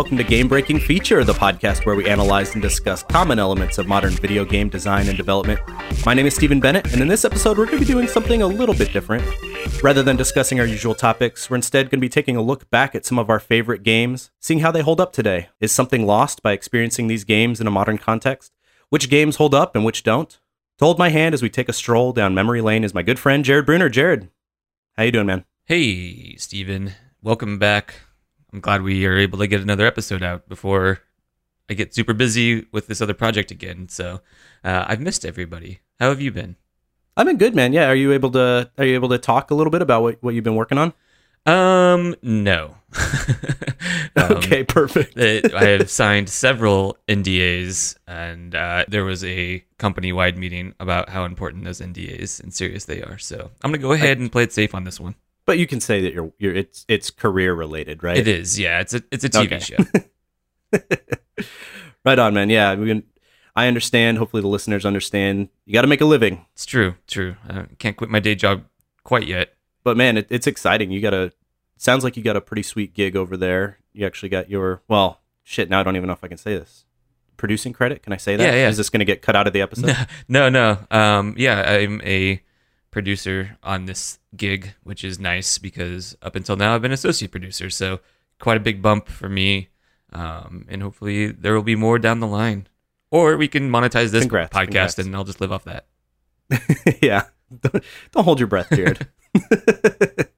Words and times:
welcome 0.00 0.16
to 0.16 0.24
Game 0.24 0.48
Breaking 0.48 0.80
Feature, 0.80 1.24
the 1.24 1.34
podcast 1.34 1.84
where 1.84 1.94
we 1.94 2.08
analyze 2.08 2.54
and 2.54 2.62
discuss 2.62 3.02
common 3.02 3.38
elements 3.38 3.76
of 3.76 3.86
modern 3.86 4.12
video 4.12 4.46
game 4.46 4.70
design 4.70 5.08
and 5.08 5.16
development. 5.18 5.60
My 6.06 6.14
name 6.14 6.24
is 6.24 6.34
Stephen 6.34 6.58
Bennett, 6.58 6.90
and 6.94 7.02
in 7.02 7.06
this 7.08 7.26
episode, 7.26 7.58
we're 7.58 7.66
going 7.66 7.80
to 7.80 7.84
be 7.84 7.92
doing 7.92 8.08
something 8.08 8.40
a 8.40 8.46
little 8.46 8.74
bit 8.74 8.94
different. 8.94 9.22
Rather 9.82 10.02
than 10.02 10.16
discussing 10.16 10.58
our 10.58 10.64
usual 10.64 10.94
topics, 10.94 11.50
we're 11.50 11.56
instead 11.56 11.90
going 11.90 11.98
to 11.98 12.06
be 12.06 12.08
taking 12.08 12.34
a 12.34 12.40
look 12.40 12.70
back 12.70 12.94
at 12.94 13.04
some 13.04 13.18
of 13.18 13.28
our 13.28 13.38
favorite 13.38 13.82
games, 13.82 14.30
seeing 14.40 14.60
how 14.60 14.70
they 14.70 14.80
hold 14.80 15.02
up 15.02 15.12
today. 15.12 15.50
Is 15.60 15.70
something 15.70 16.06
lost 16.06 16.42
by 16.42 16.52
experiencing 16.52 17.08
these 17.08 17.24
games 17.24 17.60
in 17.60 17.66
a 17.66 17.70
modern 17.70 17.98
context? 17.98 18.54
Which 18.88 19.10
games 19.10 19.36
hold 19.36 19.54
up 19.54 19.76
and 19.76 19.84
which 19.84 20.02
don't? 20.02 20.30
To 20.78 20.86
hold 20.86 20.98
my 20.98 21.10
hand 21.10 21.34
as 21.34 21.42
we 21.42 21.50
take 21.50 21.68
a 21.68 21.74
stroll 21.74 22.14
down 22.14 22.34
memory 22.34 22.62
lane 22.62 22.84
is 22.84 22.94
my 22.94 23.02
good 23.02 23.18
friend 23.18 23.44
Jared 23.44 23.66
Bruner. 23.66 23.90
Jared, 23.90 24.30
how 24.96 25.02
you 25.02 25.12
doing, 25.12 25.26
man? 25.26 25.44
Hey, 25.66 26.36
Stephen. 26.36 26.94
Welcome 27.20 27.58
back. 27.58 27.96
I'm 28.52 28.60
glad 28.60 28.82
we 28.82 29.06
are 29.06 29.16
able 29.16 29.38
to 29.38 29.46
get 29.46 29.60
another 29.60 29.86
episode 29.86 30.22
out 30.22 30.48
before 30.48 31.00
I 31.68 31.74
get 31.74 31.94
super 31.94 32.12
busy 32.12 32.66
with 32.72 32.88
this 32.88 33.00
other 33.00 33.14
project 33.14 33.50
again. 33.50 33.88
So 33.88 34.20
uh, 34.64 34.84
I've 34.88 35.00
missed 35.00 35.24
everybody. 35.24 35.80
How 36.00 36.08
have 36.08 36.20
you 36.20 36.32
been? 36.32 36.56
I've 37.16 37.26
been 37.26 37.38
good, 37.38 37.54
man. 37.54 37.72
Yeah, 37.72 37.86
are 37.86 37.94
you 37.94 38.12
able 38.12 38.30
to 38.32 38.70
are 38.78 38.84
you 38.84 38.94
able 38.94 39.08
to 39.10 39.18
talk 39.18 39.50
a 39.50 39.54
little 39.54 39.70
bit 39.70 39.82
about 39.82 40.02
what, 40.02 40.22
what 40.22 40.34
you've 40.34 40.44
been 40.44 40.56
working 40.56 40.78
on? 40.78 40.92
Um, 41.46 42.14
no. 42.22 42.76
um, 44.16 44.32
okay, 44.32 44.64
perfect. 44.64 45.16
it, 45.16 45.54
I 45.54 45.64
have 45.64 45.90
signed 45.90 46.28
several 46.28 46.98
NDAs, 47.08 47.96
and 48.06 48.54
uh, 48.54 48.84
there 48.88 49.04
was 49.04 49.24
a 49.24 49.64
company-wide 49.78 50.36
meeting 50.36 50.74
about 50.80 51.08
how 51.08 51.24
important 51.24 51.64
those 51.64 51.80
NDAs 51.80 52.42
and 52.42 52.52
serious 52.52 52.84
they 52.84 53.02
are. 53.02 53.16
So 53.18 53.50
I'm 53.62 53.70
gonna 53.70 53.78
go 53.78 53.92
ahead 53.92 54.18
and 54.18 54.30
play 54.30 54.42
it 54.42 54.52
safe 54.52 54.74
on 54.74 54.84
this 54.84 55.00
one. 55.00 55.14
But 55.50 55.58
you 55.58 55.66
can 55.66 55.80
say 55.80 56.00
that 56.02 56.14
you're 56.14 56.32
you're 56.38 56.54
it's 56.54 56.84
it's 56.86 57.10
career 57.10 57.52
related, 57.52 58.04
right? 58.04 58.16
It 58.16 58.28
is. 58.28 58.56
Yeah, 58.56 58.78
it's 58.78 58.94
a 58.94 59.02
it's 59.10 59.24
a 59.24 59.28
TV 59.28 59.46
okay. 59.46 59.58
show. 59.58 61.44
right 62.04 62.20
on, 62.20 62.34
man. 62.34 62.50
Yeah, 62.50 62.76
we 62.76 62.86
can. 62.86 63.02
I 63.56 63.66
understand. 63.66 64.18
Hopefully, 64.18 64.42
the 64.42 64.48
listeners 64.48 64.86
understand. 64.86 65.48
You 65.66 65.72
got 65.72 65.82
to 65.82 65.88
make 65.88 66.00
a 66.00 66.04
living. 66.04 66.46
It's 66.52 66.64
true. 66.64 66.94
True. 67.08 67.34
I 67.48 67.64
can't 67.80 67.96
quit 67.96 68.10
my 68.10 68.20
day 68.20 68.36
job 68.36 68.62
quite 69.02 69.26
yet. 69.26 69.54
But 69.82 69.96
man, 69.96 70.18
it, 70.18 70.28
it's 70.30 70.46
exciting. 70.46 70.92
You 70.92 71.00
got 71.00 71.14
a. 71.14 71.32
Sounds 71.76 72.04
like 72.04 72.16
you 72.16 72.22
got 72.22 72.36
a 72.36 72.40
pretty 72.40 72.62
sweet 72.62 72.94
gig 72.94 73.16
over 73.16 73.36
there. 73.36 73.78
You 73.92 74.06
actually 74.06 74.28
got 74.28 74.48
your 74.48 74.82
well, 74.86 75.18
shit. 75.42 75.68
Now 75.68 75.80
I 75.80 75.82
don't 75.82 75.96
even 75.96 76.06
know 76.06 76.12
if 76.12 76.22
I 76.22 76.28
can 76.28 76.38
say 76.38 76.56
this. 76.56 76.84
Producing 77.36 77.72
credit? 77.72 78.04
Can 78.04 78.12
I 78.12 78.18
say 78.18 78.36
that? 78.36 78.44
Yeah, 78.44 78.54
yeah. 78.54 78.68
Is 78.68 78.76
this 78.76 78.88
going 78.88 79.00
to 79.00 79.04
get 79.04 79.20
cut 79.20 79.34
out 79.34 79.48
of 79.48 79.52
the 79.52 79.62
episode? 79.62 79.96
No, 80.28 80.48
no. 80.48 80.78
Um, 80.92 81.34
yeah, 81.36 81.72
I'm 81.72 82.00
a 82.02 82.40
producer 82.90 83.58
on 83.62 83.86
this 83.86 84.18
gig, 84.36 84.74
which 84.82 85.04
is 85.04 85.18
nice 85.18 85.58
because 85.58 86.16
up 86.22 86.36
until 86.36 86.56
now 86.56 86.74
I've 86.74 86.82
been 86.82 86.92
associate 86.92 87.30
producer. 87.30 87.70
So 87.70 88.00
quite 88.38 88.56
a 88.56 88.60
big 88.60 88.82
bump 88.82 89.08
for 89.08 89.28
me. 89.28 89.68
Um, 90.12 90.66
and 90.68 90.82
hopefully 90.82 91.30
there 91.30 91.54
will 91.54 91.62
be 91.62 91.76
more 91.76 91.98
down 91.98 92.20
the 92.20 92.26
line. 92.26 92.66
Or 93.12 93.36
we 93.36 93.48
can 93.48 93.70
monetize 93.70 94.10
this 94.10 94.22
congrats, 94.22 94.56
podcast 94.56 94.64
congrats. 94.64 94.98
and 94.98 95.16
I'll 95.16 95.24
just 95.24 95.40
live 95.40 95.52
off 95.52 95.64
that. 95.64 95.86
yeah. 97.02 97.24
Don't, 97.60 97.84
don't 98.12 98.24
hold 98.24 98.38
your 98.38 98.46
breath, 98.46 98.68
Jared. 98.70 99.08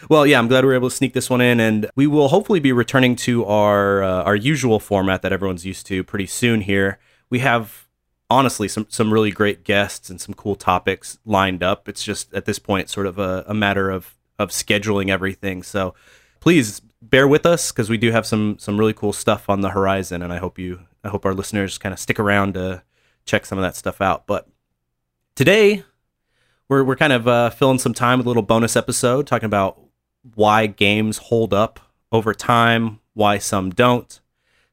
well, 0.08 0.26
yeah, 0.26 0.38
I'm 0.38 0.48
glad 0.48 0.64
we 0.64 0.68
were 0.68 0.74
able 0.74 0.90
to 0.90 0.94
sneak 0.94 1.14
this 1.14 1.30
one 1.30 1.40
in, 1.40 1.60
and 1.60 1.88
we 1.96 2.06
will 2.06 2.28
hopefully 2.28 2.60
be 2.60 2.72
returning 2.72 3.16
to 3.16 3.44
our 3.44 4.02
uh, 4.02 4.22
our 4.22 4.36
usual 4.36 4.80
format 4.80 5.22
that 5.22 5.32
everyone's 5.32 5.66
used 5.66 5.86
to 5.86 6.04
pretty 6.04 6.26
soon. 6.26 6.62
Here, 6.62 6.98
we 7.30 7.40
have 7.40 7.85
honestly 8.28 8.68
some 8.68 8.86
some 8.88 9.12
really 9.12 9.30
great 9.30 9.64
guests 9.64 10.10
and 10.10 10.20
some 10.20 10.34
cool 10.34 10.56
topics 10.56 11.18
lined 11.24 11.62
up. 11.62 11.88
It's 11.88 12.02
just 12.02 12.32
at 12.34 12.44
this 12.44 12.58
point 12.58 12.88
sort 12.88 13.06
of 13.06 13.18
a, 13.18 13.44
a 13.46 13.54
matter 13.54 13.90
of 13.90 14.14
of 14.38 14.50
scheduling 14.50 15.08
everything. 15.08 15.62
So 15.62 15.94
please 16.40 16.80
bear 17.00 17.28
with 17.28 17.46
us 17.46 17.72
because 17.72 17.88
we 17.88 17.98
do 17.98 18.10
have 18.10 18.26
some 18.26 18.58
some 18.58 18.78
really 18.78 18.92
cool 18.92 19.12
stuff 19.12 19.48
on 19.48 19.60
the 19.60 19.70
horizon, 19.70 20.22
and 20.22 20.32
I 20.32 20.38
hope 20.38 20.58
you 20.58 20.80
I 21.04 21.08
hope 21.08 21.24
our 21.24 21.34
listeners 21.34 21.78
kind 21.78 21.92
of 21.92 21.98
stick 21.98 22.18
around 22.18 22.54
to 22.54 22.82
check 23.24 23.46
some 23.46 23.58
of 23.58 23.62
that 23.62 23.76
stuff 23.76 24.00
out. 24.00 24.26
But 24.26 24.48
today 25.34 25.84
we're 26.68 26.84
we're 26.84 26.96
kind 26.96 27.12
of 27.12 27.28
uh, 27.28 27.50
filling 27.50 27.78
some 27.78 27.94
time 27.94 28.18
with 28.18 28.26
a 28.26 28.30
little 28.30 28.42
bonus 28.42 28.76
episode 28.76 29.26
talking 29.26 29.46
about 29.46 29.80
why 30.34 30.66
games 30.66 31.18
hold 31.18 31.54
up 31.54 31.80
over 32.10 32.34
time, 32.34 33.00
why 33.14 33.38
some 33.38 33.70
don't, 33.70 34.20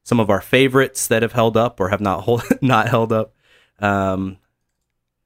some 0.02 0.18
of 0.18 0.30
our 0.30 0.40
favorites 0.40 1.06
that 1.06 1.22
have 1.22 1.32
held 1.32 1.56
up 1.56 1.78
or 1.78 1.90
have 1.90 2.00
not 2.00 2.22
hold, 2.22 2.42
not 2.62 2.88
held 2.88 3.12
up, 3.12 3.34
um, 3.80 4.38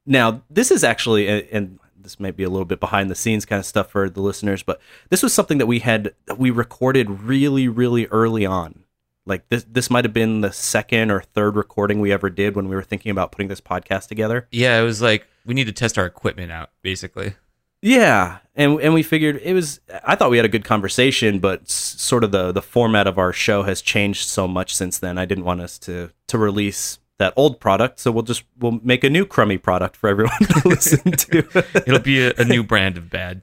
now, 0.06 0.42
this 0.48 0.70
is 0.70 0.84
actually, 0.84 1.50
and 1.50 1.78
this 2.00 2.18
might 2.18 2.36
be 2.36 2.44
a 2.44 2.48
little 2.48 2.64
bit 2.64 2.80
behind 2.80 3.10
the 3.10 3.14
scenes 3.14 3.44
kind 3.44 3.60
of 3.60 3.66
stuff 3.66 3.90
for 3.90 4.08
the 4.08 4.22
listeners, 4.22 4.62
but 4.62 4.80
this 5.10 5.22
was 5.22 5.34
something 5.34 5.58
that 5.58 5.66
we 5.66 5.80
had 5.80 6.14
we 6.36 6.50
recorded 6.50 7.10
really, 7.10 7.68
really 7.68 8.06
early 8.06 8.46
on. 8.46 8.84
Like 9.26 9.48
this, 9.48 9.66
this 9.70 9.90
might 9.90 10.06
have 10.06 10.14
been 10.14 10.40
the 10.40 10.52
second 10.52 11.10
or 11.10 11.20
third 11.20 11.54
recording 11.54 12.00
we 12.00 12.12
ever 12.12 12.30
did 12.30 12.56
when 12.56 12.68
we 12.68 12.74
were 12.74 12.82
thinking 12.82 13.10
about 13.10 13.30
putting 13.30 13.48
this 13.48 13.60
podcast 13.60 14.08
together. 14.08 14.48
Yeah, 14.50 14.80
it 14.80 14.84
was 14.84 15.02
like 15.02 15.26
we 15.44 15.52
need 15.52 15.66
to 15.66 15.72
test 15.72 15.98
our 15.98 16.06
equipment 16.06 16.50
out, 16.50 16.70
basically. 16.80 17.34
Yeah, 17.82 18.38
and 18.56 18.80
and 18.80 18.94
we 18.94 19.02
figured 19.02 19.40
it 19.42 19.52
was. 19.52 19.80
I 20.02 20.14
thought 20.14 20.30
we 20.30 20.38
had 20.38 20.46
a 20.46 20.48
good 20.48 20.64
conversation, 20.64 21.38
but 21.38 21.68
sort 21.68 22.24
of 22.24 22.32
the 22.32 22.52
the 22.52 22.62
format 22.62 23.06
of 23.06 23.18
our 23.18 23.32
show 23.34 23.64
has 23.64 23.82
changed 23.82 24.26
so 24.26 24.48
much 24.48 24.74
since 24.74 24.98
then. 24.98 25.18
I 25.18 25.26
didn't 25.26 25.44
want 25.44 25.60
us 25.60 25.78
to 25.80 26.10
to 26.28 26.38
release 26.38 26.98
that 27.18 27.32
old 27.36 27.60
product, 27.60 27.98
so 27.98 28.10
we'll 28.10 28.22
just 28.22 28.44
we'll 28.58 28.80
make 28.82 29.04
a 29.04 29.10
new 29.10 29.26
crummy 29.26 29.58
product 29.58 29.96
for 29.96 30.08
everyone 30.08 30.38
to 30.38 30.62
listen 30.68 31.12
to. 31.12 31.38
It'll 31.86 31.98
be 31.98 32.26
a, 32.26 32.32
a, 32.38 32.44
new 32.44 32.62
brand 32.62 32.96
of 32.96 33.10
bad. 33.10 33.42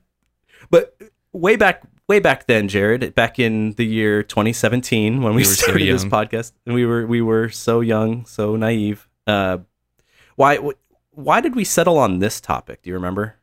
But 0.69 0.97
way 1.33 1.55
back 1.55 1.83
way 2.07 2.19
back 2.19 2.47
then, 2.47 2.67
Jared, 2.67 3.13
back 3.15 3.39
in 3.39 3.73
the 3.73 3.85
year 3.85 4.23
2017 4.23 5.21
when 5.21 5.33
we, 5.33 5.41
we 5.41 5.43
started 5.43 5.85
so 5.85 5.91
this 5.93 6.05
podcast, 6.05 6.53
and 6.65 6.73
we 6.73 6.85
were 6.85 7.05
we 7.05 7.21
were 7.21 7.49
so 7.49 7.81
young, 7.81 8.25
so 8.25 8.55
naive. 8.55 9.07
Uh, 9.27 9.59
why 10.35 10.57
why 11.11 11.41
did 11.41 11.55
we 11.55 11.63
settle 11.63 11.97
on 11.97 12.19
this 12.19 12.39
topic? 12.39 12.81
Do 12.81 12.89
you 12.89 12.95
remember? 12.95 13.35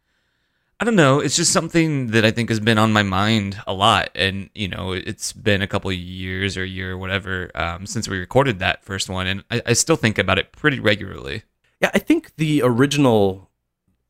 I 0.83 0.85
don't 0.85 0.97
know. 0.97 1.21
It's 1.21 1.37
just 1.37 1.53
something 1.53 2.09
that 2.09 2.25
I 2.25 2.33
think 2.33 2.49
has 2.49 2.59
been 2.59 2.77
on 2.77 2.93
my 2.93 3.05
mind 3.05 3.63
a 3.69 3.73
lot, 3.73 4.11
and 4.17 4.51
you 4.53 4.67
know, 4.67 4.91
it's 4.91 5.33
been 5.33 5.63
a 5.63 5.69
couple 5.69 5.93
years 5.93 6.57
or 6.57 6.65
a 6.65 6.67
year 6.67 6.95
or 6.95 6.99
whatever 6.99 7.53
um, 7.55 7.87
since 7.87 8.09
we 8.09 8.19
recorded 8.19 8.59
that 8.59 8.83
first 8.83 9.09
one, 9.09 9.29
and 9.29 9.45
I, 9.49 9.63
I 9.65 9.73
still 9.75 9.95
think 9.95 10.19
about 10.19 10.41
it 10.41 10.51
pretty 10.51 10.81
regularly. 10.81 11.45
Yeah, 11.81 11.93
I 11.95 12.01
think 12.01 12.35
the 12.35 12.63
original, 12.65 13.49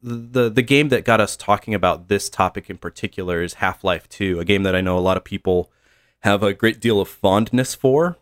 the 0.00 0.48
the 0.48 0.62
game 0.62 0.88
that 0.88 1.04
got 1.04 1.20
us 1.20 1.36
talking 1.36 1.74
about 1.74 2.08
this 2.08 2.30
topic 2.30 2.70
in 2.70 2.78
particular 2.78 3.42
is 3.42 3.52
Half 3.54 3.84
Life 3.84 4.08
Two, 4.08 4.40
a 4.40 4.44
game 4.46 4.62
that 4.62 4.74
I 4.74 4.80
know 4.80 4.96
a 4.96 5.00
lot 5.00 5.18
of 5.18 5.24
people 5.24 5.70
have 6.20 6.42
a 6.42 6.54
great 6.54 6.80
deal 6.80 7.02
of 7.02 7.08
fondness 7.08 7.74
for, 7.74 8.16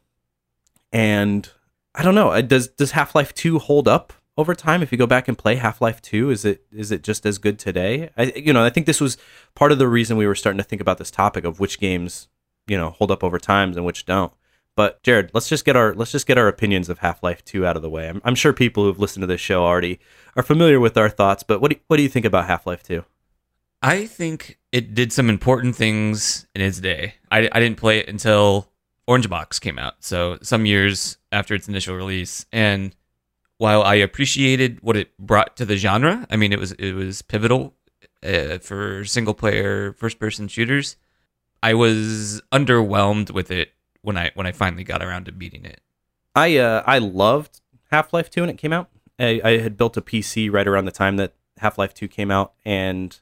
and 0.91 1.49
I 1.95 2.03
don't 2.03 2.17
know. 2.17 2.43
Does 2.43 2.67
does 2.67 2.91
Half 2.91 3.15
Life 3.15 3.33
Two 3.33 3.61
hold 3.61 3.87
up 3.87 4.13
over 4.41 4.55
time 4.55 4.83
if 4.83 4.91
you 4.91 4.99
go 4.99 5.07
back 5.07 5.29
and 5.29 5.39
play 5.39 5.57
half-life 5.57 6.03
2 6.03 6.31
is 6.31 6.45
it 6.45 6.65
is 6.73 6.91
it 6.91 7.03
just 7.03 7.25
as 7.25 7.39
good 7.39 7.59
today? 7.59 8.11
I 8.17 8.33
you 8.37 8.53
know 8.53 8.65
i 8.65 8.71
think 8.71 8.87
this 8.87 9.01
was 9.01 9.17
part 9.55 9.73
of 9.73 9.79
the 9.79 9.89
reason 9.89 10.17
we 10.17 10.27
were 10.27 10.35
starting 10.35 10.59
to 10.59 10.65
think 10.65 10.81
about 10.81 10.99
this 10.99 11.11
topic 11.11 11.45
of 11.45 11.61
which 11.61 11.79
games 11.79 12.29
you 12.67 12.77
know 12.77 12.91
hold 12.91 13.11
up 13.11 13.23
over 13.23 13.39
times 13.39 13.77
and 13.77 13.87
which 13.87 14.07
don't. 14.07 14.33
But 14.77 15.03
jared 15.03 15.31
let's 15.35 15.49
just 15.49 15.65
get 15.65 15.77
our 15.77 15.95
let's 15.95 16.13
just 16.13 16.27
get 16.27 16.39
our 16.39 16.49
opinions 16.49 16.89
of 16.89 16.99
half-life 16.99 17.45
2 17.45 17.67
out 17.67 17.77
of 17.77 17.83
the 17.83 17.91
way. 17.91 18.09
I'm, 18.09 18.21
I'm 18.25 18.35
sure 18.35 18.53
people 18.53 18.85
who've 18.85 18.99
listened 18.99 19.23
to 19.23 19.27
this 19.27 19.41
show 19.41 19.65
already 19.65 20.01
are 20.37 20.43
familiar 20.43 20.81
with 20.81 20.97
our 20.97 21.09
thoughts 21.09 21.43
but 21.43 21.61
what 21.61 21.71
do, 21.71 21.77
what 21.87 21.99
do 21.99 22.03
you 22.03 22.09
think 22.09 22.27
about 22.27 22.47
half-life 22.47 22.83
2 22.83 23.05
i 23.83 24.07
think 24.07 24.59
it 24.73 24.95
did 24.95 25.13
some 25.13 25.29
important 25.29 25.75
things 25.75 26.47
in 26.55 26.63
its 26.63 26.81
day. 26.81 27.15
I, 27.31 27.49
I 27.51 27.61
didn't 27.61 27.79
play 27.79 27.99
it 27.99 28.09
until 28.09 28.69
orange 29.07 29.29
box 29.29 29.59
came 29.59 29.79
out 29.79 29.95
so 30.01 30.39
some 30.43 30.67
years 30.67 31.19
after 31.33 31.55
its 31.55 31.69
initial 31.69 31.97
release. 31.97 32.47
And 32.53 32.95
while 33.61 33.83
I 33.83 33.97
appreciated 33.97 34.79
what 34.81 34.97
it 34.97 35.15
brought 35.19 35.55
to 35.59 35.67
the 35.67 35.77
genre, 35.77 36.27
I 36.31 36.37
mean, 36.37 36.51
it 36.51 36.59
was 36.59 36.73
it 36.73 36.95
was 36.95 37.21
pivotal 37.21 37.75
uh, 38.25 38.57
for 38.57 39.05
single 39.05 39.35
player 39.35 39.93
first 39.93 40.19
person 40.19 40.49
shooters. 40.49 40.97
I 41.63 41.75
was 41.75 42.41
underwhelmed 42.51 43.31
with 43.31 43.51
it 43.51 43.73
when 44.01 44.17
I 44.17 44.31
when 44.33 44.47
I 44.47 44.53
finally 44.53 44.83
got 44.83 45.03
around 45.03 45.27
to 45.27 45.33
beating 45.33 45.67
it. 45.67 45.83
I 46.35 46.57
uh, 46.57 46.83
I 46.87 46.97
loved 46.97 47.61
Half 47.91 48.15
Life 48.15 48.31
Two 48.31 48.41
when 48.41 48.49
it 48.49 48.57
came 48.57 48.73
out. 48.73 48.89
I, 49.19 49.43
I, 49.45 49.59
had 49.59 49.77
built 49.77 49.99
a 49.99 50.01
PC 50.01 50.51
right 50.51 50.67
around 50.67 50.87
the 50.87 50.91
time 50.91 51.19
that 51.19 51.35
Half 51.59 51.77
Life 51.77 51.93
Two 51.93 52.09
came 52.09 52.31
out, 52.31 52.55
and 52.65 53.21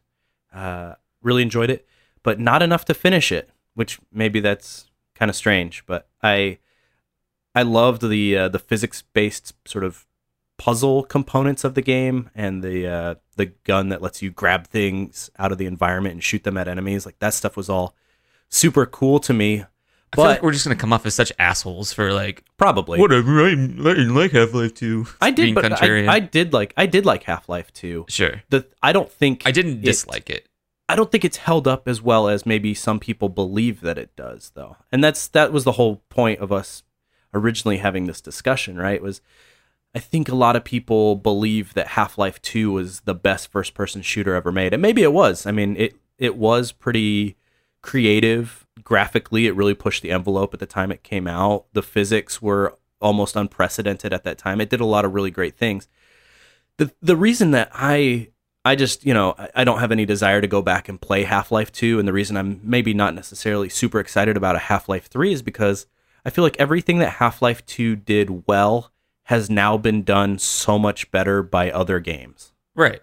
uh, 0.55 0.95
really 1.21 1.43
enjoyed 1.43 1.69
it, 1.69 1.85
but 2.23 2.39
not 2.39 2.63
enough 2.63 2.85
to 2.85 2.95
finish 2.95 3.33
it. 3.33 3.51
Which 3.75 3.99
maybe 4.13 4.39
that's 4.39 4.89
kind 5.17 5.31
of 5.31 5.35
strange, 5.35 5.85
but 5.85 6.07
I 6.23 6.59
I 7.57 7.63
loved 7.63 8.09
the 8.09 8.37
uh, 8.37 8.49
the 8.49 8.61
physics 8.61 9.03
based 9.03 9.53
sort 9.67 9.83
of 9.83 10.07
puzzle 10.59 11.05
components 11.05 11.65
of 11.65 11.75
the 11.75 11.83
game 11.83 12.29
and 12.35 12.63
the 12.63 12.87
uh, 12.87 13.15
the 13.37 13.47
gun 13.65 13.89
that 13.89 14.03
lets 14.03 14.21
you 14.21 14.31
grab 14.31 14.67
things 14.67 15.31
out 15.39 15.53
of 15.53 15.59
the 15.59 15.67
environment 15.67 16.13
and 16.15 16.23
shoot 16.23 16.45
them 16.45 16.59
at 16.59 16.69
enemies. 16.69 17.07
Like 17.07 17.19
that 17.21 17.33
stuff 17.33 17.57
was 17.57 17.71
all 17.71 17.95
super 18.51 18.85
cool 18.85 19.19
to 19.21 19.33
me. 19.33 19.63
I 20.11 20.17
but, 20.17 20.23
feel 20.23 20.25
like 20.25 20.43
we're 20.43 20.53
just 20.53 20.65
gonna 20.65 20.77
come 20.77 20.93
off 20.93 21.07
as 21.07 21.15
such 21.15 21.33
assholes 21.39 21.93
for 21.93 22.13
like 22.13 22.45
probably 22.59 22.99
whatever. 23.01 23.47
I, 23.47 23.55
like 23.55 24.33
Half 24.33 24.53
Life 24.53 24.75
Two. 24.75 25.07
I 25.21 25.31
did, 25.31 25.55
but 25.55 25.83
I, 25.83 26.13
I, 26.13 26.21
did 26.21 26.53
like 26.53 26.75
I 26.77 26.87
did 26.87 27.07
like 27.07 27.23
Half 27.25 27.49
Life 27.49 27.73
Two. 27.73 28.05
Sure. 28.09 28.43
The 28.51 28.67
I 28.83 28.93
don't 28.93 29.11
think 29.11 29.43
I 29.47 29.51
didn't 29.51 29.79
it, 29.79 29.85
dislike 29.85 30.29
it. 30.29 30.49
I 30.89 30.97
don't 30.97 31.13
think 31.13 31.25
it's 31.25 31.37
held 31.37 31.69
up 31.69 31.87
as 31.87 32.01
well 32.01 32.29
as 32.29 32.47
maybe 32.47 32.73
some 32.73 32.99
people 32.99 33.29
believe 33.29 33.83
that 33.83 33.99
it 33.99 34.17
does, 34.17 34.53
though. 34.55 34.77
And 34.91 35.05
that's 35.05 35.29
that 35.29 35.53
was 35.53 35.65
the 35.65 35.73
whole 35.73 36.03
point 36.09 36.41
of 36.41 36.51
us 36.51 36.83
originally 37.35 37.77
having 37.77 38.07
this 38.07 38.23
discussion, 38.23 38.79
right? 38.79 39.03
Was 39.03 39.21
I 39.99 40.01
think 40.01 40.29
a 40.29 40.37
lot 40.37 40.55
of 40.55 40.63
people 40.63 41.17
believe 41.17 41.75
that 41.75 41.89
Half-Life 41.89 42.41
2 42.43 42.71
was 42.71 43.01
the 43.01 43.17
best 43.17 43.51
first-person 43.51 44.03
shooter 44.03 44.37
ever 44.37 44.53
made. 44.53 44.73
And 44.73 44.81
maybe 44.81 45.03
it 45.03 45.13
was. 45.13 45.45
I 45.45 45.51
mean, 45.51 45.77
it 45.77 45.97
it 46.19 46.37
was 46.37 46.71
pretty 46.71 47.37
creative 47.83 48.65
graphically. 48.85 49.49
It 49.49 49.57
really 49.57 49.75
pushed 49.75 50.03
the 50.03 50.13
envelope 50.13 50.55
at 50.55 50.61
the 50.61 50.67
time 50.67 50.93
it 50.93 51.03
came 51.03 51.27
out. 51.27 51.65
The 51.73 51.83
physics 51.83 52.41
were 52.41 52.79
almost 53.01 53.35
unprecedented 53.35 54.13
at 54.13 54.23
that 54.23 54.39
time. 54.39 54.61
It 54.61 54.71
did 54.71 54.81
a 54.81 54.85
lot 54.85 55.05
of 55.05 55.15
really 55.15 55.33
great 55.33 55.57
things. 55.57 55.89
The 56.77 56.93
the 57.03 57.17
reason 57.17 57.51
that 57.51 57.69
I 57.75 58.29
I 58.65 58.77
just, 58.77 59.05
you 59.05 59.13
know, 59.13 59.35
I 59.53 59.65
don't 59.65 59.81
have 59.81 59.91
any 59.91 60.07
desire 60.07 60.41
to 60.41 60.47
go 60.47 60.63
back 60.63 60.89
and 60.89 61.01
play 61.01 61.25
Half 61.25 61.51
Life 61.51 61.73
2. 61.73 61.99
And 61.99 62.07
the 62.07 62.13
reason 62.13 62.37
I'm 62.37 62.61
maybe 62.63 62.95
not 62.95 63.17
necessarily 63.17 63.69
super 63.69 63.99
excited 63.99 64.37
about 64.37 64.55
a 64.55 64.61
Half 64.61 64.89
Life 64.89 65.09
3 65.09 65.33
is 65.33 65.43
because 65.43 65.87
I 66.25 66.31
feel 66.31 66.45
like 66.45 66.61
everything 66.61 67.01
that 67.01 67.15
Half 67.15 67.43
Life 67.43 67.67
2 67.67 67.97
did 67.97 68.47
well 68.47 68.93
has 69.29 69.49
now 69.49 69.77
been 69.77 70.03
done 70.03 70.39
so 70.39 70.79
much 70.79 71.11
better 71.11 71.43
by 71.43 71.71
other 71.71 72.01
games. 72.01 72.53
Right. 72.75 73.01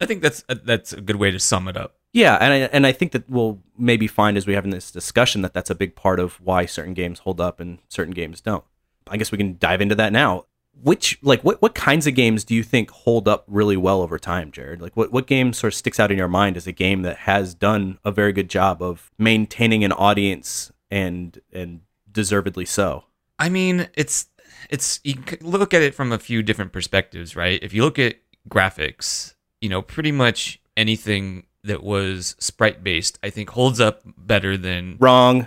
I 0.00 0.06
think 0.06 0.22
that's 0.22 0.44
a, 0.48 0.54
that's 0.54 0.92
a 0.92 1.00
good 1.00 1.16
way 1.16 1.30
to 1.30 1.38
sum 1.38 1.68
it 1.68 1.76
up. 1.76 1.96
Yeah, 2.12 2.38
and 2.40 2.52
I, 2.52 2.56
and 2.72 2.86
I 2.86 2.92
think 2.92 3.12
that 3.12 3.28
we'll 3.28 3.60
maybe 3.76 4.06
find 4.06 4.36
as 4.36 4.46
we 4.46 4.54
have 4.54 4.64
in 4.64 4.70
this 4.70 4.90
discussion 4.90 5.42
that 5.42 5.52
that's 5.52 5.70
a 5.70 5.74
big 5.74 5.94
part 5.94 6.20
of 6.20 6.40
why 6.40 6.66
certain 6.66 6.94
games 6.94 7.20
hold 7.20 7.40
up 7.40 7.60
and 7.60 7.78
certain 7.88 8.14
games 8.14 8.40
don't. 8.40 8.64
I 9.06 9.16
guess 9.16 9.30
we 9.30 9.38
can 9.38 9.56
dive 9.58 9.80
into 9.80 9.94
that 9.94 10.12
now 10.12 10.46
which 10.82 11.18
like 11.22 11.42
what 11.42 11.60
what 11.60 11.74
kinds 11.74 12.06
of 12.06 12.14
games 12.14 12.44
do 12.44 12.54
you 12.54 12.62
think 12.62 12.90
hold 12.90 13.26
up 13.26 13.44
really 13.46 13.76
well 13.76 14.00
over 14.00 14.18
time, 14.18 14.52
Jared? 14.52 14.80
Like 14.80 14.96
what 14.96 15.12
what 15.12 15.26
game 15.26 15.52
sort 15.52 15.72
of 15.72 15.76
sticks 15.76 15.98
out 15.98 16.10
in 16.10 16.18
your 16.18 16.28
mind 16.28 16.56
as 16.56 16.66
a 16.66 16.72
game 16.72 17.02
that 17.02 17.18
has 17.18 17.54
done 17.54 17.98
a 18.04 18.12
very 18.12 18.32
good 18.32 18.48
job 18.48 18.82
of 18.82 19.10
maintaining 19.18 19.84
an 19.84 19.92
audience 19.92 20.72
and 20.90 21.40
and 21.52 21.80
deservedly 22.10 22.64
so? 22.64 23.04
I 23.38 23.48
mean, 23.48 23.88
it's 23.94 24.28
it's 24.70 25.00
you 25.04 25.14
can 25.14 25.38
look 25.46 25.72
at 25.74 25.82
it 25.82 25.94
from 25.94 26.12
a 26.12 26.18
few 26.18 26.42
different 26.42 26.72
perspectives, 26.72 27.36
right? 27.36 27.58
If 27.62 27.72
you 27.72 27.82
look 27.84 27.98
at 27.98 28.16
graphics, 28.48 29.34
you 29.60 29.68
know, 29.68 29.82
pretty 29.82 30.12
much 30.12 30.60
anything 30.76 31.46
that 31.64 31.82
was 31.82 32.36
sprite 32.38 32.82
based, 32.84 33.18
I 33.22 33.30
think 33.30 33.50
holds 33.50 33.80
up 33.80 34.02
better 34.16 34.56
than 34.56 34.96
wrong, 35.00 35.46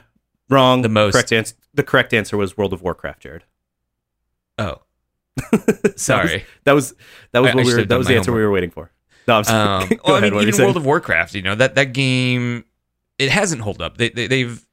wrong. 0.50 0.82
The 0.82 0.90
most 0.90 1.14
correct 1.14 1.32
answer. 1.32 1.56
The 1.74 1.84
correct 1.84 2.14
answer 2.14 2.36
was 2.38 2.58
World 2.58 2.74
of 2.74 2.82
Warcraft, 2.82 3.22
Jared. 3.24 3.44
Oh, 4.58 4.82
Sorry, 5.96 6.46
that 6.66 6.74
was 6.74 6.94
that 7.32 7.40
was, 7.40 7.44
that 7.44 7.44
was 7.44 7.46
I- 7.46 7.52
I 7.52 7.56
what 7.56 7.66
we 7.66 7.74
were, 7.74 7.84
that 7.86 7.98
was 7.98 8.08
the 8.08 8.16
answer 8.16 8.32
we 8.34 8.42
were 8.42 8.52
waiting 8.52 8.70
for. 8.72 8.92
No, 9.28 9.38
I'm 9.38 9.44
sorry. 9.44 9.84
Um, 9.94 10.00
well, 10.06 10.16
I 10.18 10.20
mean, 10.22 10.34
even 10.42 10.54
saying? 10.54 10.66
World 10.68 10.78
of 10.78 10.86
Warcraft, 10.86 11.36
you 11.36 11.42
know 11.42 11.56
that 11.56 11.76
that 11.76 11.94
game, 11.94 12.66
it 13.18 13.30
hasn't 13.30 13.62
hold 13.62 13.82
up. 13.82 13.98
They, 13.98 14.10
they 14.10 14.28
they've 14.28 14.66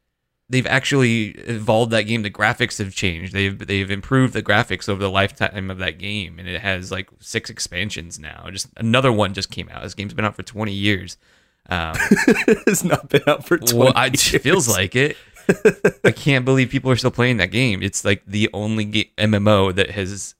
they've 0.49 0.67
actually 0.67 1.31
evolved 1.31 1.93
that 1.93 2.03
game. 2.03 2.23
The 2.23 2.31
graphics 2.31 2.79
have 2.79 2.95
changed. 2.95 3.33
They've 3.33 3.59
they've 3.59 3.91
improved 3.91 4.33
the 4.33 4.43
graphics 4.43 4.89
over 4.89 5.01
the 5.01 5.11
lifetime 5.11 5.71
of 5.71 5.79
that 5.79 5.99
game, 5.99 6.39
and 6.39 6.49
it 6.49 6.61
has 6.61 6.91
like 6.91 7.09
six 7.21 7.51
expansions 7.51 8.19
now. 8.19 8.49
Just 8.51 8.69
another 8.77 9.13
one 9.13 9.35
just 9.35 9.51
came 9.51 9.69
out. 9.69 9.83
This 9.83 9.95
game's 9.95 10.15
been 10.15 10.25
out 10.25 10.37
for 10.37 10.43
twenty 10.43 10.73
years. 10.73 11.17
Um, 11.71 11.95
it's 12.67 12.83
not 12.83 13.11
been 13.11 13.23
out 13.27 13.47
for 13.47 13.59
20 13.59 13.77
well, 13.77 13.93
I, 13.95 14.07
it 14.07 14.19
feels 14.19 14.67
like 14.69 14.97
it. 14.97 15.19
I 16.03 16.13
can't 16.13 16.47
believe 16.47 16.71
people 16.71 16.91
are 16.91 16.97
still 16.97 17.11
playing 17.11 17.37
that 17.39 17.51
game. 17.51 17.83
It's 17.83 18.07
like 18.07 18.23
the 18.27 18.49
only 18.55 18.87
ga- 18.87 19.13
MMO 19.19 19.75
that 19.75 19.91
has 19.91 20.35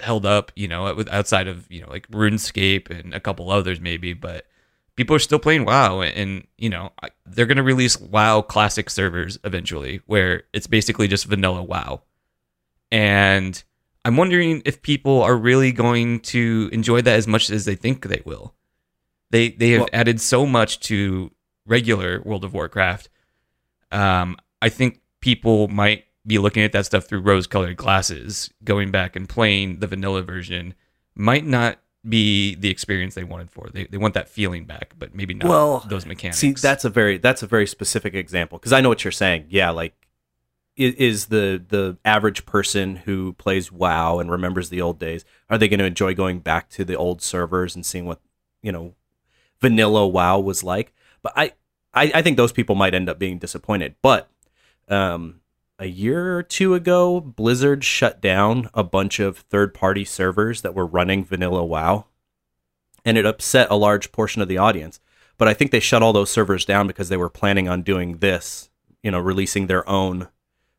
held 0.00 0.24
up, 0.24 0.52
you 0.56 0.68
know, 0.68 0.94
with 0.94 1.08
outside 1.08 1.48
of 1.48 1.70
you 1.70 1.82
know 1.82 1.90
like 1.90 2.08
RuneScape 2.08 2.88
and 2.90 3.14
a 3.14 3.20
couple 3.20 3.50
others 3.50 3.80
maybe, 3.80 4.14
but 4.14 4.46
people 5.00 5.16
are 5.16 5.20
still 5.20 5.38
playing 5.38 5.64
WoW, 5.64 6.02
and 6.02 6.46
you 6.58 6.68
know 6.68 6.92
they're 7.24 7.46
gonna 7.46 7.62
release 7.62 7.98
WoW 7.98 8.42
Classic 8.42 8.90
servers 8.90 9.38
eventually, 9.44 10.02
where 10.06 10.42
it's 10.52 10.66
basically 10.66 11.08
just 11.08 11.24
vanilla 11.24 11.62
WoW, 11.62 12.02
and 12.92 13.62
I'm 14.04 14.16
wondering 14.16 14.62
if 14.64 14.82
people 14.82 15.22
are 15.22 15.36
really 15.36 15.72
going 15.72 16.20
to 16.20 16.68
enjoy 16.72 17.00
that 17.02 17.16
as 17.16 17.26
much 17.26 17.50
as 17.50 17.64
they 17.64 17.74
think 17.74 18.04
they 18.06 18.22
will. 18.26 18.54
They 19.30 19.50
they 19.50 19.70
have 19.70 19.80
Well- 19.80 19.88
added 19.92 20.20
so 20.20 20.44
much 20.46 20.80
to 20.80 21.30
regular 21.66 22.20
World 22.22 22.44
of 22.44 22.52
Warcraft. 22.52 23.08
Um, 23.92 24.36
I 24.60 24.68
think 24.68 25.00
people 25.20 25.68
might 25.68 26.04
be 26.26 26.38
looking 26.38 26.62
at 26.62 26.72
that 26.72 26.86
stuff 26.86 27.06
through 27.06 27.20
rose-colored 27.20 27.76
glasses. 27.76 28.50
Going 28.64 28.90
back 28.90 29.16
and 29.16 29.28
playing 29.28 29.78
the 29.80 29.86
vanilla 29.86 30.22
version 30.22 30.74
might 31.14 31.46
not 31.46 31.78
be 32.08 32.54
the 32.54 32.70
experience 32.70 33.14
they 33.14 33.24
wanted 33.24 33.50
for. 33.50 33.68
They 33.72 33.84
they 33.84 33.98
want 33.98 34.14
that 34.14 34.28
feeling 34.28 34.64
back, 34.64 34.94
but 34.98 35.14
maybe 35.14 35.34
not 35.34 35.48
Well, 35.48 35.84
those 35.88 36.06
mechanics. 36.06 36.38
See, 36.38 36.52
that's 36.52 36.84
a 36.84 36.90
very 36.90 37.18
that's 37.18 37.42
a 37.42 37.46
very 37.46 37.66
specific 37.66 38.14
example 38.14 38.58
because 38.58 38.72
I 38.72 38.80
know 38.80 38.88
what 38.88 39.04
you're 39.04 39.12
saying. 39.12 39.46
Yeah, 39.48 39.70
like 39.70 39.94
is 40.76 41.26
the 41.26 41.62
the 41.68 41.98
average 42.04 42.46
person 42.46 42.96
who 42.96 43.34
plays 43.34 43.70
WoW 43.70 44.18
and 44.18 44.30
remembers 44.30 44.70
the 44.70 44.80
old 44.80 44.98
days 44.98 45.26
are 45.50 45.58
they 45.58 45.68
going 45.68 45.80
to 45.80 45.84
enjoy 45.84 46.14
going 46.14 46.38
back 46.38 46.70
to 46.70 46.84
the 46.86 46.96
old 46.96 47.20
servers 47.20 47.74
and 47.74 47.84
seeing 47.84 48.06
what 48.06 48.20
you 48.62 48.72
know 48.72 48.94
vanilla 49.60 50.06
WoW 50.06 50.38
was 50.38 50.64
like? 50.64 50.94
But 51.22 51.32
I 51.36 51.52
I, 51.92 52.10
I 52.14 52.22
think 52.22 52.36
those 52.36 52.52
people 52.52 52.74
might 52.76 52.94
end 52.94 53.08
up 53.08 53.18
being 53.18 53.38
disappointed. 53.38 53.94
But 54.00 54.30
um, 54.88 55.39
a 55.80 55.86
year 55.86 56.36
or 56.36 56.42
two 56.44 56.74
ago, 56.74 57.20
Blizzard 57.20 57.82
shut 57.82 58.20
down 58.20 58.70
a 58.74 58.84
bunch 58.84 59.18
of 59.18 59.38
third 59.38 59.74
party 59.74 60.04
servers 60.04 60.62
that 60.62 60.74
were 60.74 60.86
running 60.86 61.24
vanilla 61.24 61.64
WoW, 61.64 62.04
and 63.04 63.18
it 63.18 63.26
upset 63.26 63.68
a 63.70 63.76
large 63.76 64.12
portion 64.12 64.40
of 64.42 64.48
the 64.48 64.58
audience 64.58 65.00
but 65.40 65.48
I 65.48 65.54
think 65.54 65.70
they 65.70 65.80
shut 65.80 66.02
all 66.02 66.12
those 66.12 66.28
servers 66.28 66.66
down 66.66 66.86
because 66.86 67.08
they 67.08 67.16
were 67.16 67.30
planning 67.30 67.66
on 67.66 67.80
doing 67.80 68.18
this, 68.18 68.68
you 69.02 69.10
know, 69.10 69.18
releasing 69.18 69.68
their 69.68 69.88
own 69.88 70.28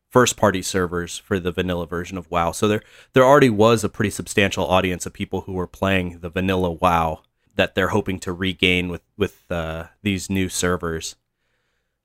first 0.08 0.36
party 0.36 0.62
servers 0.62 1.18
for 1.18 1.40
the 1.40 1.50
vanilla 1.50 1.84
version 1.84 2.16
of 2.16 2.30
WoW. 2.30 2.52
So 2.52 2.68
there 2.68 2.82
there 3.12 3.24
already 3.24 3.50
was 3.50 3.82
a 3.82 3.88
pretty 3.88 4.10
substantial 4.10 4.64
audience 4.64 5.04
of 5.04 5.12
people 5.12 5.40
who 5.40 5.54
were 5.54 5.66
playing 5.66 6.20
the 6.20 6.30
vanilla 6.30 6.70
WoW 6.70 7.22
that 7.56 7.74
they're 7.74 7.88
hoping 7.88 8.20
to 8.20 8.32
regain 8.32 8.88
with 8.88 9.02
with 9.18 9.50
uh, 9.50 9.86
these 10.04 10.30
new 10.30 10.48
servers. 10.48 11.16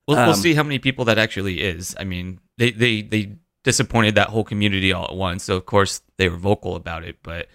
We'll, 0.07 0.17
we'll 0.17 0.29
Um, 0.29 0.35
see 0.35 0.53
how 0.53 0.63
many 0.63 0.79
people 0.79 1.05
that 1.05 1.17
actually 1.17 1.61
is. 1.61 1.95
I 1.99 2.03
mean, 2.03 2.39
they, 2.57 2.71
they, 2.71 3.01
they 3.01 3.33
disappointed 3.63 4.15
that 4.15 4.29
whole 4.29 4.45
community 4.45 4.93
all 4.93 5.05
at 5.05 5.15
once. 5.15 5.43
So 5.43 5.57
of 5.57 5.65
course 5.65 6.01
they 6.17 6.29
were 6.29 6.37
vocal 6.37 6.75
about 6.75 7.03
it, 7.03 7.17
but 7.21 7.47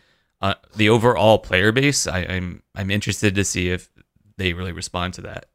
uh, 0.43 0.55
the 0.77 0.89
overall 0.89 1.39
player 1.39 1.73
base, 1.73 2.07
I, 2.07 2.19
I'm 2.21 2.63
I'm 2.75 2.91
interested 2.91 3.35
to 3.37 3.45
see 3.45 3.71
if 3.71 3.91
they 4.37 4.53
really 4.53 4.73
respond 4.73 5.15
to 5.15 5.23
that. 5.23 5.47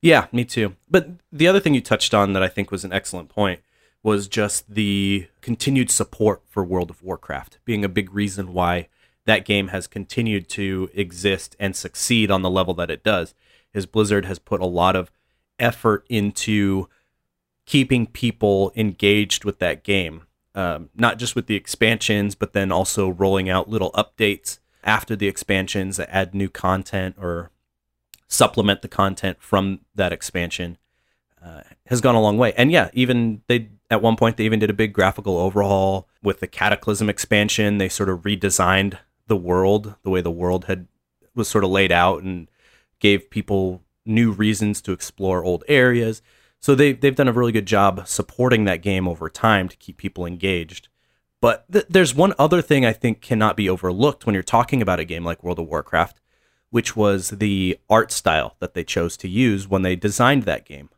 Yeah, 0.00 0.26
me 0.32 0.44
too. 0.44 0.74
But 0.90 1.10
the 1.30 1.46
other 1.46 1.60
thing 1.60 1.74
you 1.74 1.80
touched 1.80 2.14
on 2.14 2.32
that 2.32 2.42
I 2.42 2.48
think 2.48 2.70
was 2.70 2.84
an 2.84 2.92
excellent 2.92 3.28
point 3.28 3.60
was 4.02 4.26
just 4.26 4.74
the 4.74 5.28
continued 5.42 5.90
support 5.90 6.42
for 6.48 6.64
World 6.64 6.90
of 6.90 7.02
Warcraft 7.02 7.58
being 7.64 7.84
a 7.84 7.88
big 7.88 8.12
reason 8.12 8.52
why 8.52 8.88
that 9.26 9.44
game 9.44 9.68
has 9.68 9.86
continued 9.86 10.48
to 10.48 10.90
exist 10.94 11.54
and 11.60 11.76
succeed 11.76 12.30
on 12.30 12.42
the 12.42 12.50
level 12.50 12.74
that 12.74 12.90
it 12.90 13.04
does. 13.04 13.34
Is 13.72 13.86
Blizzard 13.86 14.24
has 14.24 14.38
put 14.40 14.60
a 14.60 14.66
lot 14.66 14.96
of 14.96 15.12
effort 15.58 16.04
into 16.08 16.88
keeping 17.66 18.06
people 18.06 18.72
engaged 18.74 19.44
with 19.44 19.58
that 19.58 19.84
game, 19.84 20.22
um, 20.54 20.90
not 20.94 21.18
just 21.18 21.34
with 21.34 21.46
the 21.46 21.54
expansions, 21.54 22.34
but 22.34 22.52
then 22.52 22.72
also 22.72 23.08
rolling 23.08 23.48
out 23.48 23.68
little 23.68 23.92
updates 23.92 24.58
after 24.84 25.14
the 25.14 25.28
expansions 25.28 25.96
that 25.96 26.12
add 26.14 26.34
new 26.34 26.48
content 26.48 27.14
or 27.18 27.50
supplement 28.28 28.82
the 28.82 28.88
content 28.88 29.38
from 29.40 29.80
that 29.94 30.12
expansion 30.12 30.78
uh, 31.44 31.62
has 31.86 32.00
gone 32.00 32.14
a 32.14 32.20
long 32.20 32.38
way. 32.38 32.52
And 32.56 32.72
yeah, 32.72 32.90
even 32.92 33.42
they 33.46 33.68
at 33.90 34.02
one 34.02 34.16
point 34.16 34.36
they 34.36 34.44
even 34.44 34.58
did 34.58 34.70
a 34.70 34.74
big 34.74 34.92
graphical 34.92 35.38
overhaul 35.38 36.08
with 36.22 36.40
the 36.40 36.46
Cataclysm 36.46 37.08
expansion. 37.10 37.78
They 37.78 37.88
sort 37.88 38.08
of 38.08 38.22
redesigned 38.22 38.98
the 39.26 39.36
world, 39.36 39.94
the 40.02 40.10
way 40.10 40.20
the 40.20 40.30
world 40.30 40.64
had 40.66 40.86
was 41.34 41.48
sort 41.48 41.64
of 41.64 41.70
laid 41.70 41.92
out, 41.92 42.22
and 42.22 42.48
gave 43.00 43.30
people 43.30 43.82
new 44.04 44.32
reasons 44.32 44.80
to 44.82 44.92
explore 44.92 45.44
old 45.44 45.64
areas. 45.68 46.22
So 46.60 46.74
they 46.74 46.92
they've 46.92 47.14
done 47.14 47.28
a 47.28 47.32
really 47.32 47.52
good 47.52 47.66
job 47.66 48.06
supporting 48.06 48.64
that 48.64 48.82
game 48.82 49.08
over 49.08 49.28
time 49.28 49.68
to 49.68 49.76
keep 49.76 49.96
people 49.96 50.26
engaged. 50.26 50.88
But 51.40 51.70
th- 51.72 51.86
there's 51.88 52.14
one 52.14 52.34
other 52.38 52.62
thing 52.62 52.86
I 52.86 52.92
think 52.92 53.20
cannot 53.20 53.56
be 53.56 53.68
overlooked 53.68 54.26
when 54.26 54.34
you're 54.34 54.44
talking 54.44 54.80
about 54.80 55.00
a 55.00 55.04
game 55.04 55.24
like 55.24 55.42
World 55.42 55.58
of 55.58 55.66
Warcraft, 55.66 56.20
which 56.70 56.94
was 56.94 57.30
the 57.30 57.78
art 57.90 58.12
style 58.12 58.56
that 58.60 58.74
they 58.74 58.84
chose 58.84 59.16
to 59.18 59.28
use 59.28 59.66
when 59.66 59.82
they 59.82 59.96
designed 59.96 60.44
that 60.44 60.64
game. 60.64 60.88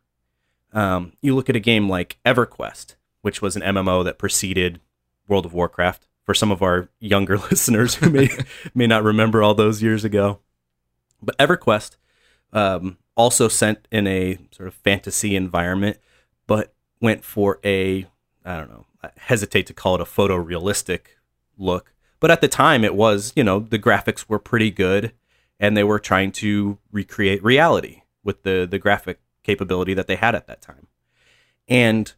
Um, 0.75 1.15
you 1.23 1.35
look 1.35 1.49
at 1.49 1.57
a 1.57 1.61
game 1.61 1.89
like 1.89 2.19
EverQuest, 2.27 2.97
which 3.23 3.41
was 3.41 3.57
an 3.57 3.63
MMO 3.63 4.05
that 4.05 4.19
preceded 4.19 4.81
World 5.29 5.47
of 5.47 5.55
Warcraft. 5.55 6.07
For 6.25 6.35
some 6.35 6.51
of 6.51 6.63
our 6.63 6.89
younger 7.01 7.39
listeners 7.51 7.97
who 7.97 8.11
may 8.11 8.29
may 8.75 8.87
not 8.87 9.03
remember 9.03 9.43
all 9.43 9.55
those 9.55 9.83
years 9.83 10.05
ago, 10.05 10.41
but 11.23 11.39
EverQuest 11.39 11.97
um, 12.55 12.97
also 13.17 13.49
sent 13.49 13.87
in 13.93 14.07
a 14.07 14.39
sort 14.51 14.69
of 14.69 14.75
fantasy 14.75 15.37
environment, 15.37 15.99
but 16.47 16.73
went 17.01 17.25
for 17.25 17.61
a 17.65 18.07
I 18.45 18.57
don't 18.57 18.71
know, 18.71 18.87
I 19.03 19.11
hesitate 19.19 19.67
to 19.67 19.75
call 19.75 19.95
it 19.97 20.01
a 20.01 20.05
photorealistic 20.05 21.01
look, 21.59 21.93
but 22.21 22.31
at 22.31 22.41
the 22.41 22.49
time 22.49 22.85
it 22.85 22.95
was, 22.95 23.33
you 23.37 23.45
know, 23.45 23.59
the 23.61 23.79
graphics 23.79 24.29
were 24.29 24.39
pretty 24.39 24.71
good 24.71 25.13
and 25.61 25.77
they 25.77 25.85
were 25.85 25.99
trying 25.99 26.33
to 26.33 26.79
recreate 26.93 27.43
reality. 27.45 28.03
with 28.25 28.43
the 28.43 28.67
the 28.69 28.79
graphic 28.79 29.21
capability 29.43 29.95
that 29.95 30.07
they 30.07 30.17
had 30.17 30.35
at 30.35 30.47
that 30.47 30.63
time. 30.63 30.87
And 31.69 32.13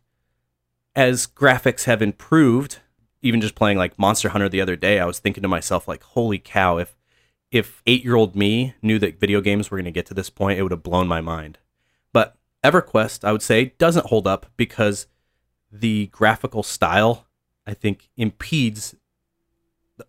as 0.94 1.26
graphics 1.26 1.84
have 1.84 2.00
improved, 2.00 2.78
even 3.20 3.40
just 3.40 3.54
playing 3.54 3.76
like 3.76 3.98
Monster 3.98 4.30
Hunter 4.30 4.48
the 4.48 4.60
other 4.60 4.76
day, 4.76 4.98
I 5.00 5.04
was 5.04 5.18
thinking 5.18 5.42
to 5.42 5.48
myself 5.48 5.86
like, 5.88 6.02
holy 6.02 6.38
cow, 6.38 6.78
if 6.78 6.95
if 7.50 7.82
8-year-old 7.84 8.34
me 8.36 8.74
knew 8.82 8.98
that 8.98 9.20
video 9.20 9.40
games 9.40 9.70
were 9.70 9.78
going 9.78 9.84
to 9.86 9.90
get 9.90 10.06
to 10.06 10.14
this 10.14 10.30
point, 10.30 10.58
it 10.58 10.62
would 10.62 10.72
have 10.72 10.82
blown 10.82 11.06
my 11.06 11.20
mind. 11.20 11.58
But 12.12 12.36
EverQuest, 12.64 13.24
I 13.24 13.32
would 13.32 13.42
say, 13.42 13.72
doesn't 13.78 14.06
hold 14.06 14.26
up 14.26 14.46
because 14.56 15.06
the 15.70 16.06
graphical 16.08 16.62
style 16.62 17.26
I 17.66 17.74
think 17.74 18.08
impedes 18.16 18.94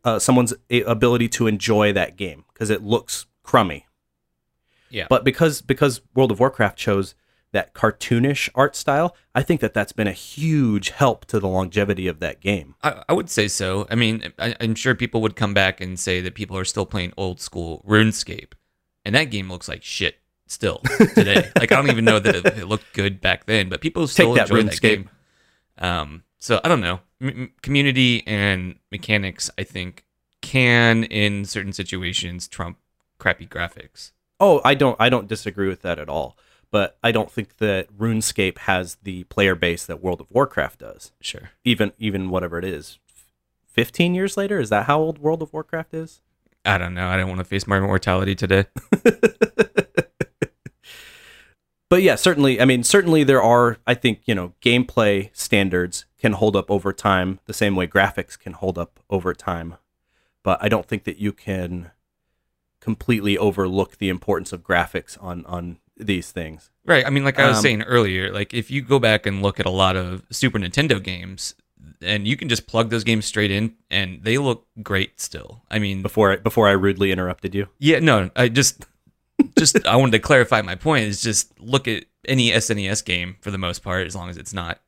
uh, 0.03 0.19
someone's 0.19 0.53
ability 0.69 1.27
to 1.29 1.47
enjoy 1.47 1.91
that 1.93 2.15
game 2.15 2.45
because 2.53 2.69
it 2.69 2.83
looks 2.83 3.25
crummy. 3.43 3.85
Yeah. 4.89 5.07
But 5.09 5.23
because 5.23 5.61
because 5.61 6.01
World 6.13 6.31
of 6.31 6.39
Warcraft 6.39 6.77
chose 6.77 7.15
that 7.57 7.73
cartoonish 7.73 8.49
art 8.53 8.75
style, 8.75 9.15
I 9.33 9.41
think 9.41 9.61
that 9.61 9.73
that's 9.73 9.91
been 9.91 10.05
a 10.05 10.11
huge 10.11 10.91
help 10.91 11.25
to 11.25 11.39
the 11.39 11.47
longevity 11.47 12.07
of 12.07 12.19
that 12.19 12.39
game. 12.39 12.75
I, 12.83 13.03
I 13.09 13.13
would 13.13 13.31
say 13.31 13.47
so. 13.47 13.87
I 13.89 13.95
mean, 13.95 14.31
I, 14.37 14.55
I'm 14.61 14.75
sure 14.75 14.93
people 14.93 15.21
would 15.21 15.35
come 15.35 15.55
back 15.55 15.81
and 15.81 15.99
say 15.99 16.21
that 16.21 16.35
people 16.35 16.55
are 16.55 16.65
still 16.65 16.85
playing 16.85 17.13
old 17.17 17.41
school 17.41 17.83
RuneScape, 17.87 18.51
and 19.03 19.15
that 19.15 19.31
game 19.31 19.49
looks 19.49 19.67
like 19.67 19.83
shit 19.83 20.19
still 20.45 20.83
today. 21.15 21.49
like 21.59 21.71
I 21.71 21.75
don't 21.77 21.89
even 21.89 22.05
know 22.05 22.19
that 22.19 22.35
it, 22.35 22.45
it, 22.45 22.67
looked 22.67 22.93
good 22.93 23.21
back 23.21 23.47
then, 23.47 23.69
but 23.69 23.81
people 23.81 24.07
still 24.07 24.35
Take 24.35 24.47
that 24.47 24.55
enjoy 24.55 24.69
RuneScape. 24.69 24.73
that 24.73 24.81
game. 24.81 25.09
Um, 25.79 26.23
so 26.37 26.61
I 26.63 26.67
don't 26.67 26.81
know. 26.81 26.99
M- 27.19 27.51
community 27.63 28.23
and 28.27 28.75
mechanics, 28.91 29.49
I 29.57 29.63
think, 29.63 30.05
can 30.41 31.05
in 31.05 31.43
certain 31.45 31.73
situations 31.73 32.47
trump 32.47 32.77
crappy 33.17 33.47
graphics. 33.47 34.11
Oh, 34.39 34.61
I 34.63 34.75
don't 34.75 34.95
I 34.99 35.09
don't 35.09 35.27
disagree 35.27 35.67
with 35.67 35.81
that 35.81 35.97
at 35.97 36.07
all. 36.07 36.37
But 36.71 36.97
I 37.03 37.11
don't 37.11 37.31
think 37.31 37.57
that 37.57 37.95
RuneScape 37.97 38.57
has 38.59 38.97
the 39.03 39.23
player 39.25 39.55
base 39.55 39.85
that 39.85 40.03
World 40.03 40.19
of 40.19 40.29
Warcraft 40.31 40.79
does. 40.79 41.13
Sure. 41.21 41.51
Even 41.63 41.93
even 41.97 42.29
whatever 42.29 42.59
it 42.59 42.65
is. 42.65 42.99
15 43.67 44.15
years 44.15 44.35
later, 44.37 44.59
is 44.59 44.69
that 44.69 44.85
how 44.87 44.99
old 44.99 45.19
World 45.19 45.41
of 45.41 45.53
Warcraft 45.53 45.93
is? 45.93 46.21
I 46.65 46.77
don't 46.77 46.93
know. 46.93 47.07
I 47.07 47.15
don't 47.15 47.29
want 47.29 47.39
to 47.39 47.45
face 47.45 47.65
my 47.67 47.79
mortality 47.79 48.35
today. 48.35 48.65
but 51.89 52.01
yeah, 52.01 52.15
certainly. 52.15 52.59
I 52.59 52.65
mean, 52.65 52.83
certainly 52.83 53.23
there 53.23 53.41
are. 53.41 53.77
I 53.87 53.93
think 53.93 54.21
you 54.25 54.35
know, 54.35 54.53
gameplay 54.61 55.29
standards 55.33 56.05
can 56.17 56.33
hold 56.33 56.55
up 56.55 56.69
over 56.69 56.91
time, 56.91 57.39
the 57.45 57.53
same 57.53 57.75
way 57.75 57.87
graphics 57.87 58.37
can 58.37 58.53
hold 58.53 58.77
up 58.77 58.99
over 59.09 59.33
time. 59.33 59.75
But 60.43 60.57
I 60.61 60.67
don't 60.67 60.85
think 60.85 61.05
that 61.05 61.19
you 61.19 61.31
can 61.31 61.91
completely 62.81 63.37
overlook 63.37 63.97
the 63.97 64.09
importance 64.09 64.51
of 64.51 64.63
graphics 64.63 65.21
on 65.23 65.45
on 65.45 65.77
these 65.99 66.31
things. 66.31 66.69
Right. 66.85 67.05
I 67.05 67.09
mean, 67.09 67.23
like 67.23 67.39
I 67.39 67.47
was 67.47 67.57
Um, 67.57 67.63
saying 67.63 67.81
earlier, 67.83 68.31
like 68.31 68.53
if 68.53 68.71
you 68.71 68.81
go 68.81 68.99
back 68.99 69.25
and 69.25 69.41
look 69.41 69.59
at 69.59 69.65
a 69.65 69.71
lot 69.71 69.95
of 69.95 70.23
Super 70.31 70.59
Nintendo 70.59 71.01
games, 71.01 71.55
and 72.01 72.27
you 72.27 72.37
can 72.37 72.47
just 72.49 72.67
plug 72.67 72.89
those 72.89 73.03
games 73.03 73.25
straight 73.25 73.51
in, 73.51 73.75
and 73.89 74.23
they 74.23 74.37
look 74.37 74.67
great 74.83 75.19
still. 75.19 75.63
I 75.69 75.79
mean, 75.79 76.01
Before 76.01 76.33
I, 76.33 76.35
before 76.37 76.67
I 76.67 76.71
rudely 76.71 77.11
interrupted 77.11 77.55
you, 77.55 77.67
yeah, 77.79 77.99
no, 77.99 78.29
I 78.35 78.49
just, 78.49 78.85
just 79.57 79.85
I 79.85 79.95
wanted 79.95 80.11
to 80.11 80.19
clarify 80.19 80.61
my 80.61 80.75
point. 80.75 81.05
Is 81.05 81.21
just 81.21 81.59
look 81.59 81.87
at 81.87 82.05
any 82.27 82.51
SNES 82.51 83.03
game 83.03 83.37
for 83.41 83.51
the 83.51 83.57
most 83.57 83.79
part, 83.83 84.05
as 84.05 84.15
long 84.15 84.29
as 84.29 84.37
it's 84.37 84.53
not 84.53 84.79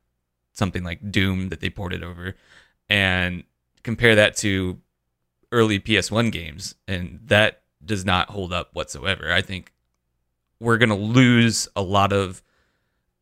something 0.53 0.83
like 0.83 1.11
Doom 1.11 1.49
that 1.49 1.61
they 1.61 1.69
ported 1.69 2.03
over, 2.03 2.35
and 2.89 3.43
compare 3.83 4.15
that 4.15 4.35
to 4.37 4.79
early 5.51 5.79
PS1 5.79 6.31
games, 6.31 6.75
and 6.87 7.19
that 7.25 7.61
does 7.83 8.05
not 8.05 8.29
hold 8.29 8.53
up 8.53 8.69
whatsoever. 8.73 9.31
I 9.31 9.41
think 9.41 9.71
we're 10.59 10.77
going 10.77 10.89
to 10.89 10.95
lose 10.95 11.67
a 11.75 11.81
lot 11.81 12.13
of 12.13 12.41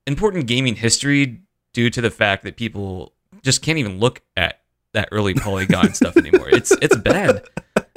important 0.05 0.47
gaming 0.47 0.75
history 0.75 1.41
due 1.73 1.89
to 1.89 2.01
the 2.01 2.09
fact 2.09 2.43
that 2.43 2.57
people 2.57 3.13
just 3.43 3.61
can't 3.61 3.77
even 3.77 3.99
look 3.99 4.21
at 4.35 4.61
that 4.93 5.09
early 5.11 5.33
polygon 5.33 5.93
stuff 5.93 6.17
anymore. 6.17 6.49
It's 6.49 6.71
it's 6.81 6.95
bad. 6.95 7.43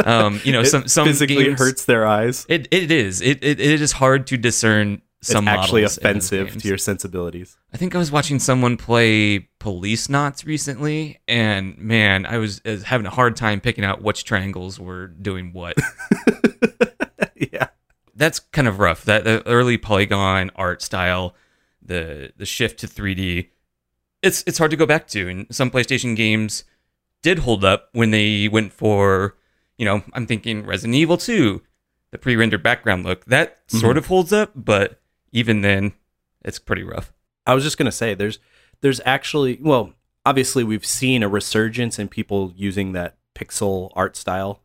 Um, 0.05 0.41
you 0.45 0.53
know, 0.53 0.61
it 0.61 0.67
some 0.67 0.89
some 0.89 1.07
physically 1.07 1.45
games, 1.45 1.59
hurts 1.59 1.85
their 1.85 2.07
eyes. 2.07 2.47
It 2.49 2.69
it 2.71 2.91
is. 2.91 3.21
It 3.21 3.43
it, 3.43 3.61
it 3.61 3.81
is 3.81 3.93
hard 3.93 4.27
to 4.29 4.37
discern 4.37 5.03
some 5.23 5.47
it's 5.47 5.57
actually 5.57 5.83
models 5.83 5.99
in 5.99 6.03
those 6.03 6.25
offensive 6.33 6.63
to 6.63 6.69
your 6.69 6.79
sensibilities. 6.79 7.57
I 7.73 7.77
think 7.77 7.95
I 7.95 7.99
was 7.99 8.11
watching 8.11 8.39
someone 8.39 8.77
play 8.77 9.49
Policenauts 9.61 10.47
recently, 10.47 11.21
and 11.29 11.77
man, 11.77 12.25
I 12.25 12.39
was, 12.39 12.63
I 12.65 12.71
was 12.71 12.83
having 12.85 13.07
a 13.07 13.11
hard 13.11 13.37
time 13.37 13.61
picking 13.61 13.85
out 13.85 14.03
which 14.03 14.25
triangles 14.25 14.81
were 14.81 15.09
doing 15.09 15.53
what. 15.53 15.77
That's 18.21 18.39
kind 18.39 18.69
of 18.69 18.79
rough. 18.79 19.03
That 19.07 19.25
the 19.25 19.45
early 19.47 19.79
polygon 19.79 20.51
art 20.55 20.83
style, 20.83 21.35
the 21.81 22.35
the 22.37 22.45
shift 22.45 22.79
to 22.81 22.87
3D, 22.87 23.49
it's 24.21 24.45
it's 24.47 24.59
hard 24.59 24.71
to 24.73 24.77
go 24.77 24.85
back 24.85 25.09
to. 25.09 25.27
And 25.27 25.47
some 25.51 25.71
PlayStation 25.71 26.15
games 26.15 26.65
did 27.23 27.39
hold 27.39 27.65
up 27.65 27.89
when 27.93 28.11
they 28.11 28.47
went 28.47 28.75
for, 28.75 29.37
you 29.79 29.87
know, 29.87 30.03
I'm 30.13 30.27
thinking 30.27 30.67
Resident 30.67 30.97
Evil 30.97 31.17
2, 31.17 31.63
the 32.11 32.19
pre-rendered 32.19 32.63
background 32.63 33.07
look. 33.07 33.25
That 33.25 33.67
mm-hmm. 33.67 33.79
sort 33.79 33.97
of 33.97 34.05
holds 34.05 34.35
up, 34.35 34.53
but 34.55 35.01
even 35.33 35.63
then, 35.63 35.95
it's 36.45 36.59
pretty 36.59 36.83
rough. 36.83 37.15
I 37.47 37.55
was 37.55 37.65
just 37.65 37.79
gonna 37.79 37.91
say 37.91 38.13
there's 38.13 38.39
there's 38.83 39.01
actually 39.07 39.59
well 39.63 39.95
obviously 40.27 40.63
we've 40.63 40.85
seen 40.85 41.23
a 41.23 41.29
resurgence 41.29 41.99
in 41.99 42.07
people 42.07 42.53
using 42.55 42.93
that 42.93 43.17
pixel 43.35 43.93
art 43.95 44.15
style 44.15 44.61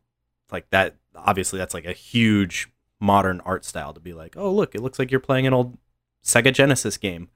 like 0.51 0.69
that 0.71 0.97
obviously 1.15 1.57
that's 1.57 1.73
like 1.73 1.85
a 1.85 1.93
huge 1.93 2.67
modern 2.99 3.41
art 3.41 3.65
style 3.65 3.93
to 3.93 3.99
be 3.99 4.13
like 4.13 4.35
oh 4.37 4.51
look 4.51 4.73
it 4.73 4.81
looks 4.81 4.99
like 4.99 5.11
you're 5.11 5.19
playing 5.19 5.45
an 5.45 5.53
old 5.53 5.77
Sega 6.23 6.53
Genesis 6.53 6.97
game 6.97 7.29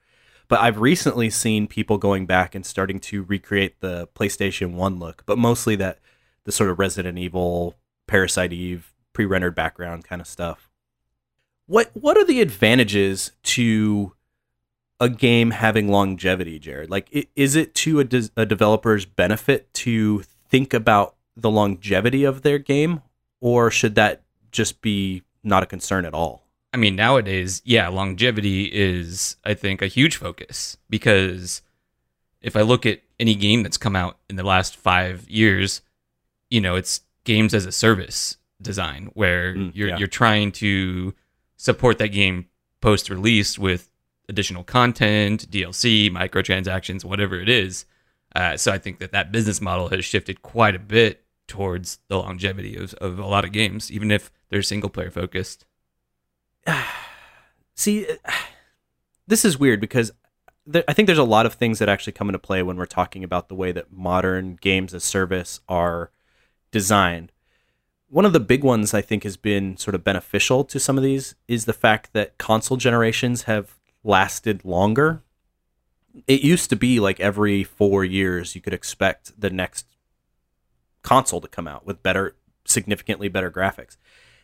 but 0.48 0.60
I've 0.60 0.80
recently 0.80 1.30
seen 1.30 1.68
people 1.68 2.00
going 2.00 2.26
back 2.26 2.56
and 2.56 2.66
starting 2.66 3.00
to 3.02 3.24
recreate 3.24 3.82
the 3.82 4.08
PlayStation 4.16 4.74
1 4.74 5.00
look 5.00 5.24
but 5.26 5.38
mostly 5.38 5.76
that 5.78 6.00
the 6.46 6.52
sort 6.52 6.70
of 6.70 6.80
Resident 6.80 7.18
Evil 7.18 7.76
Parasite 8.08 8.54
Eve 8.54 8.94
pre-rendered 9.14 9.56
background 9.56 10.06
kind 10.06 10.22
of 10.22 10.28
stuff 10.28 10.70
what 11.68 11.92
what 11.94 12.18
are 12.18 12.26
the 12.26 12.42
advantages 12.42 13.32
to 13.44 14.14
a 15.00 15.10
game 15.10 15.52
having 15.52 15.88
longevity, 15.88 16.60
Jared? 16.60 16.90
Like, 16.90 17.30
is 17.36 17.56
it 17.56 17.74
to 17.76 18.00
a, 18.00 18.04
des- 18.04 18.30
a 18.36 18.46
developer's 18.46 19.06
benefit 19.06 19.74
to 19.76 20.24
think 20.50 20.74
about 20.74 21.16
the 21.38 21.50
longevity 21.50 22.26
of 22.26 22.42
their 22.42 22.60
game, 22.60 23.02
or 23.40 23.72
should 23.72 23.96
that 23.96 24.24
just 24.52 24.82
be 24.82 25.24
not 25.44 25.64
a 25.64 25.66
concern 25.66 26.06
at 26.06 26.14
all? 26.14 26.46
I 26.74 26.78
mean, 26.78 26.96
nowadays, 26.96 27.62
yeah, 27.66 27.88
longevity 27.88 28.66
is, 28.66 29.38
I 29.44 29.54
think, 29.56 29.82
a 29.82 29.88
huge 29.88 30.18
focus 30.18 30.78
because 30.90 31.62
if 32.42 32.56
I 32.56 32.62
look 32.62 32.86
at 32.86 33.02
any 33.20 33.36
game 33.36 33.64
that's 33.64 33.78
come 33.78 33.96
out 33.96 34.18
in 34.30 34.36
the 34.36 34.44
last 34.44 34.76
five 34.78 35.28
years, 35.30 35.82
you 36.50 36.62
know, 36.62 36.76
it's 36.76 37.02
games 37.24 37.54
as 37.54 37.66
a 37.66 37.72
service 37.72 38.38
design 38.62 39.10
where 39.14 39.56
Mm, 39.56 39.72
you're 39.74 39.90
yeah. 39.90 39.98
you're 39.98 40.08
trying 40.08 40.52
to 40.54 41.14
support 41.58 41.98
that 41.98 42.10
game 42.10 42.48
post 42.82 43.10
release 43.10 43.58
with 43.58 43.90
additional 44.30 44.64
content, 44.64 45.50
DLC, 45.50 46.10
microtransactions, 46.12 47.04
whatever 47.04 47.40
it 47.40 47.50
is. 47.50 47.86
Uh, 48.36 48.56
so 48.56 48.72
I 48.72 48.78
think 48.78 49.00
that 49.00 49.12
that 49.12 49.32
business 49.32 49.60
model 49.60 49.90
has 49.90 50.06
shifted 50.06 50.42
quite 50.44 50.76
a 50.76 50.80
bit 50.80 51.24
towards 51.48 51.98
the 52.10 52.18
longevity 52.18 52.76
of, 52.76 52.94
of 52.96 53.18
a 53.18 53.26
lot 53.26 53.44
of 53.44 53.52
games, 53.52 53.92
even 53.92 54.12
if 54.12 54.32
they're 54.50 54.62
single 54.62 54.90
player 54.90 55.12
focused. 55.12 55.66
See, 57.76 58.08
this 59.28 59.46
is 59.46 59.60
weird 59.60 59.80
because 59.80 60.12
I 60.88 60.94
think 60.94 61.08
there's 61.08 61.18
a 61.18 61.24
lot 61.24 61.46
of 61.46 61.54
things 61.54 61.80
that 61.80 61.90
actually 61.90 62.14
come 62.14 62.30
into 62.30 62.40
play 62.40 62.62
when 62.62 62.78
we're 62.78 62.86
talking 62.86 63.24
about 63.24 63.50
the 63.50 63.56
way 63.56 63.72
that 63.72 63.92
modern 63.92 64.58
games 64.62 64.94
as 64.94 65.04
service 65.04 65.62
are 65.68 66.12
designed. 66.72 67.32
One 68.10 68.26
of 68.26 68.34
the 68.34 68.40
big 68.40 68.64
ones 68.64 68.94
I 68.94 69.02
think 69.02 69.24
has 69.24 69.38
been 69.38 69.78
sort 69.78 69.96
of 69.96 70.04
beneficial 70.04 70.64
to 70.66 70.80
some 70.80 70.98
of 70.98 71.04
these 71.04 71.36
is 71.48 71.66
the 71.66 71.74
fact 71.74 72.14
that 72.14 72.38
console 72.38 72.78
generations 72.78 73.44
have 73.44 73.76
lasted 74.04 74.66
longer. 74.66 75.24
It 76.28 76.42
used 76.42 76.70
to 76.72 76.76
be 76.76 77.00
like 77.00 77.20
every 77.20 77.64
four 77.64 78.04
years 78.04 78.56
you 78.56 78.62
could 78.62 78.74
expect 78.74 79.40
the 79.40 79.50
next 79.50 79.86
console 81.02 81.42
to 81.42 81.48
come 81.48 81.68
out 81.68 81.86
with 81.86 82.04
better, 82.04 82.36
significantly 82.66 83.28
better 83.28 83.50
graphics. 83.50 83.98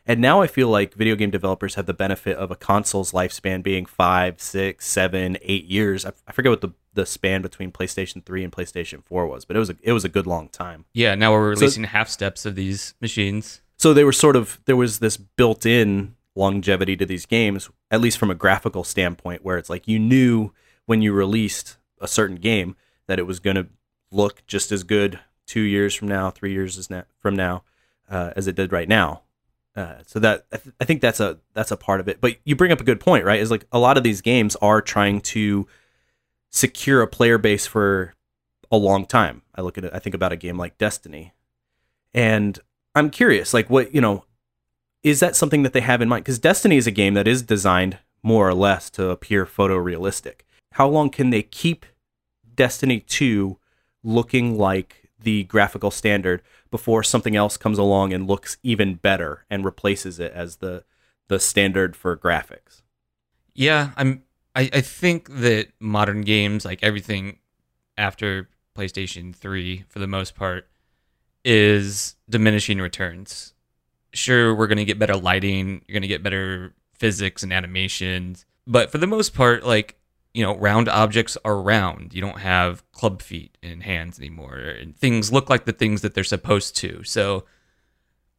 And 0.07 0.21
now 0.21 0.41
I 0.41 0.47
feel 0.47 0.67
like 0.69 0.93
video 0.93 1.15
game 1.15 1.31
developers 1.31 1.75
have 1.75 1.87
the 1.87 1.93
benefit 1.93 2.37
of 2.37 2.51
a 2.51 2.55
console's 2.55 3.11
lifespan 3.11 3.63
being 3.63 3.85
five, 3.85 4.39
six, 4.39 4.87
seven, 4.87 5.37
eight 5.41 5.65
years. 5.65 6.05
I, 6.05 6.11
I 6.27 6.31
forget 6.31 6.51
what 6.51 6.61
the, 6.61 6.69
the 6.93 7.05
span 7.07 7.41
between 7.41 7.71
PlayStation 7.71 8.23
3 8.23 8.43
and 8.43 8.53
PlayStation 8.53 9.03
4 9.03 9.25
was, 9.25 9.45
but 9.45 9.55
it 9.55 9.59
was 9.59 9.71
a, 9.71 9.77
it 9.81 9.93
was 9.93 10.05
a 10.05 10.09
good 10.09 10.27
long 10.27 10.47
time. 10.49 10.85
Yeah, 10.93 11.15
now 11.15 11.31
we're 11.31 11.55
So- 11.55 11.61
releasing 11.61 11.85
half 11.85 12.07
steps 12.09 12.45
of 12.45 12.55
these 12.55 12.93
machines. 13.01 13.61
So 13.77 13.93
they 13.93 14.03
were 14.03 14.11
sort 14.13 14.35
of 14.35 14.59
there 14.65 14.75
was 14.77 14.99
this 14.99 15.17
built-in 15.17 16.15
longevity 16.35 16.95
to 16.97 17.05
these 17.05 17.25
games, 17.25 17.69
at 17.91 17.99
least 17.99 18.17
from 18.17 18.29
a 18.31 18.35
graphical 18.35 18.83
standpoint, 18.83 19.43
where 19.43 19.57
it's 19.57 19.69
like 19.69 19.87
you 19.87 19.99
knew 19.99 20.51
when 20.85 21.01
you 21.01 21.13
released 21.13 21.77
a 21.99 22.07
certain 22.07 22.37
game 22.37 22.75
that 23.07 23.19
it 23.19 23.23
was 23.27 23.39
going 23.39 23.55
to 23.55 23.67
look 24.11 24.45
just 24.47 24.71
as 24.71 24.83
good 24.83 25.19
two 25.47 25.61
years 25.61 25.93
from 25.95 26.07
now, 26.07 26.29
three 26.29 26.53
years 26.53 26.89
from 27.17 27.35
now, 27.35 27.63
uh, 28.09 28.31
as 28.35 28.47
it 28.47 28.55
did 28.55 28.71
right 28.71 28.87
now. 28.87 29.23
Uh, 29.75 29.95
so 30.05 30.19
that 30.19 30.45
I, 30.53 30.57
th- 30.57 30.75
I 30.79 30.85
think 30.85 31.01
that's 31.01 31.19
a 31.19 31.39
that's 31.53 31.71
a 31.71 31.77
part 31.77 31.99
of 31.99 32.07
it. 32.07 32.21
But 32.21 32.37
you 32.45 32.55
bring 32.55 32.71
up 32.71 32.79
a 32.79 32.85
good 32.85 32.99
point, 32.99 33.25
right? 33.25 33.41
Is 33.41 33.51
like 33.51 33.65
a 33.71 33.79
lot 33.79 33.97
of 33.97 34.03
these 34.03 34.21
games 34.21 34.55
are 34.57 34.81
trying 34.81 35.19
to 35.21 35.67
secure 36.49 37.01
a 37.01 37.07
player 37.07 37.37
base 37.37 37.67
for 37.67 38.13
a 38.71 38.77
long 38.77 39.05
time. 39.05 39.41
I 39.53 39.61
look 39.61 39.77
at 39.77 39.83
it. 39.83 39.91
I 39.93 39.99
think 39.99 40.15
about 40.15 40.31
a 40.31 40.37
game 40.37 40.57
like 40.57 40.77
Destiny, 40.77 41.33
and 42.13 42.57
I'm 42.95 43.09
curious, 43.09 43.53
like 43.53 43.69
what 43.69 43.93
you 43.93 43.99
know, 43.99 44.23
is 45.03 45.19
that 45.19 45.35
something 45.35 45.63
that 45.63 45.73
they 45.73 45.81
have 45.81 46.01
in 46.01 46.07
mind? 46.07 46.23
Because 46.23 46.39
Destiny 46.39 46.77
is 46.77 46.87
a 46.87 46.91
game 46.91 47.13
that 47.15 47.27
is 47.27 47.41
designed 47.41 47.99
more 48.23 48.47
or 48.47 48.53
less 48.53 48.89
to 48.91 49.09
appear 49.09 49.45
photorealistic. 49.45 50.41
How 50.73 50.87
long 50.87 51.09
can 51.09 51.29
they 51.29 51.43
keep 51.43 51.85
Destiny 52.55 53.01
2 53.01 53.57
looking 54.03 54.57
like 54.57 55.04
the 55.25 55.43
graphical 55.45 55.91
standard 55.91 56.41
before 56.71 57.03
something 57.03 57.35
else 57.35 57.57
comes 57.57 57.77
along 57.77 58.13
and 58.13 58.27
looks 58.27 58.57
even 58.63 58.95
better 58.95 59.45
and 59.49 59.65
replaces 59.65 60.19
it 60.19 60.31
as 60.31 60.57
the 60.57 60.85
the 61.27 61.39
standard 61.39 61.95
for 61.95 62.15
graphics? 62.15 62.83
Yeah, 63.53 63.91
I'm 63.97 64.23
I, 64.55 64.69
I 64.71 64.81
think 64.81 65.27
that 65.29 65.69
modern 65.79 66.21
games, 66.21 66.63
like 66.63 66.81
everything 66.81 67.39
after 67.97 68.49
PlayStation 68.77 69.35
3 69.35 69.85
for 69.89 69.99
the 69.99 70.07
most 70.07 70.35
part, 70.35 70.67
is 71.43 72.15
diminishing 72.29 72.77
returns. 72.79 73.53
Sure, 74.13 74.55
we're 74.55 74.67
gonna 74.67 74.85
get 74.85 74.99
better 74.99 75.17
lighting, 75.17 75.83
you're 75.87 75.93
gonna 75.93 76.07
get 76.07 76.23
better 76.23 76.73
physics 76.93 77.43
and 77.43 77.51
animations, 77.51 78.45
but 78.67 78.91
for 78.91 78.99
the 78.99 79.07
most 79.07 79.33
part, 79.33 79.65
like 79.65 79.97
you 80.35 80.43
know, 80.43 80.55
round 80.57 80.89
objects 80.89 81.37
are 81.45 81.61
round. 81.61 82.13
You 82.13 82.21
don't 82.21 82.39
have 82.39 82.83
club 82.91 83.21
feet 83.21 83.57
in 83.63 83.81
hands 83.81 84.19
anymore, 84.19 84.57
and 84.57 84.95
things 84.95 85.31
look 85.31 85.49
like 85.49 85.63
the 85.63 85.71
things 85.71 86.01
that 86.01 86.13
they're 86.13 86.25
supposed 86.25 86.75
to. 86.77 87.03
So, 87.03 87.45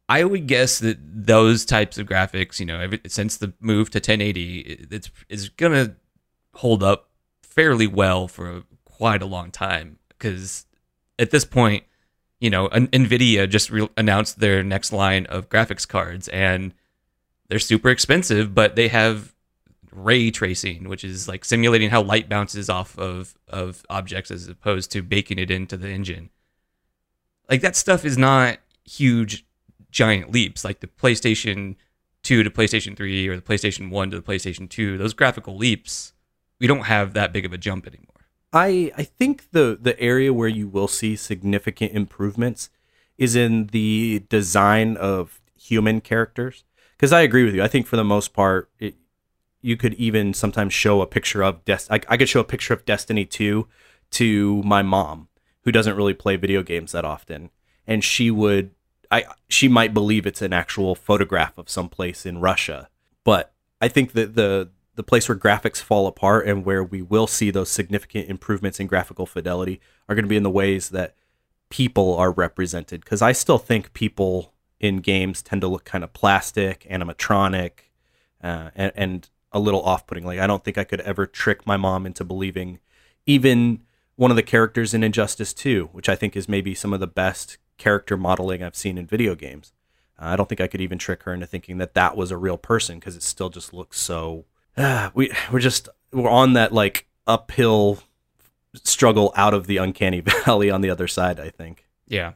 I 0.07 0.23
would 0.23 0.45
guess 0.45 0.77
that 0.79 0.97
those 1.01 1.65
types 1.65 1.97
of 1.97 2.05
graphics, 2.05 2.59
you 2.59 2.67
know, 2.67 2.87
since 3.07 3.37
the 3.37 3.53
move 3.59 3.89
to 3.89 3.97
1080, 3.97 4.87
it's 4.91 5.09
is 5.27 5.49
gonna 5.49 5.95
hold 6.53 6.83
up 6.83 7.09
fairly 7.41 7.87
well 7.87 8.27
for 8.27 8.63
quite 8.85 9.23
a 9.23 9.25
long 9.25 9.49
time 9.49 9.97
because 10.09 10.65
at 11.17 11.31
this 11.31 11.45
point, 11.45 11.83
you 12.39 12.51
know, 12.51 12.69
Nvidia 12.69 13.49
just 13.49 13.71
re- 13.71 13.89
announced 13.97 14.39
their 14.39 14.63
next 14.63 14.93
line 14.93 15.25
of 15.25 15.49
graphics 15.49 15.87
cards 15.87 16.27
and 16.29 16.75
they're 17.47 17.59
super 17.59 17.89
expensive, 17.89 18.53
but 18.53 18.75
they 18.75 18.87
have 18.89 19.33
ray 19.97 20.31
tracing, 20.31 20.87
which 20.87 21.03
is 21.03 21.27
like 21.27 21.43
simulating 21.43 21.89
how 21.89 22.01
light 22.01 22.29
bounces 22.29 22.69
off 22.69 22.97
of 22.97 23.35
of 23.47 23.85
objects 23.89 24.31
as 24.31 24.47
opposed 24.47 24.91
to 24.91 25.01
baking 25.01 25.39
it 25.39 25.51
into 25.51 25.77
the 25.77 25.89
engine. 25.89 26.29
Like 27.49 27.61
that 27.61 27.75
stuff 27.75 28.05
is 28.05 28.17
not 28.17 28.59
huge 28.85 29.45
giant 29.91 30.31
leaps 30.31 30.63
like 30.63 30.79
the 30.79 30.87
PlayStation 30.87 31.75
2 32.23 32.43
to 32.43 32.49
PlayStation 32.49 32.95
3 32.95 33.27
or 33.27 33.35
the 33.35 33.41
PlayStation 33.41 33.89
1 33.89 34.11
to 34.11 34.17
the 34.17 34.21
PlayStation 34.23 34.69
2. 34.69 34.97
Those 34.97 35.13
graphical 35.13 35.57
leaps, 35.57 36.13
we 36.59 36.67
don't 36.67 36.85
have 36.85 37.13
that 37.13 37.31
big 37.31 37.45
of 37.45 37.53
a 37.53 37.57
jump 37.57 37.87
anymore. 37.87 38.07
I 38.53 38.91
I 38.97 39.03
think 39.03 39.51
the 39.51 39.77
the 39.79 39.99
area 39.99 40.33
where 40.33 40.47
you 40.47 40.67
will 40.67 40.87
see 40.87 41.15
significant 41.15 41.93
improvements 41.93 42.69
is 43.17 43.35
in 43.35 43.67
the 43.67 44.23
design 44.29 44.95
of 44.97 45.41
human 45.59 46.01
characters 46.01 46.63
because 46.95 47.11
I 47.11 47.21
agree 47.21 47.43
with 47.43 47.55
you. 47.55 47.63
I 47.63 47.67
think 47.67 47.87
for 47.87 47.95
the 47.95 48.03
most 48.03 48.33
part, 48.33 48.69
it, 48.79 48.95
you 49.61 49.77
could 49.77 49.93
even 49.95 50.33
sometimes 50.33 50.73
show 50.73 51.01
a 51.01 51.07
picture 51.07 51.43
of 51.43 51.63
Des- 51.65 51.89
I, 51.89 51.99
I 52.07 52.17
could 52.17 52.29
show 52.29 52.39
a 52.39 52.45
picture 52.45 52.73
of 52.73 52.85
Destiny 52.85 53.25
2 53.25 53.67
to 54.11 54.63
my 54.63 54.81
mom 54.81 55.27
who 55.63 55.71
doesn't 55.71 55.97
really 55.97 56.13
play 56.13 56.35
video 56.35 56.63
games 56.63 56.93
that 56.93 57.05
often 57.05 57.49
and 57.85 58.03
she 58.03 58.29
would 58.29 58.71
I 59.09 59.25
she 59.47 59.67
might 59.67 59.93
believe 59.93 60.25
it's 60.25 60.41
an 60.41 60.53
actual 60.53 60.95
photograph 60.95 61.57
of 61.57 61.69
some 61.69 61.89
place 61.89 62.25
in 62.25 62.39
Russia. 62.39 62.89
But 63.23 63.53
I 63.81 63.87
think 63.87 64.13
that 64.13 64.35
the 64.35 64.69
the 64.95 65.03
place 65.03 65.29
where 65.29 65.37
graphics 65.37 65.77
fall 65.77 66.07
apart 66.07 66.47
and 66.47 66.65
where 66.65 66.83
we 66.83 67.01
will 67.01 67.27
see 67.27 67.51
those 67.51 67.69
significant 67.69 68.29
improvements 68.29 68.79
in 68.79 68.87
graphical 68.87 69.25
fidelity 69.25 69.79
are 70.09 70.15
going 70.15 70.25
to 70.25 70.29
be 70.29 70.37
in 70.37 70.43
the 70.43 70.49
ways 70.49 70.89
that 70.89 71.15
people 71.69 72.15
are 72.15 72.31
represented 72.31 73.01
because 73.01 73.21
I 73.21 73.31
still 73.31 73.59
think 73.59 73.93
people 73.93 74.53
in 74.79 74.97
games 74.97 75.41
tend 75.41 75.61
to 75.61 75.67
look 75.67 75.85
kind 75.85 76.03
of 76.03 76.13
plastic, 76.13 76.85
animatronic, 76.89 77.71
uh, 78.43 78.71
and, 78.75 78.91
and 78.95 79.29
a 79.51 79.59
little 79.59 79.81
off-putting. 79.81 80.25
Like 80.25 80.39
I 80.39 80.47
don't 80.47 80.63
think 80.63 80.77
I 80.77 80.83
could 80.83 81.01
ever 81.01 81.25
trick 81.25 81.65
my 81.65 81.77
mom 81.77 82.05
into 82.05 82.23
believing 82.23 82.79
even 83.25 83.81
one 84.15 84.31
of 84.31 84.37
the 84.37 84.43
characters 84.43 84.93
in 84.93 85.03
Injustice 85.03 85.53
2, 85.53 85.89
which 85.91 86.09
I 86.09 86.15
think 86.15 86.35
is 86.35 86.49
maybe 86.49 86.73
some 86.73 86.93
of 86.93 86.99
the 86.99 87.07
best 87.07 87.57
character 87.77 88.17
modeling 88.17 88.63
I've 88.63 88.75
seen 88.75 88.97
in 88.97 89.05
video 89.05 89.35
games. 89.35 89.73
Uh, 90.19 90.25
I 90.25 90.35
don't 90.35 90.49
think 90.49 90.61
I 90.61 90.67
could 90.67 90.81
even 90.81 90.97
trick 90.97 91.23
her 91.23 91.33
into 91.33 91.45
thinking 91.45 91.77
that 91.77 91.93
that 91.93 92.17
was 92.17 92.31
a 92.31 92.37
real 92.37 92.57
person 92.57 92.99
because 92.99 93.15
it 93.15 93.23
still 93.23 93.49
just 93.49 93.73
looks 93.73 93.99
so. 93.99 94.45
Uh, 94.75 95.11
we 95.13 95.31
we're 95.51 95.59
just 95.59 95.89
we're 96.11 96.29
on 96.29 96.53
that 96.53 96.71
like 96.73 97.07
uphill 97.25 97.99
struggle 98.73 99.33
out 99.35 99.53
of 99.53 99.67
the 99.67 99.77
uncanny 99.77 100.19
valley 100.45 100.69
on 100.69 100.81
the 100.81 100.89
other 100.89 101.07
side. 101.07 101.39
I 101.39 101.49
think. 101.49 101.85
Yeah, 102.07 102.33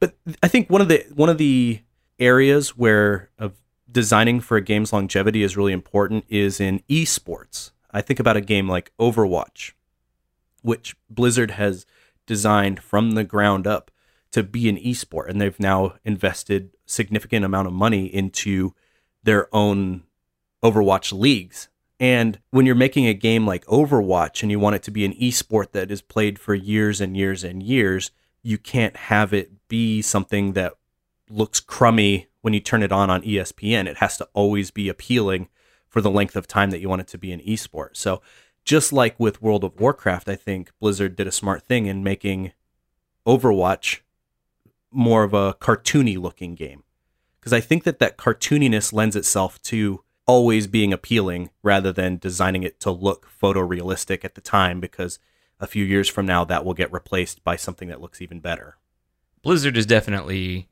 but 0.00 0.14
I 0.42 0.48
think 0.48 0.70
one 0.70 0.80
of 0.80 0.88
the 0.88 1.04
one 1.14 1.28
of 1.28 1.38
the 1.38 1.80
areas 2.18 2.76
where 2.76 3.30
of 3.38 3.54
designing 3.94 4.40
for 4.40 4.56
a 4.56 4.60
game's 4.60 4.92
longevity 4.92 5.42
is 5.42 5.56
really 5.56 5.72
important 5.72 6.24
is 6.28 6.60
in 6.60 6.80
esports. 6.90 7.70
I 7.92 8.02
think 8.02 8.18
about 8.18 8.36
a 8.36 8.42
game 8.42 8.68
like 8.68 8.92
Overwatch, 8.98 9.72
which 10.62 10.96
Blizzard 11.08 11.52
has 11.52 11.86
designed 12.26 12.80
from 12.80 13.12
the 13.12 13.24
ground 13.24 13.66
up 13.66 13.92
to 14.32 14.42
be 14.42 14.68
an 14.68 14.76
esport, 14.76 15.28
and 15.28 15.40
they've 15.40 15.60
now 15.60 15.94
invested 16.04 16.70
significant 16.84 17.44
amount 17.44 17.68
of 17.68 17.72
money 17.72 18.06
into 18.06 18.74
their 19.22 19.54
own 19.54 20.02
Overwatch 20.62 21.16
leagues. 21.16 21.68
And 22.00 22.40
when 22.50 22.66
you're 22.66 22.74
making 22.74 23.06
a 23.06 23.14
game 23.14 23.46
like 23.46 23.64
Overwatch 23.66 24.42
and 24.42 24.50
you 24.50 24.58
want 24.58 24.74
it 24.74 24.82
to 24.82 24.90
be 24.90 25.04
an 25.04 25.14
esport 25.14 25.70
that 25.70 25.92
is 25.92 26.02
played 26.02 26.40
for 26.40 26.54
years 26.54 27.00
and 27.00 27.16
years 27.16 27.44
and 27.44 27.62
years, 27.62 28.10
you 28.42 28.58
can't 28.58 28.96
have 28.96 29.32
it 29.32 29.68
be 29.68 30.02
something 30.02 30.54
that 30.54 30.74
looks 31.28 31.60
crummy 31.60 32.28
when 32.42 32.54
you 32.54 32.60
turn 32.60 32.82
it 32.82 32.92
on 32.92 33.10
on 33.10 33.22
ESPN. 33.22 33.86
It 33.86 33.98
has 33.98 34.16
to 34.18 34.28
always 34.34 34.70
be 34.70 34.88
appealing 34.88 35.48
for 35.88 36.00
the 36.00 36.10
length 36.10 36.36
of 36.36 36.46
time 36.46 36.70
that 36.70 36.80
you 36.80 36.88
want 36.88 37.02
it 37.02 37.08
to 37.08 37.18
be 37.18 37.32
an 37.32 37.40
esport. 37.40 37.96
So, 37.96 38.20
just 38.64 38.92
like 38.92 39.18
with 39.20 39.42
World 39.42 39.62
of 39.62 39.78
Warcraft, 39.78 40.28
I 40.28 40.36
think 40.36 40.72
Blizzard 40.80 41.16
did 41.16 41.26
a 41.26 41.32
smart 41.32 41.62
thing 41.62 41.86
in 41.86 42.02
making 42.02 42.52
Overwatch 43.26 44.00
more 44.90 45.22
of 45.22 45.34
a 45.34 45.54
cartoony 45.54 46.16
looking 46.16 46.54
game. 46.54 46.82
Because 47.38 47.52
I 47.52 47.60
think 47.60 47.84
that 47.84 47.98
that 47.98 48.16
cartooniness 48.16 48.92
lends 48.92 49.16
itself 49.16 49.60
to 49.62 50.02
always 50.26 50.66
being 50.66 50.92
appealing 50.92 51.50
rather 51.62 51.92
than 51.92 52.16
designing 52.16 52.62
it 52.62 52.80
to 52.80 52.90
look 52.90 53.28
photorealistic 53.40 54.24
at 54.24 54.34
the 54.34 54.40
time 54.40 54.80
because 54.80 55.18
a 55.60 55.66
few 55.66 55.84
years 55.84 56.08
from 56.08 56.26
now 56.26 56.44
that 56.44 56.64
will 56.64 56.74
get 56.74 56.92
replaced 56.92 57.44
by 57.44 57.56
something 57.56 57.88
that 57.88 58.00
looks 58.00 58.22
even 58.22 58.40
better. 58.40 58.76
Blizzard 59.42 59.76
is 59.76 59.86
definitely 59.86 60.68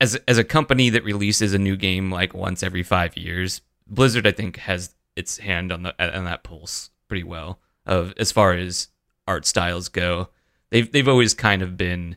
as 0.00 0.16
as 0.26 0.38
a 0.38 0.44
company 0.44 0.90
that 0.90 1.04
releases 1.04 1.52
a 1.52 1.58
new 1.58 1.76
game 1.76 2.10
like 2.10 2.34
once 2.34 2.62
every 2.62 2.82
5 2.82 3.16
years, 3.16 3.60
Blizzard 3.86 4.26
I 4.26 4.32
think 4.32 4.56
has 4.58 4.94
its 5.16 5.38
hand 5.38 5.70
on 5.70 5.82
the 5.82 6.16
on 6.16 6.24
that 6.24 6.42
pulse 6.42 6.90
pretty 7.08 7.24
well 7.24 7.58
of 7.86 8.14
as 8.16 8.32
far 8.32 8.54
as 8.54 8.88
art 9.26 9.46
styles 9.46 9.88
go. 9.88 10.28
They've 10.70 10.90
they've 10.90 11.08
always 11.08 11.34
kind 11.34 11.62
of 11.62 11.76
been 11.76 12.16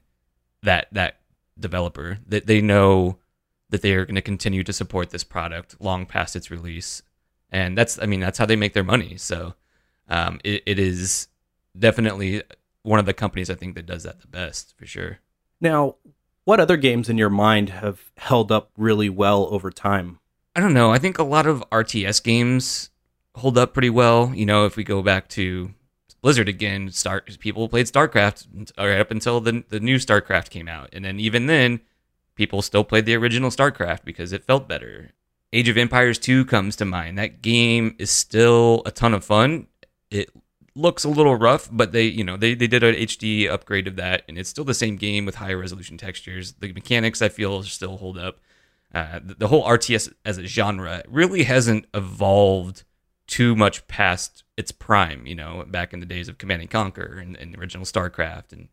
that 0.61 0.87
that 0.91 1.19
developer 1.59 2.19
that 2.27 2.47
they 2.47 2.61
know 2.61 3.17
that 3.69 3.81
they 3.81 3.93
are 3.93 4.05
going 4.05 4.15
to 4.15 4.21
continue 4.21 4.63
to 4.63 4.73
support 4.73 5.09
this 5.09 5.23
product 5.23 5.75
long 5.79 6.05
past 6.05 6.35
its 6.35 6.49
release. 6.51 7.01
And 7.51 7.77
that's 7.77 7.99
i 8.01 8.05
mean 8.05 8.19
that's 8.19 8.37
how 8.37 8.45
they 8.45 8.55
make 8.55 8.73
their 8.73 8.83
money. 8.83 9.17
So 9.17 9.55
um, 10.07 10.39
it, 10.43 10.63
it 10.65 10.79
is 10.79 11.27
definitely 11.77 12.43
one 12.83 12.99
of 12.99 13.05
the 13.05 13.13
companies 13.13 13.49
i 13.49 13.55
think 13.55 13.73
that 13.75 13.85
does 13.85 14.03
that 14.03 14.21
the 14.21 14.27
best 14.27 14.73
for 14.77 14.85
sure. 14.85 15.19
Now 15.59 15.95
what 16.45 16.60
other 16.60 16.77
games 16.77 17.10
in 17.10 17.17
your 17.17 17.29
mind 17.29 17.69
have 17.69 18.12
held 18.17 18.51
up 18.51 18.71
really 18.77 19.10
well 19.10 19.47
over 19.51 19.71
time 19.71 20.19
i 20.56 20.60
don't 20.60 20.73
know 20.73 20.91
i 20.91 20.97
think 20.97 21.17
a 21.17 21.23
lot 21.23 21.45
of 21.45 21.63
rts 21.69 22.23
games 22.23 22.89
hold 23.36 23.58
up 23.58 23.73
pretty 23.73 23.89
well 23.89 24.32
you 24.36 24.45
know 24.45 24.65
if 24.65 24.75
we 24.75 24.84
go 24.84 25.01
back 25.01 25.27
to 25.27 25.73
Blizzard 26.23 26.47
again, 26.47 26.89
start 26.89 27.38
people 27.39 27.67
played 27.67 27.86
StarCraft 27.86 28.71
right 28.77 29.01
up 29.01 29.12
until 29.12 29.41
the 29.41 29.65
the 29.67 29.82
new 29.82 29.97
StarCraft 29.97 30.49
came 30.49 30.69
out, 30.69 30.89
and 30.93 31.03
then 31.03 31.19
even 31.19 31.47
then, 31.47 31.82
people 32.36 32.62
still 32.62 32.86
played 32.86 33.06
the 33.06 33.15
original 33.15 33.49
StarCraft 33.49 34.06
because 34.06 34.32
it 34.32 34.45
felt 34.45 34.69
better. 34.69 35.12
Age 35.51 35.67
of 35.67 35.77
Empires 35.77 36.17
2 36.17 36.45
comes 36.45 36.77
to 36.77 36.86
mind. 36.86 37.17
That 37.17 37.41
game 37.41 37.95
is 37.99 38.10
still 38.10 38.82
a 38.86 38.91
ton 38.91 39.13
of 39.13 39.25
fun. 39.25 39.67
It 40.10 40.29
looks 40.75 41.03
a 41.03 41.09
little 41.09 41.36
rough, 41.36 41.69
but 41.71 41.91
they, 41.91 42.05
you 42.05 42.23
know, 42.23 42.38
they, 42.38 42.55
they 42.55 42.67
did 42.67 42.83
an 42.83 42.95
HD 42.95 43.49
upgrade 43.49 43.88
of 43.88 43.95
that, 43.97 44.23
and 44.27 44.38
it's 44.38 44.49
still 44.49 44.63
the 44.63 44.73
same 44.73 44.95
game 44.95 45.25
with 45.25 45.36
higher 45.36 45.57
resolution 45.57 45.97
textures. 45.97 46.53
The 46.53 46.73
mechanics 46.73 47.21
I 47.21 47.29
feel 47.29 47.63
still 47.63 47.97
hold 47.97 48.17
up. 48.17 48.39
Uh, 48.93 49.19
the, 49.23 49.36
the 49.36 49.47
whole 49.47 49.63
RTS 49.65 50.13
as 50.25 50.38
a 50.38 50.45
genre 50.45 51.03
really 51.07 51.43
hasn't 51.43 51.86
evolved 51.93 52.83
too 53.27 53.55
much 53.55 53.88
past 53.88 54.43
its 54.57 54.71
prime, 54.71 55.25
you 55.25 55.36
know, 55.36 55.65
back 55.67 55.93
in 55.93 55.99
the 55.99 56.05
days 56.05 56.27
of 56.27 56.38
Command 56.38 56.62
and 56.62 56.69
Conquer 56.69 57.17
and, 57.17 57.36
and 57.38 57.57
original 57.57 57.86
StarCraft. 57.86 58.51
And 58.51 58.67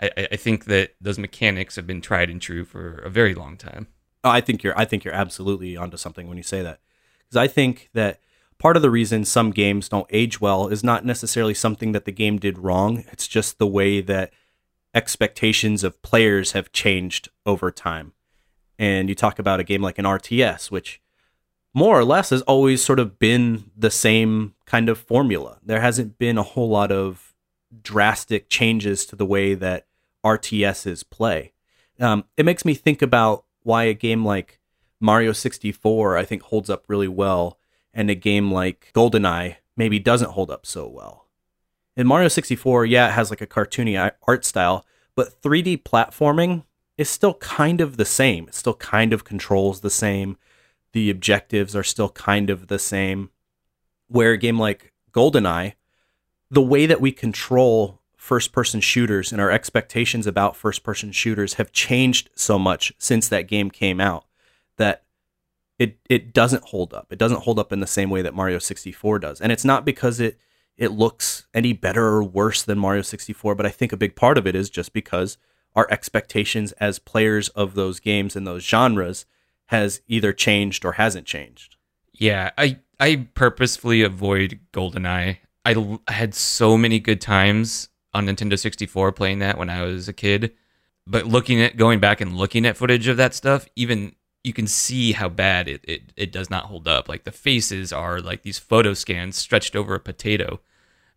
I, 0.00 0.28
I, 0.32 0.36
think 0.36 0.64
that 0.66 0.94
those 1.00 1.18
mechanics 1.18 1.76
have 1.76 1.86
been 1.86 2.00
tried 2.00 2.28
and 2.28 2.42
true 2.42 2.64
for 2.64 2.96
a 2.98 3.08
very 3.08 3.34
long 3.34 3.56
time. 3.56 3.86
Oh, 4.24 4.30
I 4.30 4.40
think 4.40 4.62
you're 4.62 4.78
I 4.78 4.84
think 4.84 5.04
you're 5.04 5.14
absolutely 5.14 5.76
onto 5.76 5.96
something 5.96 6.28
when 6.28 6.36
you 6.36 6.42
say 6.42 6.62
that. 6.62 6.80
Cuz 7.30 7.36
I 7.36 7.46
think 7.46 7.88
that 7.94 8.20
part 8.60 8.76
of 8.76 8.82
the 8.82 8.90
reason 8.90 9.24
some 9.24 9.50
games 9.50 9.88
don't 9.88 10.06
age 10.10 10.40
well 10.40 10.68
is 10.68 10.84
not 10.84 11.04
necessarily 11.04 11.54
something 11.54 11.92
that 11.92 12.04
the 12.04 12.12
game 12.12 12.38
did 12.38 12.58
wrong. 12.58 13.04
It's 13.10 13.26
just 13.26 13.58
the 13.58 13.66
way 13.66 14.00
that 14.02 14.32
expectations 14.94 15.82
of 15.82 16.00
players 16.02 16.52
have 16.52 16.70
changed 16.70 17.30
over 17.46 17.70
time. 17.72 18.12
And 18.78 19.08
you 19.08 19.14
talk 19.14 19.38
about 19.38 19.60
a 19.60 19.64
game 19.64 19.82
like 19.82 19.98
an 19.98 20.04
RTS, 20.04 20.70
which 20.70 21.00
more 21.72 21.98
or 21.98 22.04
less 22.04 22.30
has 22.30 22.42
always 22.42 22.84
sort 22.84 23.00
of 23.00 23.18
been 23.18 23.70
the 23.76 23.90
same 23.90 24.54
kind 24.66 24.88
of 24.88 24.98
formula. 24.98 25.58
There 25.64 25.80
hasn't 25.80 26.18
been 26.18 26.36
a 26.36 26.42
whole 26.42 26.68
lot 26.68 26.92
of 26.92 27.34
drastic 27.82 28.48
changes 28.48 29.06
to 29.06 29.16
the 29.16 29.26
way 29.26 29.54
that 29.54 29.86
RTSs 30.24 31.08
play. 31.08 31.52
Um, 31.98 32.24
it 32.36 32.44
makes 32.44 32.64
me 32.64 32.74
think 32.74 33.00
about 33.00 33.44
why 33.62 33.84
a 33.84 33.94
game 33.94 34.24
like 34.24 34.58
Mario 35.00 35.32
64, 35.32 36.16
I 36.16 36.24
think, 36.24 36.42
holds 36.42 36.68
up 36.68 36.84
really 36.88 37.08
well, 37.08 37.58
and 37.92 38.10
a 38.10 38.14
game 38.14 38.52
like 38.52 38.90
GoldenEye 38.94 39.56
maybe 39.76 39.98
doesn't 39.98 40.32
hold 40.32 40.50
up 40.50 40.66
so 40.66 40.86
well. 40.86 41.26
In 41.96 42.06
Mario 42.06 42.28
64, 42.28 42.86
yeah, 42.86 43.08
it 43.08 43.12
has 43.12 43.30
like 43.30 43.40
a 43.40 43.46
cartoony 43.46 44.10
art 44.26 44.44
style, 44.44 44.86
but 45.14 45.40
3D 45.42 45.82
platforming 45.82 46.64
is 46.96 47.08
still 47.08 47.34
kind 47.34 47.80
of 47.80 47.96
the 47.96 48.04
same. 48.04 48.48
It 48.48 48.54
still 48.54 48.74
kind 48.74 49.12
of 49.12 49.24
controls 49.24 49.80
the 49.80 49.90
same. 49.90 50.36
The 50.92 51.10
objectives 51.10 51.74
are 51.74 51.82
still 51.82 52.10
kind 52.10 52.50
of 52.50 52.68
the 52.68 52.78
same. 52.78 53.30
Where 54.08 54.32
a 54.32 54.38
game 54.38 54.58
like 54.58 54.92
GoldenEye, 55.12 55.74
the 56.50 56.62
way 56.62 56.86
that 56.86 57.00
we 57.00 57.12
control 57.12 58.00
first 58.16 58.52
person 58.52 58.80
shooters 58.80 59.32
and 59.32 59.40
our 59.40 59.50
expectations 59.50 60.26
about 60.26 60.56
first 60.56 60.82
person 60.82 61.10
shooters 61.10 61.54
have 61.54 61.72
changed 61.72 62.28
so 62.34 62.58
much 62.58 62.92
since 62.98 63.28
that 63.28 63.48
game 63.48 63.70
came 63.70 64.00
out 64.00 64.26
that 64.76 65.04
it 65.80 65.98
it 66.10 66.34
doesn't 66.34 66.64
hold 66.64 66.92
up. 66.92 67.10
It 67.10 67.18
doesn't 67.18 67.42
hold 67.42 67.58
up 67.58 67.72
in 67.72 67.80
the 67.80 67.86
same 67.86 68.10
way 68.10 68.20
that 68.22 68.34
Mario 68.34 68.58
64 68.58 69.18
does. 69.18 69.40
And 69.40 69.50
it's 69.50 69.64
not 69.64 69.84
because 69.84 70.20
it 70.20 70.38
it 70.76 70.92
looks 70.92 71.46
any 71.54 71.72
better 71.72 72.04
or 72.04 72.22
worse 72.22 72.62
than 72.62 72.78
Mario 72.78 73.02
64, 73.02 73.54
but 73.54 73.66
I 73.66 73.70
think 73.70 73.92
a 73.92 73.96
big 73.96 74.14
part 74.14 74.38
of 74.38 74.46
it 74.46 74.54
is 74.54 74.70
just 74.70 74.92
because 74.92 75.38
our 75.74 75.86
expectations 75.90 76.72
as 76.72 76.98
players 76.98 77.48
of 77.50 77.74
those 77.74 77.98
games 77.98 78.36
and 78.36 78.46
those 78.46 78.62
genres 78.62 79.24
has 79.66 80.02
either 80.06 80.32
changed 80.32 80.84
or 80.84 80.92
hasn't 80.92 81.26
changed. 81.26 81.76
Yeah, 82.12 82.50
I 82.58 82.78
I 83.00 83.28
purposefully 83.34 84.02
avoid 84.02 84.60
GoldenEye. 84.72 85.38
I, 85.64 85.98
had 86.08 86.34
so 86.34 86.76
many 86.76 86.98
good 87.00 87.20
times 87.20 87.88
on 88.12 88.26
Nintendo 88.26 88.58
64 88.58 89.12
playing 89.12 89.38
that 89.38 89.56
when 89.56 89.70
I 89.70 89.82
was 89.82 90.08
a 90.08 90.12
kid. 90.12 90.52
But 91.06 91.26
looking 91.26 91.62
at 91.62 91.76
going 91.76 92.00
back 92.00 92.20
and 92.20 92.36
looking 92.36 92.66
at 92.66 92.76
footage 92.76 93.08
of 93.08 93.16
that 93.16 93.34
stuff, 93.34 93.66
even 93.76 94.14
you 94.42 94.52
can 94.52 94.66
see 94.66 95.12
how 95.12 95.28
bad 95.28 95.68
it, 95.68 95.84
it, 95.86 96.02
it 96.16 96.32
does 96.32 96.48
not 96.50 96.66
hold 96.66 96.88
up. 96.88 97.08
Like 97.08 97.24
the 97.24 97.32
faces 97.32 97.92
are 97.92 98.20
like 98.20 98.42
these 98.42 98.58
photo 98.58 98.94
scans 98.94 99.36
stretched 99.36 99.76
over 99.76 99.94
a 99.94 100.00
potato. 100.00 100.60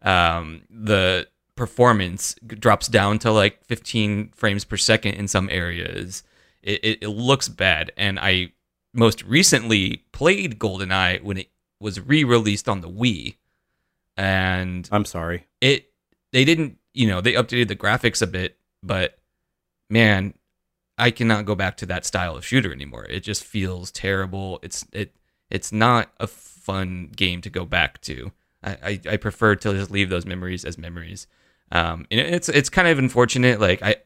Um, 0.01 0.63
the 0.69 1.27
performance 1.55 2.35
drops 2.45 2.87
down 2.87 3.19
to 3.19 3.31
like 3.31 3.63
15 3.65 4.31
frames 4.35 4.65
per 4.65 4.75
second 4.75 5.13
in 5.13 5.27
some 5.27 5.49
areas 5.49 6.23
it, 6.63 6.83
it, 6.83 6.97
it 7.01 7.07
looks 7.09 7.49
bad. 7.49 7.91
And 7.97 8.17
I 8.19 8.53
most 8.93 9.23
recently 9.23 10.03
played 10.11 10.57
GoldenEye 10.57 11.21
when 11.21 11.37
it 11.37 11.49
was 11.79 11.99
re-released 11.99 12.69
on 12.69 12.81
the 12.81 12.89
Wii, 12.89 13.35
and 14.15 14.87
I'm 14.91 15.05
sorry, 15.05 15.47
it 15.59 15.91
they 16.31 16.45
didn't 16.45 16.77
you 16.93 17.07
know 17.07 17.19
they 17.21 17.33
updated 17.33 17.67
the 17.67 17.75
graphics 17.75 18.21
a 18.21 18.27
bit, 18.27 18.57
but 18.81 19.17
man, 19.89 20.33
I 20.97 21.11
cannot 21.11 21.45
go 21.45 21.55
back 21.55 21.77
to 21.77 21.85
that 21.87 22.05
style 22.05 22.35
of 22.35 22.45
shooter 22.45 22.71
anymore. 22.71 23.05
It 23.05 23.21
just 23.21 23.43
feels 23.43 23.91
terrible. 23.91 24.59
It's 24.61 24.85
it 24.91 25.15
it's 25.49 25.71
not 25.71 26.11
a 26.19 26.27
fun 26.27 27.11
game 27.15 27.41
to 27.41 27.49
go 27.49 27.65
back 27.65 28.01
to. 28.01 28.31
I, 28.63 28.71
I, 28.71 28.99
I 29.11 29.17
prefer 29.17 29.55
to 29.55 29.73
just 29.73 29.91
leave 29.91 30.09
those 30.09 30.25
memories 30.25 30.65
as 30.65 30.77
memories. 30.77 31.27
Um, 31.71 32.05
and 32.11 32.19
it's 32.19 32.49
it's 32.49 32.69
kind 32.69 32.87
of 32.87 32.99
unfortunate. 32.99 33.59
Like 33.59 33.81
I, 33.81 33.97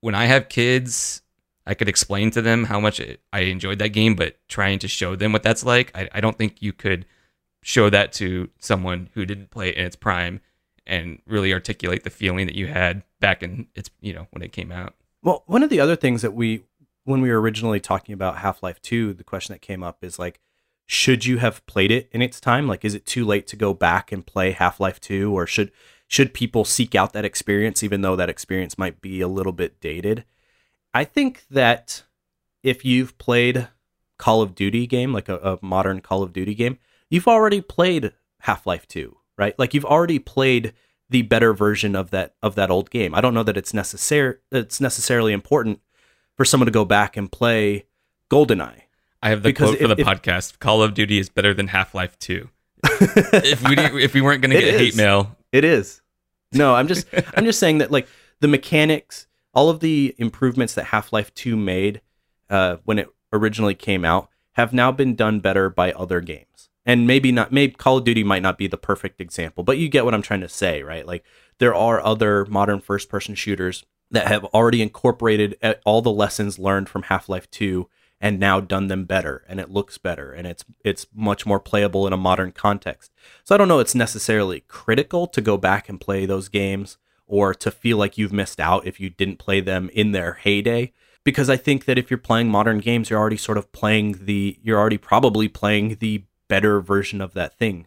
when 0.00 0.14
I 0.14 0.26
have 0.26 0.48
kids, 0.48 1.22
I 1.66 1.74
could 1.74 1.88
explain 1.88 2.30
to 2.32 2.42
them 2.42 2.64
how 2.64 2.80
much 2.80 3.00
I 3.32 3.40
enjoyed 3.40 3.78
that 3.80 3.88
game, 3.88 4.14
but 4.14 4.36
trying 4.48 4.78
to 4.80 4.88
show 4.88 5.16
them 5.16 5.32
what 5.32 5.42
that's 5.42 5.64
like, 5.64 5.90
I, 5.96 6.08
I 6.12 6.20
don't 6.20 6.38
think 6.38 6.62
you 6.62 6.72
could 6.72 7.06
show 7.62 7.90
that 7.90 8.12
to 8.12 8.48
someone 8.60 9.08
who 9.14 9.26
didn't 9.26 9.50
play 9.50 9.70
it 9.70 9.76
in 9.76 9.86
its 9.86 9.96
prime 9.96 10.40
and 10.86 11.20
really 11.26 11.52
articulate 11.52 12.04
the 12.04 12.10
feeling 12.10 12.46
that 12.46 12.54
you 12.54 12.68
had 12.68 13.02
back 13.18 13.42
in 13.42 13.66
its 13.74 13.90
you 14.00 14.12
know 14.12 14.28
when 14.30 14.42
it 14.42 14.52
came 14.52 14.70
out. 14.70 14.94
Well, 15.26 15.42
one 15.46 15.64
of 15.64 15.70
the 15.70 15.80
other 15.80 15.96
things 15.96 16.22
that 16.22 16.34
we 16.34 16.62
when 17.02 17.20
we 17.20 17.30
were 17.30 17.40
originally 17.40 17.80
talking 17.80 18.12
about 18.12 18.38
Half-Life 18.38 18.80
2, 18.80 19.12
the 19.12 19.24
question 19.24 19.54
that 19.54 19.60
came 19.60 19.82
up 19.82 20.04
is 20.04 20.20
like 20.20 20.38
should 20.86 21.26
you 21.26 21.38
have 21.38 21.66
played 21.66 21.90
it 21.90 22.08
in 22.12 22.22
its 22.22 22.40
time? 22.40 22.68
Like 22.68 22.84
is 22.84 22.94
it 22.94 23.04
too 23.04 23.24
late 23.24 23.48
to 23.48 23.56
go 23.56 23.74
back 23.74 24.12
and 24.12 24.24
play 24.24 24.52
Half-Life 24.52 25.00
2 25.00 25.36
or 25.36 25.44
should 25.44 25.72
should 26.06 26.32
people 26.32 26.64
seek 26.64 26.94
out 26.94 27.12
that 27.12 27.24
experience 27.24 27.82
even 27.82 28.02
though 28.02 28.14
that 28.14 28.30
experience 28.30 28.78
might 28.78 29.00
be 29.00 29.20
a 29.20 29.26
little 29.26 29.52
bit 29.52 29.80
dated? 29.80 30.24
I 30.94 31.02
think 31.02 31.42
that 31.50 32.04
if 32.62 32.84
you've 32.84 33.18
played 33.18 33.66
Call 34.18 34.42
of 34.42 34.54
Duty 34.54 34.86
game, 34.86 35.12
like 35.12 35.28
a, 35.28 35.38
a 35.38 35.58
modern 35.60 36.02
Call 36.02 36.22
of 36.22 36.32
Duty 36.32 36.54
game, 36.54 36.78
you've 37.10 37.26
already 37.26 37.60
played 37.60 38.12
Half-Life 38.42 38.86
2, 38.86 39.16
right? 39.36 39.58
Like 39.58 39.74
you've 39.74 39.84
already 39.84 40.20
played 40.20 40.72
the 41.08 41.22
better 41.22 41.52
version 41.52 41.94
of 41.94 42.10
that 42.10 42.34
of 42.42 42.54
that 42.54 42.70
old 42.70 42.90
game. 42.90 43.14
I 43.14 43.20
don't 43.20 43.34
know 43.34 43.42
that 43.42 43.56
it's 43.56 43.72
necessary 43.72 44.36
it's 44.50 44.80
necessarily 44.80 45.32
important 45.32 45.80
for 46.36 46.44
someone 46.44 46.66
to 46.66 46.72
go 46.72 46.84
back 46.84 47.16
and 47.16 47.30
play 47.30 47.86
GoldenEye. 48.30 48.82
I 49.22 49.30
have 49.30 49.42
the 49.42 49.50
because 49.50 49.70
quote 49.70 49.78
for 49.78 49.90
if, 49.90 49.96
the 49.96 50.02
if, 50.02 50.06
podcast: 50.06 50.58
"Call 50.58 50.82
of 50.82 50.94
Duty 50.94 51.18
is 51.18 51.28
better 51.28 51.54
than 51.54 51.68
Half 51.68 51.94
Life 51.94 52.18
2. 52.18 52.48
if 52.84 53.66
we 53.68 53.76
if 54.02 54.14
we 54.14 54.20
weren't 54.20 54.42
going 54.42 54.50
to 54.50 54.60
get 54.60 54.74
is. 54.74 54.80
hate 54.80 54.96
mail, 54.96 55.36
it 55.52 55.64
is. 55.64 56.02
No, 56.52 56.74
I'm 56.74 56.88
just 56.88 57.06
I'm 57.34 57.44
just 57.44 57.58
saying 57.58 57.78
that 57.78 57.90
like 57.90 58.08
the 58.40 58.48
mechanics 58.48 59.26
all 59.56 59.70
of 59.70 59.80
the 59.80 60.14
improvements 60.18 60.74
that 60.74 60.84
Half 60.84 61.14
Life 61.14 61.34
2 61.34 61.56
made 61.56 62.02
uh, 62.50 62.76
when 62.84 62.98
it 62.98 63.08
originally 63.32 63.74
came 63.74 64.04
out 64.04 64.28
have 64.52 64.74
now 64.74 64.92
been 64.92 65.14
done 65.14 65.40
better 65.40 65.70
by 65.70 65.92
other 65.92 66.20
games. 66.20 66.68
And 66.86 67.06
maybe 67.06 67.32
not, 67.32 67.52
maybe 67.52 67.74
Call 67.74 67.98
of 67.98 68.04
Duty 68.04 68.22
might 68.22 68.42
not 68.42 68.56
be 68.56 68.68
the 68.68 68.78
perfect 68.78 69.20
example, 69.20 69.64
but 69.64 69.76
you 69.76 69.88
get 69.88 70.04
what 70.04 70.14
I'm 70.14 70.22
trying 70.22 70.40
to 70.40 70.48
say, 70.48 70.82
right? 70.82 71.04
Like 71.04 71.24
there 71.58 71.74
are 71.74 72.00
other 72.00 72.46
modern 72.46 72.80
first 72.80 73.08
person 73.08 73.34
shooters 73.34 73.84
that 74.10 74.28
have 74.28 74.44
already 74.46 74.82
incorporated 74.82 75.58
uh, 75.62 75.74
all 75.84 76.00
the 76.00 76.12
lessons 76.12 76.58
learned 76.58 76.88
from 76.88 77.02
Half 77.04 77.28
Life 77.28 77.50
2 77.50 77.88
and 78.20 78.38
now 78.38 78.60
done 78.60 78.86
them 78.86 79.04
better 79.04 79.44
and 79.48 79.60
it 79.60 79.70
looks 79.70 79.98
better 79.98 80.32
and 80.32 80.46
it's 80.46 80.64
it's 80.84 81.06
much 81.14 81.44
more 81.44 81.60
playable 81.60 82.06
in 82.06 82.12
a 82.12 82.16
modern 82.16 82.52
context. 82.52 83.12
So 83.44 83.54
I 83.54 83.58
don't 83.58 83.68
know 83.68 83.78
it's 83.78 83.94
necessarily 83.94 84.60
critical 84.68 85.26
to 85.26 85.40
go 85.40 85.56
back 85.56 85.88
and 85.88 86.00
play 86.00 86.24
those 86.24 86.48
games 86.48 86.98
or 87.26 87.52
to 87.52 87.70
feel 87.70 87.98
like 87.98 88.16
you've 88.16 88.32
missed 88.32 88.60
out 88.60 88.86
if 88.86 89.00
you 89.00 89.10
didn't 89.10 89.38
play 89.38 89.60
them 89.60 89.90
in 89.92 90.12
their 90.12 90.34
heyday 90.34 90.92
because 91.24 91.50
I 91.50 91.56
think 91.56 91.84
that 91.86 91.98
if 91.98 92.10
you're 92.10 92.18
playing 92.18 92.48
modern 92.48 92.78
games 92.78 93.10
you're 93.10 93.18
already 93.18 93.36
sort 93.36 93.58
of 93.58 93.72
playing 93.72 94.24
the 94.24 94.58
you're 94.62 94.78
already 94.78 94.98
probably 94.98 95.48
playing 95.48 95.96
the 96.00 96.24
better 96.48 96.80
version 96.80 97.20
of 97.20 97.34
that 97.34 97.58
thing. 97.58 97.86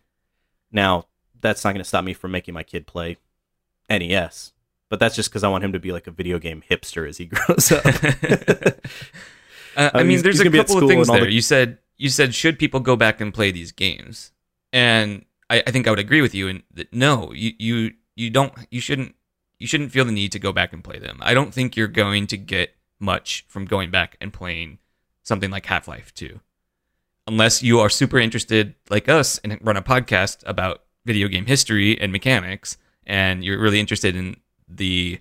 Now, 0.72 1.06
that's 1.40 1.64
not 1.64 1.72
going 1.72 1.84
to 1.84 1.88
stop 1.88 2.04
me 2.04 2.14
from 2.14 2.32
making 2.32 2.54
my 2.54 2.64
kid 2.64 2.88
play 2.88 3.18
NES, 3.90 4.54
but 4.90 5.00
that's 5.00 5.16
just 5.16 5.32
cuz 5.32 5.44
I 5.44 5.50
want 5.50 5.64
him 5.64 5.74
to 5.74 5.80
be 5.80 5.92
like 5.92 6.08
a 6.08 6.12
video 6.12 6.40
game 6.40 6.64
hipster 6.70 7.08
as 7.08 7.18
he 7.18 7.26
grows 7.28 7.72
up. 7.72 7.86
uh, 9.76 9.90
I 9.94 10.04
mean, 10.04 10.22
there's 10.22 10.40
a 10.40 10.50
couple 10.50 10.84
of 10.84 10.90
things 10.90 11.08
there. 11.08 11.26
The... 11.26 11.32
You 11.32 11.42
said 11.42 11.78
you 11.98 12.10
said 12.10 12.36
should 12.36 12.60
people 12.60 12.80
go 12.80 12.96
back 12.96 13.22
and 13.22 13.34
play 13.34 13.52
these 13.52 13.72
games? 13.72 14.32
And 14.72 15.26
I, 15.50 15.64
I 15.66 15.72
think 15.72 15.88
I 15.88 15.90
would 15.90 16.00
agree 16.00 16.22
with 16.22 16.36
you 16.36 16.48
in 16.48 16.64
that 16.74 16.94
no, 16.94 17.32
you 17.34 17.54
you 17.58 17.94
you 18.16 18.30
don't 18.30 18.54
you 18.70 18.82
shouldn't 18.82 19.16
you 19.60 19.68
shouldn't 19.68 19.92
feel 19.92 20.06
the 20.06 20.12
need 20.12 20.32
to 20.32 20.40
go 20.40 20.52
back 20.52 20.74
and 20.74 20.84
play 20.84 21.00
them. 21.00 21.20
I 21.22 21.34
don't 21.34 21.54
think 21.54 21.76
you're 21.76 21.88
going 21.88 22.28
to 22.28 22.38
get 22.38 22.76
much 23.00 23.46
from 23.48 23.66
going 23.66 23.92
back 23.92 24.18
and 24.22 24.34
playing 24.34 24.80
something 25.24 25.52
like 25.52 25.66
Half 25.66 25.88
Life 25.88 26.14
2. 26.16 26.40
Unless 27.30 27.62
you 27.62 27.80
are 27.80 27.90
super 27.90 28.18
interested, 28.18 28.74
like 28.90 29.08
us, 29.08 29.38
and 29.44 29.58
run 29.62 29.78
a 29.78 29.84
podcast 29.84 30.44
about 30.48 30.84
video 31.06 31.28
game 31.28 31.46
history 31.46 32.00
and 32.02 32.12
mechanics, 32.12 32.78
and 33.06 33.44
you're 33.44 33.60
really 33.60 33.80
interested 33.80 34.16
in 34.16 34.38
the 34.68 35.20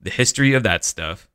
the 0.00 0.10
history 0.10 0.54
of 0.54 0.64
that 0.64 0.84
stuff. 0.84 1.28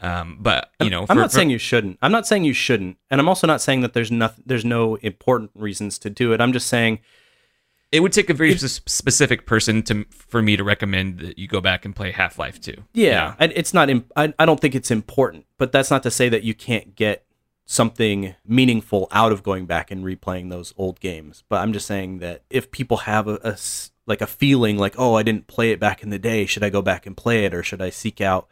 Um, 0.00 0.38
but 0.40 0.72
you 0.82 0.90
know, 0.90 1.06
I'm 1.08 1.16
not 1.16 1.30
for, 1.30 1.36
saying 1.36 1.50
you 1.50 1.58
shouldn't. 1.58 1.98
I'm 2.02 2.12
not 2.12 2.26
saying 2.26 2.44
you 2.44 2.52
shouldn't, 2.52 2.98
and 3.10 3.20
I'm 3.20 3.28
also 3.28 3.46
not 3.46 3.60
saying 3.60 3.80
that 3.82 3.92
there's 3.92 4.10
nothing, 4.10 4.44
there's 4.46 4.64
no 4.64 4.96
important 4.96 5.52
reasons 5.54 5.98
to 6.00 6.10
do 6.10 6.32
it. 6.32 6.40
I'm 6.40 6.52
just 6.52 6.66
saying 6.66 6.98
it 7.92 8.00
would 8.00 8.12
take 8.12 8.28
a 8.28 8.34
very 8.34 8.56
specific 8.58 9.46
person 9.46 9.82
to 9.84 10.04
for 10.10 10.42
me 10.42 10.56
to 10.56 10.64
recommend 10.64 11.20
that 11.20 11.38
you 11.38 11.46
go 11.46 11.60
back 11.60 11.84
and 11.84 11.94
play 11.94 12.10
Half 12.10 12.38
Life 12.38 12.60
2. 12.60 12.74
Yeah, 12.94 13.34
yeah. 13.40 13.48
it's 13.54 13.72
not. 13.72 13.88
I, 14.16 14.34
I 14.38 14.44
don't 14.44 14.60
think 14.60 14.74
it's 14.74 14.90
important, 14.90 15.46
but 15.56 15.72
that's 15.72 15.90
not 15.90 16.02
to 16.02 16.10
say 16.10 16.28
that 16.28 16.42
you 16.42 16.52
can't 16.52 16.96
get 16.96 17.24
something 17.66 18.36
meaningful 18.46 19.08
out 19.10 19.32
of 19.32 19.42
going 19.42 19.66
back 19.66 19.90
and 19.90 20.04
replaying 20.04 20.48
those 20.48 20.72
old 20.78 21.00
games. 21.00 21.42
But 21.48 21.56
I'm 21.56 21.72
just 21.72 21.86
saying 21.86 22.20
that 22.20 22.42
if 22.48 22.70
people 22.70 22.98
have 22.98 23.26
a, 23.26 23.38
a 23.42 23.58
like 24.06 24.20
a 24.20 24.26
feeling 24.26 24.78
like, 24.78 24.94
oh, 24.96 25.14
I 25.16 25.24
didn't 25.24 25.48
play 25.48 25.72
it 25.72 25.80
back 25.80 26.02
in 26.02 26.10
the 26.10 26.18
day, 26.18 26.46
should 26.46 26.62
I 26.62 26.70
go 26.70 26.80
back 26.80 27.06
and 27.06 27.16
play 27.16 27.44
it, 27.44 27.52
or 27.52 27.64
should 27.64 27.82
I 27.82 27.90
seek 27.90 28.20
out, 28.20 28.46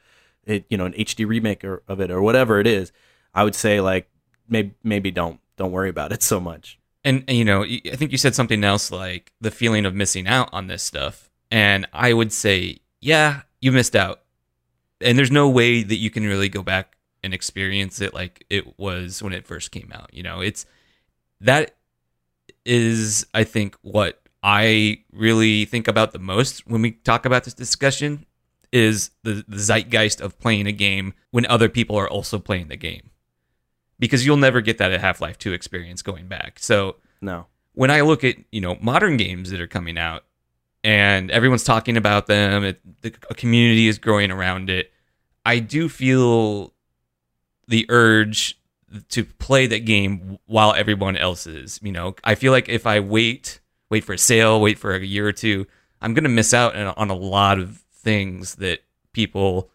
it, 0.44 0.66
you 0.68 0.77
know, 0.77 0.85
an 0.85 0.94
HD 0.94 1.27
remake 1.27 1.64
or, 1.64 1.85
of 1.87 2.00
it 2.00 2.11
or 2.11 2.20
whatever 2.20 2.59
it 2.59 2.66
is? 2.66 2.92
I 3.33 3.44
would 3.44 3.55
say 3.55 3.81
like 3.81 4.11
maybe 4.48 4.74
maybe 4.83 5.11
don't 5.12 5.40
don't 5.57 5.72
worry 5.72 5.88
about 5.88 6.12
it 6.12 6.22
so 6.31 6.40
much. 6.40 6.79
And, 7.07 7.22
and, 7.29 7.37
you 7.37 7.44
know, 7.44 7.64
I 7.64 7.96
think 7.96 8.12
you 8.12 8.18
said 8.18 8.35
something 8.35 8.64
else 8.64 8.90
like 8.90 9.33
the 9.40 9.50
feeling 9.50 9.85
of 9.85 9.94
missing 9.94 10.27
out 10.27 10.48
on 10.53 10.68
this 10.68 10.83
stuff. 10.83 11.31
And 11.50 11.87
I 11.92 12.14
would 12.14 12.33
say, 12.33 12.79
yeah, 12.98 13.42
you 13.61 13.72
missed 13.72 13.94
out. 13.94 14.22
And 15.03 15.18
there's 15.18 15.31
no 15.31 15.46
way 15.50 15.83
that 15.83 15.96
you 15.96 16.11
can 16.11 16.24
really 16.24 16.48
go 16.48 16.62
back 16.62 16.93
and 17.24 17.34
experience 17.34 18.00
it 18.00 18.14
like 18.14 18.44
it 18.50 18.78
was 18.78 19.22
when 19.22 19.32
it 19.32 19.46
first 19.46 19.70
came 19.72 19.90
out. 19.92 20.12
You 20.12 20.22
know, 20.22 20.40
it's 20.40 20.66
that 21.40 21.74
is 22.64 23.26
I 23.34 23.44
think 23.44 23.76
what 23.82 24.20
I 24.42 24.98
really 25.12 25.64
think 25.64 25.88
about 25.88 26.12
the 26.12 26.18
most 26.18 26.66
when 26.66 26.82
we 26.82 26.92
talk 26.92 27.24
about 27.26 27.44
this 27.44 27.54
discussion 27.54 28.26
is 28.72 29.10
the, 29.22 29.44
the 29.48 29.58
zeitgeist 29.58 30.20
of 30.20 30.38
playing 30.38 30.66
a 30.66 30.72
game 30.72 31.14
when 31.30 31.46
other 31.46 31.68
people 31.68 31.96
are 31.96 32.08
also 32.08 32.38
playing 32.38 32.68
the 32.68 32.76
game 32.76 33.10
because 33.98 34.26
you'll 34.26 34.37
never 34.37 34.60
get 34.60 34.78
that 34.78 34.92
at 34.92 35.00
Half 35.00 35.20
Life 35.20 35.38
2 35.38 35.52
experience 35.52 36.02
going 36.02 36.26
back. 36.26 36.58
So, 36.58 36.96
No. 37.20 37.46
when 37.74 37.90
I 37.92 38.00
look 38.00 38.24
at, 38.24 38.37
you 38.50 38.60
know, 38.60 38.76
modern 38.80 39.16
games 39.16 39.50
that 39.50 39.60
are 39.60 39.68
coming 39.68 39.96
out 39.96 40.24
and 40.82 41.30
everyone's 41.30 41.62
talking 41.64 41.96
about 41.96 42.26
them, 42.26 42.64
it, 42.64 42.80
the 43.02 43.14
a 43.30 43.34
community 43.34 43.87
is 43.87 43.98
growing 43.98 44.30
around 44.32 44.68
it, 44.68 44.92
I 45.46 45.60
do 45.60 45.88
feel 45.88 46.73
the 47.68 47.87
urge 47.88 48.59
to 49.09 49.24
play 49.24 49.66
that 49.66 49.85
game 49.85 50.38
while 50.46 50.72
everyone 50.74 51.16
else 51.16 51.46
is. 51.46 51.81
You 51.83 51.92
know, 51.92 52.14
I 52.22 52.35
feel 52.35 52.53
like 52.53 52.68
if 52.68 52.87
I 52.87 53.00
wait, 53.00 53.61
wait 53.90 54.05
for 54.05 54.12
a 54.12 54.18
sale, 54.18 54.61
wait 54.61 54.79
for 54.79 54.94
a 54.94 55.05
year 55.05 55.27
or 55.27 55.33
two, 55.33 55.66
I'm 56.00 56.14
to 56.14 56.29
miss 56.29 56.55
out 56.55 56.77
on- 56.77 56.94
on 56.96 57.11
a 57.11 57.14
lot 57.14 57.59
of 57.59 57.79
things 57.92 58.57
that 58.57 58.81
people 59.12 59.70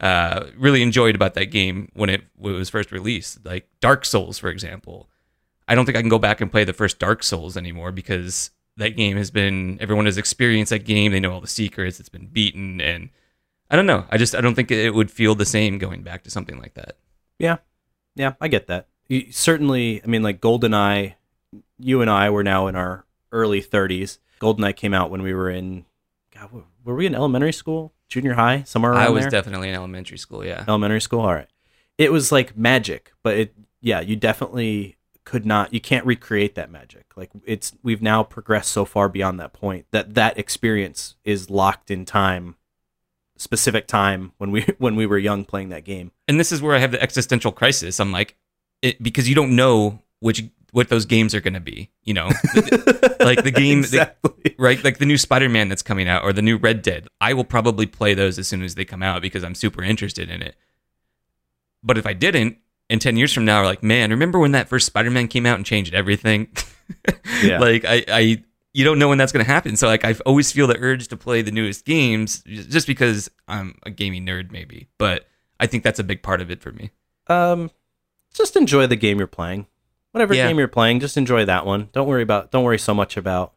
uh, 0.00 0.46
really 0.56 0.82
enjoyed 0.82 1.14
about 1.14 1.34
that 1.34 1.46
game 1.46 1.90
when 1.94 2.10
it, 2.10 2.22
when 2.36 2.54
it 2.54 2.58
was 2.58 2.70
first 2.70 2.92
released. 2.92 3.44
Like 3.44 3.68
Dark 3.80 4.04
Souls, 4.04 4.38
for 4.38 4.48
example. 4.48 5.08
I 5.68 5.74
don't 5.74 5.84
think 5.84 5.96
I 5.96 6.00
can 6.00 6.08
go 6.08 6.18
back 6.18 6.40
and 6.40 6.50
play 6.50 6.64
the 6.64 6.72
first 6.72 6.98
Dark 6.98 7.22
Souls 7.22 7.56
anymore 7.56 7.92
because 7.92 8.50
that 8.76 8.90
game 8.96 9.16
has 9.16 9.30
been 9.30 9.78
everyone 9.80 10.06
has 10.06 10.18
experienced 10.18 10.70
that 10.70 10.84
game. 10.84 11.12
They 11.12 11.20
know 11.20 11.32
all 11.32 11.40
the 11.40 11.46
secrets. 11.46 11.98
It's 11.98 12.08
been 12.08 12.26
beaten, 12.26 12.80
and 12.80 13.08
I 13.70 13.76
don't 13.76 13.86
know. 13.86 14.04
I 14.10 14.16
just 14.16 14.34
I 14.34 14.40
don't 14.40 14.54
think 14.54 14.70
it 14.70 14.94
would 14.94 15.10
feel 15.10 15.34
the 15.34 15.44
same 15.44 15.78
going 15.78 16.02
back 16.02 16.22
to 16.24 16.30
something 16.30 16.58
like 16.58 16.74
that. 16.74 16.96
Yeah, 17.38 17.56
yeah, 18.14 18.34
I 18.40 18.48
get 18.48 18.66
that. 18.68 18.88
You, 19.08 19.30
certainly, 19.30 20.02
I 20.02 20.06
mean, 20.06 20.22
like 20.22 20.40
GoldenEye, 20.40 21.14
you 21.78 22.00
and 22.00 22.10
I 22.10 22.30
were 22.30 22.42
now 22.42 22.66
in 22.66 22.76
our 22.76 23.04
early 23.32 23.62
30s. 23.62 24.18
GoldenEye 24.40 24.74
came 24.76 24.94
out 24.94 25.10
when 25.10 25.22
we 25.22 25.32
were 25.34 25.50
in, 25.50 25.84
God, 26.34 26.50
were- 26.84 26.94
we 26.94 27.06
in 27.06 27.14
elementary 27.14 27.52
school, 27.52 27.92
junior 28.08 28.34
high, 28.34 28.62
somewhere 28.64 28.92
around 28.92 29.02
I 29.02 29.10
was 29.10 29.22
there? 29.24 29.30
definitely 29.30 29.68
in 29.68 29.74
elementary 29.74 30.18
school. 30.18 30.44
Yeah, 30.44 30.64
elementary 30.68 31.00
school. 31.00 31.20
All 31.20 31.34
right, 31.34 31.48
it 31.98 32.12
was 32.12 32.30
like 32.32 32.56
magic, 32.56 33.12
but 33.22 33.36
it, 33.36 33.54
yeah, 33.80 34.00
you 34.00 34.16
definitely 34.16 34.96
could 35.24 35.44
not, 35.44 35.74
you 35.74 35.80
can't 35.80 36.06
recreate 36.06 36.54
that 36.54 36.70
magic. 36.70 37.04
Like 37.16 37.30
it's, 37.44 37.72
we've 37.82 38.00
now 38.02 38.22
progressed 38.22 38.70
so 38.70 38.84
far 38.84 39.08
beyond 39.08 39.40
that 39.40 39.52
point 39.52 39.86
that 39.90 40.14
that 40.14 40.38
experience 40.38 41.16
is 41.24 41.50
locked 41.50 41.90
in 41.90 42.04
time, 42.04 42.54
specific 43.36 43.86
time 43.86 44.32
when 44.38 44.50
we 44.50 44.62
when 44.78 44.96
we 44.96 45.06
were 45.06 45.18
young 45.18 45.44
playing 45.44 45.68
that 45.70 45.84
game. 45.84 46.10
and 46.28 46.38
this 46.40 46.52
is 46.52 46.60
where 46.62 46.74
I 46.74 46.78
have 46.78 46.92
the 46.92 47.02
existential 47.02 47.52
crisis. 47.52 48.00
I'm 48.00 48.12
like, 48.12 48.36
it, 48.82 49.02
because 49.02 49.28
you 49.28 49.34
don't 49.34 49.54
know 49.56 50.00
which 50.20 50.44
what 50.72 50.88
those 50.88 51.06
games 51.06 51.34
are 51.34 51.40
going 51.40 51.54
to 51.54 51.60
be. 51.60 51.90
You 52.02 52.14
know, 52.14 52.26
like 53.20 53.42
the 53.44 53.52
game, 53.54 53.82
the- 53.82 54.12
right? 54.58 54.82
Like 54.82 54.98
the 54.98 55.06
new 55.06 55.16
Spider-Man 55.16 55.68
that's 55.68 55.82
coming 55.82 56.08
out 56.08 56.22
or 56.24 56.32
the 56.32 56.42
new 56.42 56.56
Red 56.58 56.82
Dead. 56.82 57.08
I 57.20 57.32
will 57.34 57.44
probably 57.44 57.86
play 57.86 58.14
those 58.14 58.38
as 58.38 58.46
soon 58.48 58.62
as 58.62 58.74
they 58.74 58.84
come 58.84 59.02
out 59.02 59.22
because 59.22 59.42
I'm 59.44 59.54
super 59.54 59.82
interested 59.82 60.28
in 60.30 60.42
it. 60.42 60.54
But 61.82 61.98
if 61.98 62.06
I 62.06 62.12
didn't, 62.12 62.58
and 62.90 63.00
10 63.00 63.16
years 63.16 63.32
from 63.32 63.44
now, 63.44 63.58
are 63.58 63.64
like, 63.64 63.82
man, 63.82 64.10
remember 64.10 64.38
when 64.38 64.52
that 64.52 64.68
first 64.68 64.86
Spider-Man 64.86 65.28
came 65.28 65.46
out 65.46 65.56
and 65.56 65.64
changed 65.66 65.94
everything? 65.94 66.48
Yeah. 67.42 67.58
like 67.58 67.84
I, 67.84 68.04
I, 68.06 68.42
you 68.76 68.84
don't 68.84 68.98
know 68.98 69.08
when 69.08 69.16
that's 69.16 69.32
going 69.32 69.44
to 69.44 69.50
happen. 69.50 69.74
So 69.76 69.86
like, 69.86 70.04
I 70.04 70.14
always 70.26 70.52
feel 70.52 70.66
the 70.66 70.76
urge 70.78 71.08
to 71.08 71.16
play 71.16 71.40
the 71.40 71.50
newest 71.50 71.84
games 71.86 72.42
just 72.42 72.86
because 72.86 73.30
I'm 73.48 73.78
a 73.84 73.90
gaming 73.90 74.26
nerd, 74.26 74.50
maybe. 74.50 74.88
But 74.98 75.26
I 75.58 75.66
think 75.66 75.82
that's 75.82 75.98
a 75.98 76.04
big 76.04 76.22
part 76.22 76.40
of 76.42 76.50
it 76.50 76.60
for 76.60 76.72
me. 76.72 76.90
um, 77.28 77.70
just 78.34 78.54
enjoy 78.54 78.86
the 78.86 78.96
game 78.96 79.16
you're 79.18 79.26
playing. 79.26 79.66
Whatever 80.12 80.34
Yeah. 80.34 80.46
game 80.48 80.58
you're 80.58 80.68
playing, 80.68 81.00
just 81.00 81.16
enjoy 81.16 81.46
that 81.46 81.64
one. 81.64 81.88
Don't 81.92 82.06
worry 82.06 82.22
about. 82.22 82.50
Don't 82.50 82.64
worry 82.64 82.78
so 82.78 82.92
much 82.92 83.16
about 83.16 83.54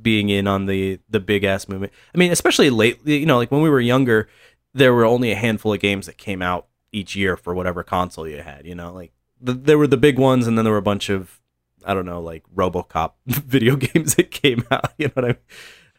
being 0.00 0.30
in 0.30 0.46
on 0.46 0.64
the 0.64 0.98
the 1.10 1.20
big 1.20 1.44
ass 1.44 1.68
movement. 1.68 1.92
I 2.14 2.18
mean, 2.18 2.32
especially 2.32 2.70
lately, 2.70 3.18
You 3.18 3.26
know, 3.26 3.36
like 3.36 3.50
when 3.52 3.60
we 3.60 3.68
were 3.68 3.80
younger, 3.80 4.28
there 4.72 4.94
were 4.94 5.04
only 5.04 5.30
a 5.30 5.36
handful 5.36 5.74
of 5.74 5.80
games 5.80 6.06
that 6.06 6.16
came 6.16 6.40
out 6.40 6.68
each 6.90 7.14
year 7.14 7.36
for 7.36 7.54
whatever 7.54 7.82
console 7.82 8.26
you 8.26 8.40
had. 8.40 8.64
You 8.66 8.74
know, 8.74 8.94
like 8.94 9.12
the, 9.38 9.52
there 9.52 9.76
were 9.76 9.86
the 9.86 9.98
big 9.98 10.18
ones, 10.18 10.46
and 10.46 10.56
then 10.56 10.64
there 10.64 10.72
were 10.72 10.78
a 10.78 10.82
bunch 10.82 11.10
of 11.10 11.38
I 11.84 11.94
don't 11.94 12.06
know, 12.06 12.20
like 12.20 12.44
RoboCop 12.54 13.12
video 13.26 13.76
games 13.76 14.14
that 14.16 14.30
came 14.30 14.64
out. 14.70 14.92
You 14.98 15.08
know 15.08 15.12
what 15.14 15.24
I 15.24 15.28
mean? 15.28 15.36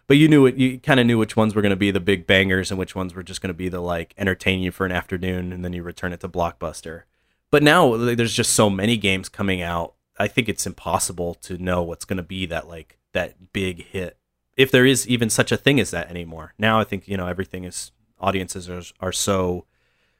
But 0.08 0.18
you 0.18 0.28
knew 0.28 0.46
it. 0.46 0.56
You 0.56 0.80
kind 0.80 1.00
of 1.00 1.06
knew 1.06 1.18
which 1.18 1.36
ones 1.36 1.56
were 1.56 1.62
going 1.62 1.70
to 1.72 1.76
be 1.76 1.92
the 1.92 2.00
big 2.00 2.28
bangers 2.28 2.72
and 2.72 2.80
which 2.80 2.96
ones 2.96 3.14
were 3.14 3.24
just 3.24 3.42
going 3.42 3.50
to 3.50 3.54
be 3.54 3.70
the 3.70 3.80
like 3.80 4.14
entertain 4.18 4.60
you 4.62 4.72
for 4.72 4.86
an 4.86 4.92
afternoon, 4.92 5.54
and 5.54 5.64
then 5.64 5.74
you 5.74 5.82
return 5.82 6.14
it 6.14 6.20
to 6.22 6.30
Blockbuster. 6.30 7.04
But 7.52 7.64
now 7.64 7.96
there's 7.96 8.34
just 8.34 8.54
so 8.54 8.70
many 8.70 8.98
games 8.98 9.30
coming 9.30 9.62
out. 9.62 9.94
I 10.20 10.28
think 10.28 10.50
it's 10.50 10.68
impossible 10.68 11.36
to 11.36 11.58
know 11.58 11.82
what's 11.84 12.06
going 12.06 12.18
to 12.18 12.24
be 12.24 12.46
that 12.48 12.68
like 12.68 13.00
that 13.14 13.54
big 13.54 13.86
hit, 13.86 14.18
if 14.58 14.72
there 14.72 14.86
is 14.86 15.08
even 15.08 15.30
such 15.30 15.52
a 15.52 15.58
thing 15.58 15.80
as 15.80 15.92
that 15.92 16.10
anymore. 16.10 16.54
Now 16.58 16.80
I 16.80 16.84
think 16.84 17.08
you 17.08 17.16
know 17.16 17.28
everything 17.28 17.64
is 17.64 17.92
audiences 18.20 18.70
are 18.70 18.84
are 19.00 19.12
so 19.12 19.66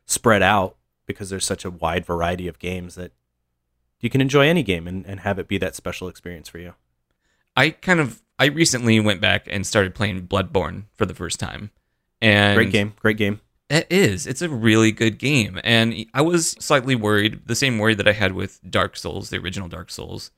spread 0.06 0.42
out 0.42 0.78
because 1.06 1.30
there's 1.30 1.46
such 1.46 1.66
a 1.66 1.72
wide 1.72 2.06
variety 2.06 2.48
of 2.48 2.60
games 2.60 2.96
that 2.96 3.12
you 4.04 4.10
can 4.10 4.22
enjoy 4.22 4.46
any 4.48 4.62
game 4.62 4.88
and, 4.88 5.06
and 5.08 5.22
have 5.22 5.40
it 5.40 5.48
be 5.48 5.58
that 5.58 5.76
special 5.76 6.08
experience 6.08 6.50
for 6.50 6.60
you. 6.60 6.74
I 7.56 7.70
kind 7.70 8.00
of, 8.00 8.22
I 8.38 8.46
recently 8.46 9.00
went 9.00 9.22
back 9.22 9.48
and 9.50 9.66
started 9.66 9.96
playing 9.96 10.28
Bloodborne 10.28 10.84
for 10.94 11.06
the 11.06 11.14
first 11.14 11.40
time. 11.40 11.72
And 12.22 12.56
Great 12.56 12.72
game, 12.72 12.94
great 13.00 13.18
game. 13.18 13.40
It 13.70 13.88
is. 13.90 14.28
It's 14.28 14.42
a 14.42 14.50
really 14.50 14.92
good 14.92 15.18
game. 15.18 15.60
And 15.64 16.06
I 16.14 16.22
was 16.22 16.52
slightly 16.60 16.96
worried, 16.96 17.48
the 17.48 17.56
same 17.56 17.80
worry 17.80 17.96
that 17.96 18.08
I 18.08 18.12
had 18.12 18.34
with 18.34 18.60
Dark 18.70 18.98
Souls, 18.98 19.30
the 19.30 19.38
original 19.38 19.70
Dark 19.70 19.90
Souls. 19.90 20.32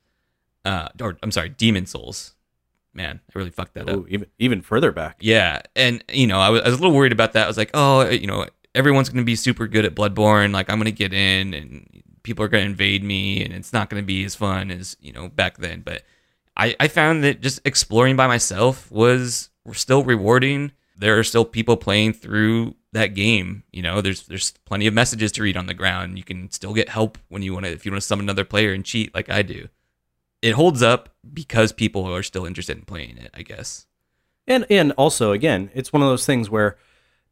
Uh, 0.64 0.90
or 1.02 1.18
I'm 1.24 1.32
sorry, 1.32 1.50
Demon 1.50 1.86
Souls. 1.86 2.36
Man, 2.94 3.20
I 3.28 3.38
really 3.38 3.50
fucked 3.50 3.74
that 3.74 3.90
up. 3.90 3.96
Ooh, 3.98 4.08
even 4.10 4.28
even 4.40 4.62
further 4.62 4.92
back. 4.92 5.18
Yeah. 5.20 5.62
And, 5.76 6.04
you 6.08 6.28
know, 6.28 6.40
I 6.40 6.50
was, 6.50 6.62
I 6.62 6.66
was 6.70 6.76
a 6.76 6.82
little 6.82 6.96
worried 6.96 7.12
about 7.12 7.34
that. 7.34 7.44
I 7.44 7.48
was 7.48 7.58
like, 7.58 7.72
oh, 7.74 8.08
you 8.10 8.28
know, 8.28 8.46
everyone's 8.74 9.10
going 9.10 9.18
to 9.18 9.26
be 9.26 9.36
super 9.36 9.68
good 9.68 9.86
at 9.86 9.96
Bloodborne. 9.96 10.54
Like, 10.54 10.70
I'm 10.70 10.78
going 10.78 10.86
to 10.86 10.92
get 10.92 11.14
in 11.14 11.54
and 11.54 12.04
people 12.26 12.44
are 12.44 12.50
going 12.50 12.64
to 12.64 12.70
invade 12.70 13.04
me 13.04 13.46
and 13.46 13.54
it's 13.54 13.72
not 13.72 13.90
going 13.90 14.02
to 14.02 14.06
be 14.06 14.26
as 14.26 14.36
fun 14.36 14.72
as, 14.72 14.98
you 15.00 15.14
know, 15.14 15.30
back 15.30 15.58
then. 15.58 15.82
But 15.82 16.02
I, 16.58 16.76
I 16.80 16.88
found 16.88 17.24
that 17.24 17.40
just 17.40 17.62
exploring 17.64 18.16
by 18.16 18.28
myself 18.28 18.92
was 18.92 19.50
still 19.74 20.04
rewarding. 20.04 20.72
There 20.98 21.18
are 21.20 21.24
still 21.24 21.46
people 21.46 21.78
playing 21.78 22.14
through 22.14 22.76
that 22.94 23.14
game. 23.14 23.64
You 23.72 23.84
know, 23.84 24.02
there's 24.02 24.26
there's 24.28 24.54
plenty 24.66 24.88
of 24.88 24.94
messages 24.94 25.32
to 25.34 25.44
read 25.44 25.56
on 25.56 25.68
the 25.68 25.74
ground. 25.74 26.18
You 26.18 26.24
can 26.24 26.50
still 26.50 26.74
get 26.74 26.90
help 26.90 27.18
when 27.28 27.44
you 27.44 27.54
want 27.54 27.66
to 27.66 27.72
if 27.72 27.86
you 27.86 27.92
want 27.92 28.02
to 28.02 28.08
summon 28.08 28.26
another 28.26 28.46
player 28.46 28.74
and 28.74 28.84
cheat 28.84 29.14
like 29.14 29.30
I 29.30 29.44
do. 29.44 29.68
It 30.42 30.54
holds 30.54 30.82
up 30.82 31.16
because 31.32 31.72
people 31.72 32.06
are 32.06 32.24
still 32.24 32.46
interested 32.46 32.78
in 32.78 32.86
playing 32.86 33.18
it, 33.18 33.30
I 33.34 33.44
guess. 33.44 33.86
And 34.48 34.66
and 34.70 34.94
also 34.94 35.32
again, 35.32 35.70
it's 35.76 35.94
one 35.94 36.02
of 36.02 36.08
those 36.08 36.26
things 36.26 36.50
where 36.50 36.78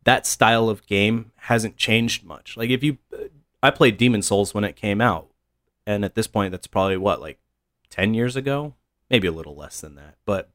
that 0.04 0.28
style 0.28 0.70
of 0.70 0.86
game 0.86 1.32
hasn't 1.38 1.78
changed 1.78 2.26
much. 2.26 2.58
Like 2.58 2.70
if 2.70 2.84
you 2.84 2.98
I 3.64 3.72
played 3.72 3.98
Demon 3.98 4.22
Souls 4.22 4.54
when 4.54 4.66
it 4.66 4.76
came 4.76 5.02
out, 5.02 5.30
and 5.88 6.06
at 6.06 6.14
this 6.14 6.28
point 6.28 6.52
that's 6.52 6.68
probably 6.68 6.98
what 6.98 7.22
like 7.22 7.40
10 7.90 8.14
years 8.14 8.36
ago, 8.36 8.76
maybe 9.10 9.28
a 9.28 9.32
little 9.32 9.56
less 9.56 9.82
than 9.82 9.96
that. 9.96 10.18
But 10.26 10.50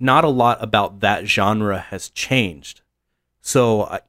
not 0.00 0.24
a 0.24 0.28
lot 0.28 0.62
about 0.62 1.00
that 1.00 1.26
genre 1.26 1.78
has 1.78 2.08
changed. 2.08 2.80
So 3.40 3.84
I 3.84 4.00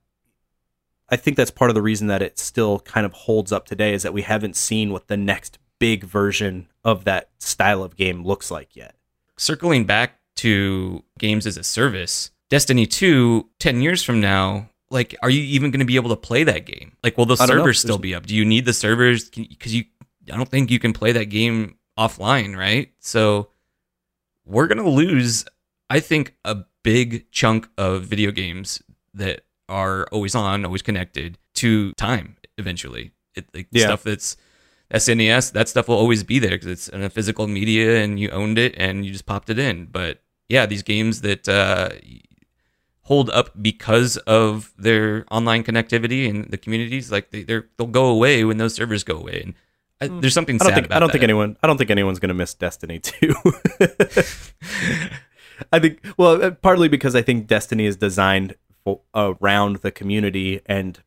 I 1.11 1.15
think 1.15 1.37
that's 1.37 1.51
part 1.51 1.71
of 1.71 1.75
the 1.75 1.81
reason 1.81 2.07
that 2.07 2.21
it 2.21 2.37
still 2.37 2.79
kind 2.79 3.05
of 3.05 3.13
holds 3.13 3.51
up 3.51 3.65
today 3.65 3.93
is 3.93 4.03
that 4.03 4.13
we 4.13 4.21
haven't 4.21 4.55
seen 4.55 4.91
what 4.91 5.07
the 5.07 5.17
next 5.17 5.57
big 5.79 6.03
version 6.03 6.67
of 6.83 7.03
that 7.05 7.29
style 7.39 7.83
of 7.83 7.95
game 7.95 8.23
looks 8.23 8.51
like 8.51 8.75
yet. 8.75 8.95
circling 9.37 9.85
back 9.85 10.19
to 10.35 11.03
games 11.17 11.47
as 11.47 11.57
a 11.57 11.63
service, 11.63 12.31
Destiny 12.49 12.85
2, 12.85 13.49
10 13.59 13.81
years 13.81 14.03
from 14.03 14.19
now, 14.21 14.69
like, 14.91 15.15
are 15.21 15.29
you 15.29 15.41
even 15.41 15.71
going 15.71 15.79
to 15.79 15.85
be 15.85 15.95
able 15.95 16.09
to 16.09 16.15
play 16.15 16.43
that 16.43 16.65
game? 16.65 16.93
Like, 17.03 17.17
will 17.17 17.25
the 17.25 17.35
servers 17.47 17.79
still 17.79 17.97
be 17.97 18.15
up? 18.15 18.25
Do 18.25 18.35
you 18.35 18.45
need 18.45 18.65
the 18.65 18.73
servers? 18.73 19.29
Because 19.29 19.73
you, 19.73 19.85
I 20.31 20.37
don't 20.37 20.49
think 20.49 20.71
you 20.71 20.79
can 20.79 20.93
play 20.93 21.11
that 21.11 21.25
game 21.25 21.75
offline, 21.97 22.57
right? 22.57 22.91
So 22.99 23.49
we're 24.45 24.67
going 24.67 24.83
to 24.83 24.89
lose, 24.89 25.45
I 25.89 25.99
think, 25.99 26.35
a 26.43 26.57
big 26.83 27.29
chunk 27.31 27.69
of 27.77 28.03
video 28.03 28.31
games 28.31 28.81
that 29.13 29.41
are 29.67 30.07
always 30.11 30.33
on, 30.33 30.65
always 30.65 30.81
connected 30.81 31.37
to 31.55 31.93
time 31.93 32.37
eventually. 32.57 33.11
It, 33.35 33.45
like 33.53 33.67
Yeah. 33.71 33.85
stuff 33.85 34.03
that's 34.03 34.37
SNES, 34.91 35.51
that 35.51 35.69
stuff 35.69 35.87
will 35.87 35.97
always 35.97 36.23
be 36.23 36.39
there 36.39 36.51
because 36.51 36.67
it's 36.67 36.87
in 36.87 37.03
a 37.03 37.09
physical 37.09 37.47
media 37.47 38.01
and 38.03 38.19
you 38.19 38.29
owned 38.31 38.57
it 38.57 38.73
and 38.77 39.05
you 39.05 39.11
just 39.11 39.27
popped 39.27 39.49
it 39.49 39.59
in. 39.59 39.85
But 39.85 40.23
yeah, 40.47 40.65
these 40.65 40.81
games 40.81 41.21
that 41.21 41.47
uh, 41.47 41.89
hold 43.09 43.31
up 43.31 43.49
because 43.59 44.17
of 44.17 44.71
their 44.77 45.25
online 45.31 45.63
connectivity 45.63 46.29
and 46.29 46.45
the 46.51 46.59
communities, 46.59 47.11
like 47.11 47.31
they, 47.31 47.41
they're, 47.41 47.65
they'll 47.75 47.87
go 47.87 48.05
away 48.05 48.43
when 48.43 48.57
those 48.57 48.75
servers 48.75 49.03
go 49.03 49.17
away. 49.17 49.41
And 49.43 49.55
I, 49.99 50.19
there's 50.19 50.35
something 50.35 50.57
I 50.61 50.63
don't 50.63 50.73
think 50.75 50.85
about 50.85 50.97
I 50.97 50.99
don't 50.99 51.07
that. 51.07 51.13
think 51.13 51.23
anyone 51.23 51.57
I 51.63 51.67
don't 51.67 51.77
think 51.77 51.89
anyone's 51.89 52.19
going 52.19 52.29
to 52.29 52.35
miss 52.35 52.53
Destiny 52.53 52.99
2. 53.03 53.33
I 55.73 55.79
think 55.79 56.05
well, 56.17 56.41
uh, 56.41 56.51
partly 56.51 56.87
because 56.87 57.15
I 57.15 57.23
think 57.23 57.47
Destiny 57.47 57.87
is 57.87 57.97
designed 57.97 58.55
for, 58.83 59.01
around 59.15 59.77
the 59.77 59.91
community 59.91 60.61
and 60.67 61.01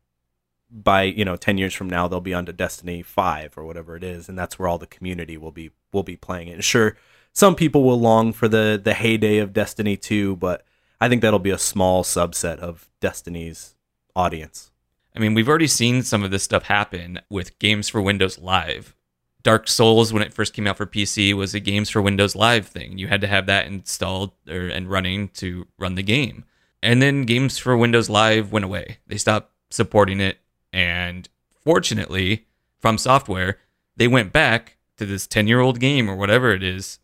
by, 0.69 1.03
you 1.03 1.23
know, 1.23 1.37
10 1.37 1.57
years 1.57 1.73
from 1.73 1.89
now 1.89 2.09
they'll 2.09 2.19
be 2.19 2.33
on 2.33 2.45
to 2.47 2.53
Destiny 2.53 3.01
5 3.01 3.57
or 3.57 3.63
whatever 3.63 3.95
it 3.95 4.03
is 4.03 4.27
and 4.27 4.37
that's 4.37 4.59
where 4.59 4.67
all 4.67 4.77
the 4.77 4.87
community 4.87 5.37
will 5.37 5.51
be 5.51 5.71
will 5.93 6.03
be 6.03 6.17
playing 6.17 6.49
it. 6.49 6.65
Sure, 6.65 6.97
some 7.31 7.55
people 7.55 7.85
will 7.85 7.99
long 7.99 8.33
for 8.33 8.49
the 8.49 8.79
the 8.83 8.93
heyday 8.93 9.37
of 9.37 9.53
Destiny 9.53 9.95
2, 9.95 10.35
but 10.35 10.65
I 11.03 11.09
think 11.09 11.21
that'll 11.21 11.37
be 11.37 11.49
a 11.49 11.57
small 11.57 12.01
subset 12.05 12.59
of 12.59 12.87
Destiny's 13.01 13.75
audience. 14.15 14.71
I 15.13 15.19
mean, 15.19 15.33
we've 15.33 15.49
already 15.49 15.67
seen 15.67 16.01
some 16.01 16.23
of 16.23 16.31
this 16.31 16.43
stuff 16.43 16.63
happen 16.63 17.19
with 17.29 17.59
games 17.59 17.89
for 17.89 18.01
Windows 18.01 18.39
Live. 18.39 18.95
Dark 19.43 19.67
Souls, 19.67 20.13
when 20.13 20.23
it 20.23 20.33
first 20.33 20.53
came 20.53 20.65
out 20.65 20.77
for 20.77 20.85
PC, 20.85 21.33
was 21.33 21.53
a 21.53 21.59
games 21.59 21.89
for 21.89 22.01
Windows 22.01 22.37
Live 22.37 22.67
thing. 22.67 22.97
You 22.97 23.09
had 23.09 23.19
to 23.19 23.27
have 23.27 23.47
that 23.47 23.67
installed 23.67 24.31
or, 24.47 24.67
and 24.67 24.89
running 24.89 25.27
to 25.33 25.67
run 25.77 25.95
the 25.95 26.03
game. 26.03 26.45
And 26.81 27.01
then 27.01 27.25
games 27.25 27.57
for 27.57 27.75
Windows 27.75 28.09
Live 28.09 28.53
went 28.53 28.63
away. 28.63 28.99
They 29.05 29.17
stopped 29.17 29.51
supporting 29.71 30.21
it. 30.21 30.37
And 30.71 31.27
fortunately, 31.65 32.45
FromSoftware, 32.81 33.55
they 33.97 34.07
went 34.07 34.31
back 34.31 34.77
to 34.95 35.05
this 35.05 35.27
10 35.27 35.47
year 35.47 35.59
old 35.59 35.81
game 35.81 36.09
or 36.09 36.15
whatever 36.15 36.53
it 36.53 36.63
is 36.63 36.99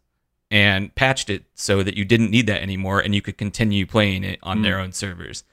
and 0.52 0.94
patched 0.96 1.30
it 1.30 1.46
so 1.54 1.84
that 1.84 1.96
you 1.96 2.06
didn't 2.06 2.32
need 2.32 2.48
that 2.48 2.62
anymore 2.62 3.00
and 3.00 3.14
you 3.14 3.22
could 3.22 3.38
continue 3.38 3.86
playing 3.86 4.24
it 4.24 4.40
on 4.42 4.62
their 4.62 4.78
hmm. 4.78 4.86
own 4.86 4.92
servers. 4.92 5.44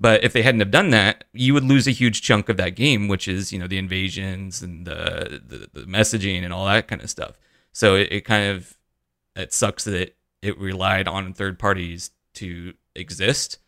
But 0.00 0.22
if 0.22 0.32
they 0.32 0.42
hadn't 0.42 0.60
have 0.60 0.70
done 0.70 0.90
that, 0.90 1.24
you 1.32 1.54
would 1.54 1.64
lose 1.64 1.88
a 1.88 1.92
huge 1.92 2.22
chunk 2.22 2.48
of 2.48 2.56
that 2.56 2.76
game, 2.76 3.08
which 3.08 3.26
is 3.26 3.52
you 3.52 3.58
know 3.58 3.66
the 3.66 3.78
invasions 3.78 4.62
and 4.62 4.86
the 4.86 5.42
the, 5.44 5.68
the 5.72 5.86
messaging 5.86 6.44
and 6.44 6.52
all 6.52 6.66
that 6.66 6.86
kind 6.86 7.02
of 7.02 7.10
stuff. 7.10 7.32
So 7.72 7.96
it, 7.96 8.08
it 8.12 8.20
kind 8.22 8.50
of 8.50 8.76
it 9.34 9.52
sucks 9.52 9.84
that 9.84 9.94
it, 9.94 10.16
it 10.40 10.58
relied 10.58 11.08
on 11.08 11.32
third 11.32 11.58
parties 11.58 12.12
to 12.34 12.74
exist. 12.94 13.58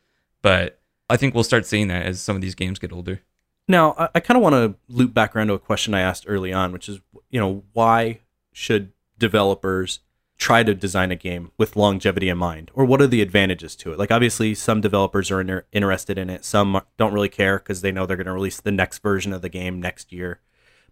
But 0.42 0.80
I 1.08 1.16
think 1.16 1.34
we'll 1.34 1.44
start 1.44 1.66
seeing 1.66 1.88
that 1.88 2.06
as 2.06 2.20
some 2.20 2.36
of 2.36 2.42
these 2.42 2.54
games 2.54 2.78
get 2.78 2.92
older. 2.92 3.20
Now, 3.66 3.94
I, 3.98 4.08
I 4.16 4.20
kind 4.20 4.36
of 4.36 4.42
want 4.42 4.54
to 4.54 4.74
loop 4.88 5.12
back 5.12 5.34
around 5.34 5.48
to 5.48 5.54
a 5.54 5.58
question 5.58 5.94
I 5.94 6.00
asked 6.00 6.24
early 6.26 6.52
on, 6.52 6.72
which 6.72 6.88
is, 6.88 7.00
you 7.30 7.40
know, 7.40 7.64
why 7.72 8.20
should 8.52 8.92
developers 9.18 10.00
try 10.40 10.62
to 10.62 10.74
design 10.74 11.12
a 11.12 11.16
game 11.16 11.52
with 11.58 11.76
longevity 11.76 12.30
in 12.30 12.38
mind, 12.38 12.70
or 12.72 12.86
what 12.86 13.02
are 13.02 13.06
the 13.06 13.20
advantages 13.20 13.76
to 13.76 13.92
it? 13.92 13.98
Like, 13.98 14.10
obviously, 14.10 14.54
some 14.54 14.80
developers 14.80 15.30
are 15.30 15.42
inter- 15.42 15.66
interested 15.70 16.16
in 16.16 16.30
it, 16.30 16.46
some 16.46 16.80
don't 16.96 17.12
really 17.12 17.28
care 17.28 17.58
because 17.58 17.82
they 17.82 17.92
know 17.92 18.06
they're 18.06 18.16
going 18.16 18.26
to 18.26 18.32
release 18.32 18.58
the 18.58 18.72
next 18.72 19.02
version 19.02 19.34
of 19.34 19.42
the 19.42 19.50
game 19.50 19.80
next 19.80 20.12
year. 20.12 20.40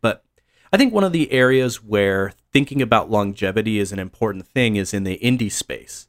But 0.02 0.22
I 0.70 0.76
think 0.76 0.92
one 0.92 1.02
of 1.02 1.12
the 1.12 1.32
areas 1.32 1.82
where 1.82 2.34
thinking 2.52 2.82
about 2.82 3.10
longevity 3.10 3.78
is 3.78 3.90
an 3.90 3.98
important 3.98 4.46
thing 4.46 4.76
is 4.76 4.92
in 4.92 5.04
the 5.04 5.18
indie 5.22 5.50
space, 5.50 6.08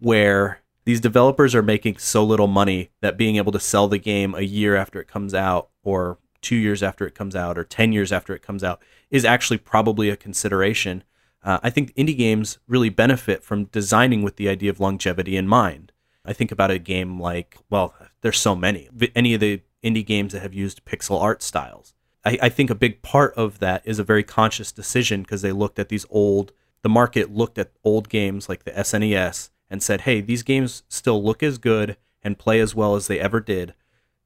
where 0.00 0.60
these 0.84 1.00
developers 1.00 1.54
are 1.54 1.62
making 1.62 1.98
so 1.98 2.24
little 2.24 2.48
money 2.48 2.90
that 3.02 3.16
being 3.16 3.36
able 3.36 3.52
to 3.52 3.60
sell 3.60 3.86
the 3.86 3.98
game 3.98 4.34
a 4.34 4.42
year 4.42 4.74
after 4.74 5.00
it 5.00 5.06
comes 5.06 5.32
out, 5.32 5.68
or 5.84 6.18
two 6.42 6.56
years 6.56 6.82
after 6.82 7.06
it 7.06 7.14
comes 7.14 7.36
out, 7.36 7.56
or 7.56 7.62
10 7.62 7.92
years 7.92 8.10
after 8.10 8.34
it 8.34 8.42
comes 8.42 8.64
out, 8.64 8.82
is 9.10 9.24
actually 9.24 9.58
probably 9.58 10.10
a 10.10 10.16
consideration. 10.16 11.04
Uh, 11.42 11.58
I 11.62 11.70
think 11.70 11.94
indie 11.94 12.16
games 12.16 12.58
really 12.68 12.90
benefit 12.90 13.42
from 13.42 13.64
designing 13.64 14.22
with 14.22 14.36
the 14.36 14.48
idea 14.48 14.70
of 14.70 14.80
longevity 14.80 15.36
in 15.36 15.48
mind. 15.48 15.92
I 16.24 16.32
think 16.32 16.52
about 16.52 16.70
a 16.70 16.78
game 16.78 17.18
like, 17.18 17.56
well, 17.70 17.94
there's 18.20 18.38
so 18.38 18.54
many. 18.54 18.88
Any 19.14 19.34
of 19.34 19.40
the 19.40 19.62
indie 19.82 20.04
games 20.04 20.32
that 20.32 20.42
have 20.42 20.54
used 20.54 20.84
pixel 20.84 21.20
art 21.20 21.42
styles. 21.42 21.94
I, 22.24 22.38
I 22.42 22.48
think 22.50 22.68
a 22.68 22.74
big 22.74 23.00
part 23.02 23.34
of 23.34 23.58
that 23.60 23.82
is 23.86 23.98
a 23.98 24.04
very 24.04 24.22
conscious 24.22 24.72
decision 24.72 25.22
because 25.22 25.42
they 25.42 25.52
looked 25.52 25.78
at 25.78 25.88
these 25.88 26.04
old, 26.10 26.52
the 26.82 26.88
market 26.88 27.34
looked 27.34 27.58
at 27.58 27.72
old 27.82 28.08
games 28.08 28.48
like 28.48 28.64
the 28.64 28.72
SNES 28.72 29.50
and 29.70 29.82
said, 29.82 30.02
hey, 30.02 30.20
these 30.20 30.42
games 30.42 30.82
still 30.88 31.22
look 31.22 31.42
as 31.42 31.56
good 31.56 31.96
and 32.22 32.38
play 32.38 32.60
as 32.60 32.74
well 32.74 32.94
as 32.94 33.06
they 33.06 33.18
ever 33.18 33.40
did. 33.40 33.74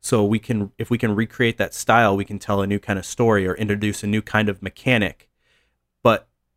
So 0.01 0.25
we 0.25 0.39
can, 0.39 0.73
if 0.77 0.91
we 0.91 0.99
can 0.99 1.15
recreate 1.15 1.57
that 1.59 1.73
style, 1.73 2.17
we 2.17 2.25
can 2.25 2.39
tell 2.39 2.61
a 2.61 2.67
new 2.67 2.79
kind 2.79 2.99
of 2.99 3.07
story 3.07 3.47
or 3.47 3.55
introduce 3.55 4.03
a 4.03 4.09
new 4.09 4.21
kind 4.21 4.49
of 4.49 4.63
mechanic. 4.63 5.31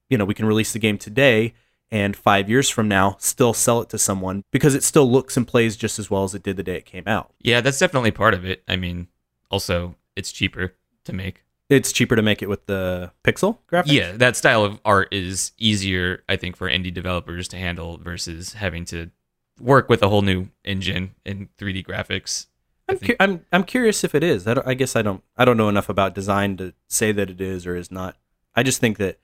You 0.10 0.18
know, 0.18 0.26
we 0.26 0.34
can 0.34 0.46
release 0.46 0.74
the 0.74 0.80
game 0.80 0.98
today 0.98 1.54
and 1.90 2.16
five 2.16 2.50
years 2.50 2.70
from 2.70 2.88
now 2.88 3.16
still 3.20 3.54
sell 3.54 3.82
it 3.82 3.90
to 3.90 3.98
someone 3.98 4.44
because 4.52 4.76
it 4.76 4.84
still 4.84 5.10
looks 5.10 5.38
and 5.38 5.48
plays 5.48 5.78
just 5.78 6.00
as 6.00 6.12
well 6.12 6.24
as 6.24 6.36
it 6.36 6.44
did 6.44 6.58
the 6.58 6.64
day 6.64 6.76
it 6.76 6.86
came 6.86 7.04
out. 7.08 7.34
Yeah, 7.40 7.62
that's 7.62 7.80
definitely 7.80 8.12
part 8.12 8.34
of 8.34 8.46
it. 8.46 8.64
I 8.68 8.76
mean, 8.76 9.08
also 9.50 9.96
it's 10.16 10.32
cheaper 10.32 10.74
to 11.06 11.14
make. 11.14 11.44
It's 11.70 11.92
cheaper 11.92 12.16
to 12.16 12.22
make 12.22 12.42
it 12.42 12.48
with 12.50 12.66
the 12.66 13.12
pixel 13.24 13.58
graphics. 13.70 13.92
Yeah, 13.92 14.14
that 14.14 14.38
style 14.38 14.64
of 14.64 14.80
art 14.86 15.10
is 15.12 15.52
easier, 15.58 16.24
I 16.30 16.38
think, 16.38 16.56
for 16.56 16.70
indie 16.70 16.94
developers 16.94 17.50
to 17.50 17.58
handle 17.58 17.98
versus 17.98 18.54
having 18.54 18.86
to 18.86 19.12
work 19.60 19.90
with 19.90 20.02
a 20.02 20.08
whole 20.08 20.22
new 20.22 20.48
engine 20.64 21.16
and 21.26 21.50
3D 21.58 21.86
graphics. 21.86 22.48
I'm, 22.88 23.00
cu- 23.00 23.16
I'm 23.20 23.46
I'm 23.52 23.64
curious 23.66 24.06
if 24.06 24.16
it 24.16 24.24
is. 24.24 24.48
I, 24.48 24.62
I 24.66 24.74
guess 24.76 24.96
I 24.96 25.02
don't 25.02 25.22
I 25.36 25.44
don't 25.44 25.58
know 25.58 25.68
enough 25.68 25.90
about 25.90 26.16
design 26.16 26.56
to 26.58 26.74
say 26.88 27.12
that 27.12 27.30
it 27.30 27.42
is 27.42 27.68
or 27.68 27.76
is 27.76 27.92
not. 27.92 28.16
I 28.56 28.64
just 28.64 28.80
think 28.80 28.98
that 28.98 29.20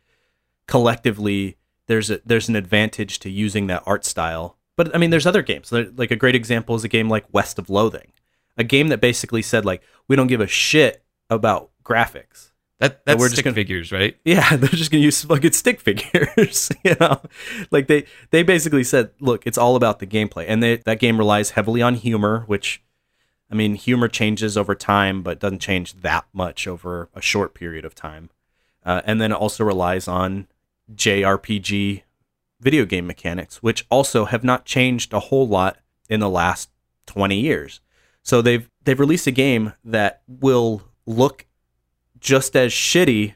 collectively 0.68 1.58
there's 1.88 2.10
a 2.10 2.22
there's 2.26 2.50
an 2.50 2.56
advantage 2.56 3.20
to 3.20 3.30
using 3.30 3.68
that 3.68 3.84
art 3.86 4.06
style. 4.06 4.58
But 4.76 4.96
I 4.96 4.98
mean, 4.98 5.10
there's 5.10 5.28
other 5.28 5.44
games. 5.44 5.72
Like 5.72 6.12
a 6.12 6.16
great 6.16 6.36
example 6.36 6.76
is 6.76 6.84
a 6.84 6.88
game 6.88 7.10
like 7.10 7.26
West 7.32 7.60
of 7.60 7.70
Loathing, 7.70 8.12
a 8.58 8.64
game 8.64 8.88
that 8.88 9.02
basically 9.02 9.42
said 9.42 9.66
like 9.66 9.84
we 10.08 10.16
don't 10.16 10.28
give 10.28 10.42
a 10.42 10.48
shit 10.48 11.04
about 11.30 11.72
graphics. 11.84 12.52
That 12.80 13.06
that's 13.06 13.20
we're 13.20 13.28
just 13.28 13.36
stick 13.36 13.46
gonna- 13.46 13.56
figures, 13.56 13.92
right? 13.92 14.18
Yeah, 14.26 14.56
they're 14.58 14.70
just 14.70 14.92
gonna 14.92 15.04
use 15.04 15.24
fucking 15.24 15.54
stick 15.54 15.80
figures. 15.80 16.72
you 16.84 16.96
know, 17.00 17.22
like 17.72 17.88
they 17.88 18.06
they 18.32 18.44
basically 18.44 18.84
said, 18.84 19.12
look, 19.20 19.46
it's 19.46 19.58
all 19.58 19.76
about 19.76 20.00
the 20.00 20.08
gameplay, 20.08 20.46
and 20.48 20.62
they, 20.62 20.78
that 20.78 21.00
game 21.00 21.18
relies 21.18 21.52
heavily 21.52 21.82
on 21.82 21.96
humor, 21.96 22.44
which, 22.48 22.82
I 23.52 23.56
mean, 23.56 23.76
humor 23.76 24.08
changes 24.08 24.58
over 24.58 24.76
time, 24.76 25.22
but 25.22 25.40
doesn't 25.40 25.60
change 25.60 25.94
that 26.02 26.26
much 26.34 26.68
over 26.68 27.10
a 27.14 27.22
short 27.22 27.54
period 27.54 27.86
of 27.86 27.96
time. 27.96 28.32
Uh, 28.86 29.02
and 29.06 29.22
then 29.22 29.32
it 29.32 29.36
also 29.36 29.64
relies 29.64 30.08
on 30.08 30.48
JRPG 30.94 32.04
video 32.60 32.86
game 32.86 33.06
mechanics, 33.06 33.62
which 33.62 33.86
also 33.90 34.26
have 34.26 34.44
not 34.44 34.66
changed 34.66 35.14
a 35.14 35.20
whole 35.20 35.48
lot 35.48 35.78
in 36.10 36.20
the 36.20 36.30
last 36.30 36.70
twenty 37.06 37.40
years. 37.40 37.82
So 38.24 38.42
they've 38.42 38.70
they've 38.84 39.00
released 39.00 39.28
a 39.28 39.32
game 39.32 39.74
that 39.84 40.22
will 40.28 40.84
look 41.06 41.46
just 42.20 42.56
as 42.56 42.72
shitty 42.72 43.36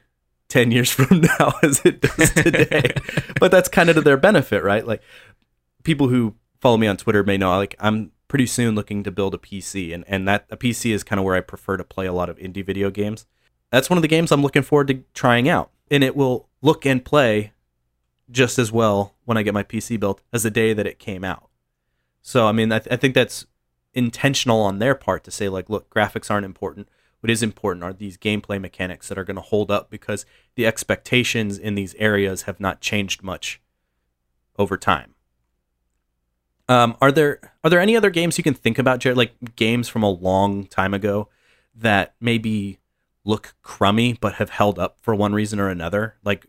10 0.50 0.72
years 0.72 0.92
from 0.94 1.22
now 1.22 1.54
as 1.62 1.82
it 1.86 2.02
does 2.02 2.32
today. 2.32 2.84
but 3.40 3.52
that's 3.52 3.70
kind 3.70 3.90
of 3.90 3.96
to 3.96 4.02
their 4.02 4.18
benefit, 4.18 4.64
right? 4.64 4.86
Like 4.86 5.02
people 5.84 6.08
who 6.08 6.36
follow 6.62 6.78
me 6.78 6.88
on 6.88 6.98
Twitter 6.98 7.24
may 7.24 7.38
know 7.38 7.56
like 7.58 7.76
I'm 7.80 8.12
pretty 8.28 8.46
soon 8.46 8.76
looking 8.76 9.04
to 9.04 9.12
build 9.12 9.34
a 9.34 9.38
PC 9.38 9.94
and 9.94 10.04
and 10.08 10.28
that 10.28 10.46
a 10.50 10.58
PC 10.58 10.92
is 10.92 11.04
kind 11.04 11.20
of 11.20 11.26
where 11.26 11.36
I 11.36 11.42
prefer 11.42 11.78
to 11.78 11.84
play 11.84 12.06
a 12.06 12.14
lot 12.14 12.30
of 12.30 12.38
indie 12.38 12.66
video 12.66 12.90
games. 12.90 13.26
That's 13.72 13.90
one 13.90 13.98
of 13.98 14.02
the 14.02 14.08
games 14.08 14.32
I'm 14.32 14.42
looking 14.42 14.64
forward 14.64 14.88
to 14.88 15.04
trying 15.14 15.50
out. 15.50 15.72
And 15.92 16.04
it 16.04 16.16
will 16.16 16.47
look 16.62 16.86
and 16.86 17.04
play 17.04 17.54
just 18.30 18.60
as 18.60 18.72
well 18.72 19.16
when 19.26 19.38
I 19.38 19.44
get 19.44 19.54
my 19.54 19.64
PC 19.64 20.00
built 20.00 20.22
as 20.34 20.44
the 20.44 20.52
day 20.52 20.74
that 20.74 20.88
it 20.88 21.00
came 21.00 21.24
out. 21.24 21.50
So 22.22 22.48
I 22.48 22.52
mean 22.52 22.72
I, 22.72 22.80
th- 22.80 22.94
I 22.94 22.98
think 22.98 23.14
that's 23.14 23.46
intentional 23.94 24.62
on 24.62 24.80
their 24.80 24.96
part 24.96 25.24
to 25.24 25.32
say 25.32 25.50
like 25.50 25.70
look 25.70 25.90
graphics 25.90 26.30
aren't 26.30 26.46
important 26.46 26.88
what 27.20 27.32
is 27.32 27.42
important 27.42 27.84
are 27.84 27.94
these 27.94 28.18
gameplay 28.18 28.62
mechanics 28.62 29.08
that 29.08 29.18
are 29.18 29.24
going 29.24 29.36
to 29.36 29.42
hold 29.42 29.72
up 29.72 29.90
because 29.90 30.26
the 30.56 30.66
expectations 30.66 31.58
in 31.58 31.76
these 31.76 31.96
areas 31.96 32.44
have 32.44 32.60
not 32.60 32.82
changed 32.82 33.24
much 33.24 33.60
over 34.58 34.78
time. 34.78 35.16
Um, 36.70 36.96
are 37.02 37.12
there 37.12 37.40
are 37.64 37.70
there 37.70 37.80
any 37.80 37.96
other 37.96 38.10
games 38.10 38.38
you 38.38 38.44
can 38.44 38.54
think 38.54 38.78
about, 38.78 39.00
Jared? 39.00 39.18
Like 39.18 39.56
games 39.56 39.88
from 39.88 40.04
a 40.04 40.10
long 40.10 40.68
time 40.68 40.94
ago 40.94 41.30
that 41.76 42.14
maybe 42.20 42.80
look 43.28 43.54
crummy 43.62 44.14
but 44.14 44.36
have 44.36 44.50
held 44.50 44.80
up 44.80 44.98
for 45.02 45.14
one 45.14 45.34
reason 45.34 45.60
or 45.60 45.70
another? 45.70 46.16
Like 46.24 46.48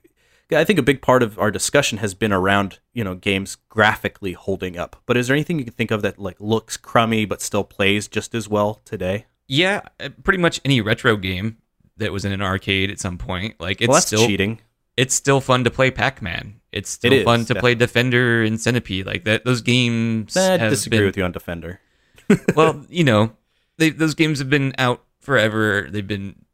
I 0.50 0.64
think 0.64 0.78
a 0.78 0.82
big 0.82 1.02
part 1.02 1.22
of 1.22 1.38
our 1.38 1.50
discussion 1.50 1.98
has 1.98 2.14
been 2.14 2.32
around 2.32 2.78
you 2.94 3.04
know 3.04 3.14
games 3.14 3.56
graphically 3.68 4.32
holding 4.32 4.78
up. 4.78 4.96
But 5.06 5.16
is 5.16 5.26
there 5.26 5.36
anything 5.36 5.58
you 5.58 5.64
can 5.64 5.74
think 5.74 5.90
of 5.90 6.02
that 6.02 6.18
like 6.18 6.40
looks 6.40 6.76
crummy 6.76 7.24
but 7.24 7.42
still 7.42 7.64
plays 7.64 8.08
just 8.08 8.34
as 8.34 8.48
well 8.48 8.80
today? 8.84 9.26
Yeah, 9.46 9.82
uh, 9.98 10.10
pretty 10.22 10.38
much 10.38 10.60
any 10.64 10.80
retro 10.80 11.16
game 11.16 11.58
that 11.96 12.12
was 12.12 12.24
in 12.24 12.32
an 12.32 12.42
arcade 12.42 12.90
at 12.90 13.00
some 13.00 13.18
point. 13.18 13.60
Like 13.60 13.80
it's 13.80 13.88
well, 13.88 14.00
still 14.00 14.26
cheating. 14.26 14.60
it's 14.96 15.14
still 15.14 15.40
fun 15.40 15.64
to 15.64 15.70
play 15.70 15.90
Pac-Man. 15.90 16.60
It's 16.70 16.90
still 16.90 17.12
is, 17.12 17.24
fun 17.24 17.44
to 17.46 17.54
play 17.54 17.74
Defender 17.74 18.42
and 18.42 18.60
Centipede. 18.60 19.06
Like 19.06 19.24
that, 19.24 19.44
those 19.44 19.62
games. 19.62 20.36
I 20.36 20.56
disagree 20.58 20.98
been- 20.98 21.06
with 21.06 21.16
you 21.16 21.24
on 21.24 21.32
Defender. 21.32 21.80
well, 22.54 22.84
you 22.90 23.04
know, 23.04 23.32
they, 23.78 23.90
those 23.90 24.14
games 24.14 24.38
have 24.38 24.50
been 24.50 24.74
out 24.78 25.02
forever. 25.20 25.88
They've 25.90 26.06
been 26.06 26.44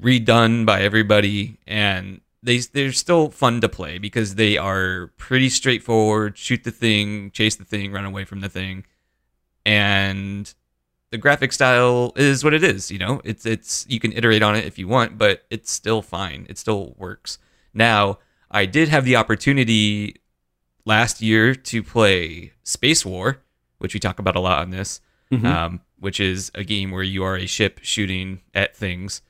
redone 0.00 0.66
by 0.66 0.82
everybody, 0.82 1.58
and 1.66 2.20
they 2.42 2.58
they're 2.58 2.92
still 2.92 3.30
fun 3.30 3.60
to 3.60 3.68
play 3.68 3.98
because 3.98 4.34
they 4.34 4.56
are 4.56 5.08
pretty 5.16 5.48
straightforward. 5.48 6.36
Shoot 6.38 6.64
the 6.64 6.70
thing, 6.70 7.30
chase 7.32 7.56
the 7.56 7.64
thing, 7.64 7.92
run 7.92 8.04
away 8.04 8.24
from 8.24 8.40
the 8.40 8.48
thing, 8.48 8.84
and 9.64 10.52
the 11.10 11.18
graphic 11.18 11.52
style 11.52 12.12
is 12.16 12.44
what 12.44 12.54
it 12.54 12.62
is. 12.64 12.90
You 12.90 12.98
know, 12.98 13.20
it's 13.24 13.46
it's 13.46 13.86
you 13.88 14.00
can 14.00 14.12
iterate 14.12 14.42
on 14.42 14.54
it 14.56 14.64
if 14.64 14.78
you 14.78 14.88
want, 14.88 15.18
but 15.18 15.44
it's 15.50 15.70
still 15.70 16.02
fine. 16.02 16.46
It 16.48 16.58
still 16.58 16.94
works. 16.98 17.38
Now, 17.74 18.18
I 18.50 18.66
did 18.66 18.88
have 18.88 19.04
the 19.04 19.16
opportunity 19.16 20.16
last 20.84 21.20
year 21.20 21.54
to 21.54 21.82
play 21.82 22.52
Space 22.62 23.04
War, 23.04 23.42
which 23.78 23.94
we 23.94 24.00
talk 24.00 24.18
about 24.18 24.36
a 24.36 24.40
lot 24.40 24.60
on 24.60 24.70
this, 24.70 25.00
Mhm. 25.32 25.44
um, 25.44 25.80
which 25.98 26.20
is 26.20 26.50
a 26.54 26.64
game 26.64 26.90
where 26.90 27.02
you 27.02 27.24
are 27.24 27.36
a 27.36 27.46
ship 27.46 27.80
shooting 27.82 28.40
at 28.54 28.76
things. 28.76 29.20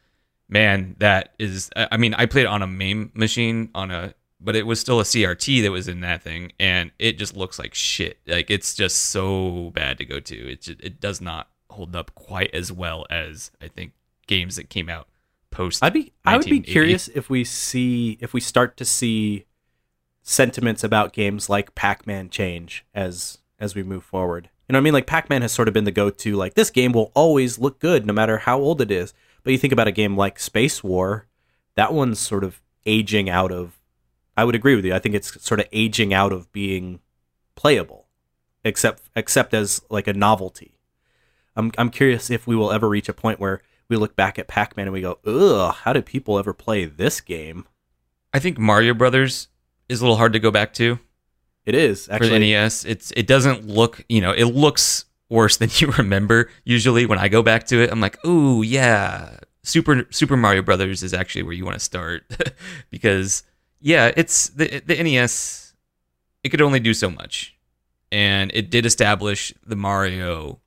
Man, 0.49 0.97
that 0.99 1.35
is. 1.39 1.71
I 1.75 1.97
mean, 1.97 2.15
I 2.15 2.27
played 2.27 2.43
it 2.43 2.49
on 2.49 2.63
a 2.63 2.67
MAME 2.67 3.11
machine 3.15 3.71
on 3.75 3.91
a, 3.91 4.15
but 4.41 4.55
it 4.55 4.67
was 4.67 4.79
still 4.79 5.01
a 5.01 5.05
CRT 5.05 5.63
that 5.63 5.73
was 5.73 5.89
in 5.89 6.01
that 6.01 6.23
thing, 6.23 6.53
and 6.61 6.93
it 6.99 7.19
just 7.19 7.37
looks 7.37 7.59
like 7.59 7.75
shit. 7.75 8.19
Like 8.27 8.51
it's 8.51 8.75
just 8.75 8.97
so 8.97 9.71
bad 9.75 9.99
to 9.99 10.05
go 10.05 10.21
to. 10.21 10.53
It 10.53 10.63
just, 10.63 10.81
it 10.81 11.01
does 11.01 11.21
not 11.21 11.49
hold 11.71 11.97
up 11.97 12.15
quite 12.15 12.55
as 12.55 12.71
well 12.73 13.07
as 13.11 13.51
I 13.61 13.69
think 13.69 13.93
games 14.27 14.57
that 14.57 14.71
came 14.71 14.89
out 14.89 15.09
post. 15.51 15.83
I'd 15.83 15.93
be 15.93 16.13
I 16.25 16.37
would 16.37 16.47
be 16.47 16.61
curious 16.61 17.09
if 17.09 17.31
we 17.31 17.45
see 17.45 18.19
if 18.21 18.33
we 18.33 18.41
start 18.41 18.77
to 18.77 18.85
see 18.85 19.47
sentiments 20.23 20.83
about 20.83 21.13
games 21.13 21.49
like 21.49 21.75
Pac-Man 21.75 22.31
change 22.31 22.85
as 22.95 23.39
as 23.59 23.75
we 23.75 23.83
move 23.83 24.05
forward. 24.05 24.51
You 24.69 24.73
know 24.73 24.79
what 24.79 24.81
I 24.81 24.85
mean? 24.85 24.93
Like 24.93 25.07
Pac-Man 25.07 25.43
has 25.43 25.53
sort 25.53 25.69
of 25.69 25.75
been 25.75 25.85
the 25.85 25.93
go-to 25.93 26.37
like 26.37 26.55
this 26.55 26.71
game 26.71 26.93
will 26.93 27.13
always 27.15 27.59
look 27.59 27.79
good 27.79 28.07
no 28.07 28.13
matter 28.13 28.39
how 28.39 28.59
old 28.59 28.81
it 28.81 28.91
is. 28.91 29.15
But 29.47 29.53
you 29.53 29.59
think 29.59 29.73
about 29.73 29.87
a 29.87 29.93
game 29.93 30.17
like 30.17 30.41
Space 30.41 30.83
War, 30.83 31.29
that 31.77 31.95
one's 31.95 32.19
sort 32.19 32.43
of 32.43 32.61
aging 32.85 33.31
out 33.31 33.53
of 33.53 33.81
I 34.37 34.45
would 34.45 34.57
agree 34.57 34.75
with 34.75 34.85
you. 34.85 34.93
I 34.93 34.99
think 34.99 35.15
it's 35.15 35.41
sort 35.41 35.61
of 35.61 35.69
aging 35.71 36.13
out 36.13 36.33
of 36.33 36.51
being 36.51 36.99
playable 37.55 38.09
except 38.65 39.05
except 39.15 39.55
as 39.55 39.81
like 39.89 40.09
a 40.09 40.13
novelty. 40.13 40.81
I'm 41.55 41.71
I'm 41.79 41.91
curious 41.91 42.29
if 42.29 42.49
we 42.49 42.57
will 42.57 42.73
ever 42.73 42.89
reach 42.89 43.09
a 43.09 43.13
point 43.13 43.39
where 43.39 43.63
we 43.89 43.95
look 43.95 44.17
back 44.17 44.37
at 44.37 44.49
Pac-Man 44.49 44.89
and 44.89 44.93
we 44.93 45.01
go, 45.01 45.21
"Ugh, 45.25 45.73
how 45.73 45.93
did 45.93 46.07
people 46.07 46.41
ever 46.41 46.53
play 46.53 46.85
this 46.85 47.21
game?" 47.21 47.69
I 48.35 48.41
think 48.41 48.59
Mario 48.59 48.95
Brothers 48.95 49.47
is 49.89 50.01
a 50.01 50.03
little 50.03 50.17
hard 50.17 50.33
to 50.33 50.41
go 50.41 50.51
back 50.51 50.75
to. 50.75 50.99
It 51.65 51.77
is 51.77 52.09
actually. 52.09 52.31
the 52.31 52.53
NES. 52.53 52.85
It's 52.85 53.13
it 53.13 53.29
doesn't 53.29 53.65
look, 53.65 54.05
you 54.09 54.21
know, 54.21 54.33
it 54.33 54.47
looks 54.47 55.05
worse 55.29 55.57
than 55.57 55.71
you 55.77 55.89
remember. 55.93 56.51
Usually 56.65 57.07
when 57.07 57.19
I 57.19 57.29
go 57.29 57.43
back 57.43 57.67
to 57.69 57.83
it, 57.83 57.91
I'm 57.91 58.01
like, 58.01 58.25
"Ooh, 58.25 58.63
yeah. 58.63 59.39
Super 59.63 60.07
Super 60.11 60.37
Mario 60.37 60.63
Brothers 60.63 61.03
is 61.03 61.13
actually 61.13 61.43
where 61.43 61.55
you 61.55 61.65
want 61.65 61.77
to 61.77 61.85
start." 61.85 62.25
because 62.91 63.43
yeah, 63.81 64.13
it's 64.17 64.49
the 64.51 64.83
the 64.87 65.03
NES 65.03 65.67
it 66.47 66.51
could 66.51 66.63
only 66.63 66.79
do 66.79 66.95
so 66.95 67.11
much. 67.11 67.57
And 68.13 68.53
it 68.55 68.71
did 68.71 68.87
establish 68.87 69.53
the 69.67 69.75
Mario 69.75 70.61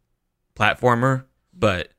platformer, 0.57 1.23
but 1.53 1.93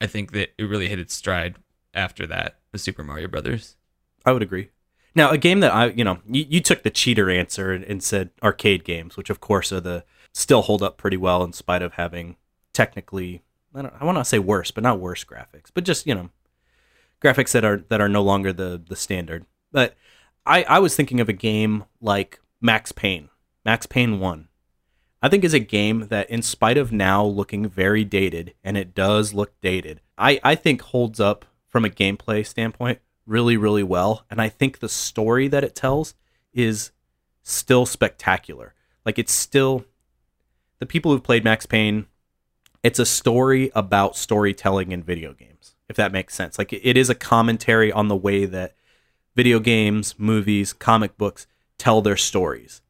I 0.00 0.08
think 0.08 0.32
that 0.32 0.52
it 0.58 0.64
really 0.64 0.88
hit 0.88 0.98
its 0.98 1.14
stride 1.14 1.54
after 1.94 2.26
that 2.26 2.58
with 2.72 2.80
Super 2.80 3.04
Mario 3.04 3.28
Brothers. 3.28 3.76
I 4.26 4.32
would 4.32 4.42
agree. 4.42 4.70
Now, 5.14 5.30
a 5.30 5.38
game 5.38 5.60
that 5.60 5.72
I, 5.72 5.86
you 5.86 6.02
know, 6.02 6.18
you, 6.28 6.44
you 6.48 6.60
took 6.60 6.82
the 6.82 6.90
cheater 6.90 7.30
answer 7.30 7.70
and, 7.70 7.84
and 7.84 8.02
said 8.02 8.30
arcade 8.42 8.82
games, 8.82 9.16
which 9.16 9.30
of 9.30 9.40
course 9.40 9.72
are 9.72 9.80
the 9.80 10.04
still 10.34 10.62
hold 10.62 10.82
up 10.82 10.98
pretty 10.98 11.16
well 11.16 11.42
in 11.42 11.52
spite 11.52 11.80
of 11.80 11.94
having 11.94 12.36
technically, 12.74 13.42
I 13.74 13.82
don't, 13.82 13.94
I 13.98 14.04
want 14.04 14.18
to 14.18 14.24
say 14.24 14.38
worse, 14.38 14.70
but 14.70 14.82
not 14.82 15.00
worse 15.00 15.24
graphics, 15.24 15.70
but 15.72 15.84
just 15.84 16.06
you 16.06 16.14
know, 16.14 16.28
graphics 17.22 17.52
that 17.52 17.64
are 17.64 17.84
that 17.88 18.00
are 18.00 18.08
no 18.08 18.22
longer 18.22 18.52
the 18.52 18.82
the 18.86 18.96
standard. 18.96 19.46
But 19.72 19.94
I 20.44 20.64
I 20.64 20.78
was 20.80 20.94
thinking 20.94 21.20
of 21.20 21.28
a 21.28 21.32
game 21.32 21.84
like 22.00 22.40
Max 22.60 22.92
Payne, 22.92 23.30
Max 23.64 23.86
Payne 23.86 24.20
One. 24.20 24.48
I 25.22 25.30
think 25.30 25.42
is 25.42 25.54
a 25.54 25.58
game 25.58 26.08
that, 26.08 26.28
in 26.28 26.42
spite 26.42 26.76
of 26.76 26.92
now 26.92 27.24
looking 27.24 27.66
very 27.66 28.04
dated, 28.04 28.52
and 28.62 28.76
it 28.76 28.94
does 28.94 29.32
look 29.32 29.58
dated, 29.62 30.02
I, 30.18 30.38
I 30.44 30.54
think 30.54 30.82
holds 30.82 31.18
up 31.18 31.46
from 31.66 31.86
a 31.86 31.88
gameplay 31.88 32.46
standpoint 32.46 32.98
really, 33.26 33.56
really 33.56 33.82
well. 33.82 34.26
And 34.30 34.38
I 34.38 34.50
think 34.50 34.78
the 34.78 34.88
story 34.88 35.48
that 35.48 35.64
it 35.64 35.74
tells 35.74 36.14
is 36.52 36.92
still 37.42 37.86
spectacular. 37.86 38.74
Like 39.06 39.18
it's 39.18 39.32
still 39.32 39.86
the 40.78 40.86
people 40.86 41.12
who've 41.12 41.22
played 41.22 41.44
Max 41.44 41.66
Payne, 41.66 42.06
it's 42.82 42.98
a 42.98 43.06
story 43.06 43.70
about 43.74 44.16
storytelling 44.16 44.92
in 44.92 45.02
video 45.02 45.32
games, 45.32 45.74
if 45.88 45.96
that 45.96 46.12
makes 46.12 46.34
sense. 46.34 46.58
Like 46.58 46.72
it 46.72 46.96
is 46.96 47.10
a 47.10 47.14
commentary 47.14 47.90
on 47.90 48.08
the 48.08 48.16
way 48.16 48.44
that 48.44 48.74
video 49.34 49.58
games, 49.58 50.14
movies, 50.18 50.72
comic 50.72 51.16
books 51.16 51.46
tell 51.78 52.02
their 52.02 52.16
stories. 52.16 52.82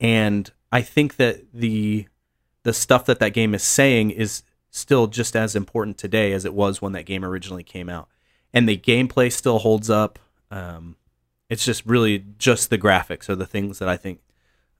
And 0.00 0.50
I 0.72 0.82
think 0.82 1.16
that 1.16 1.52
the 1.52 2.06
the 2.64 2.72
stuff 2.72 3.06
that 3.06 3.20
that 3.20 3.32
game 3.32 3.54
is 3.54 3.62
saying 3.62 4.10
is 4.10 4.42
still 4.70 5.06
just 5.06 5.36
as 5.36 5.54
important 5.54 5.96
today 5.96 6.32
as 6.32 6.44
it 6.44 6.52
was 6.52 6.82
when 6.82 6.92
that 6.92 7.06
game 7.06 7.24
originally 7.24 7.62
came 7.62 7.88
out. 7.88 8.08
And 8.52 8.68
the 8.68 8.76
gameplay 8.76 9.30
still 9.30 9.60
holds 9.60 9.88
up. 9.88 10.18
Um, 10.50 10.96
it's 11.48 11.64
just 11.64 11.86
really 11.86 12.24
just 12.38 12.70
the 12.70 12.78
graphics 12.78 13.28
are 13.28 13.36
the 13.36 13.46
things 13.46 13.78
that 13.78 13.88
I 13.88 13.96
think 13.96 14.20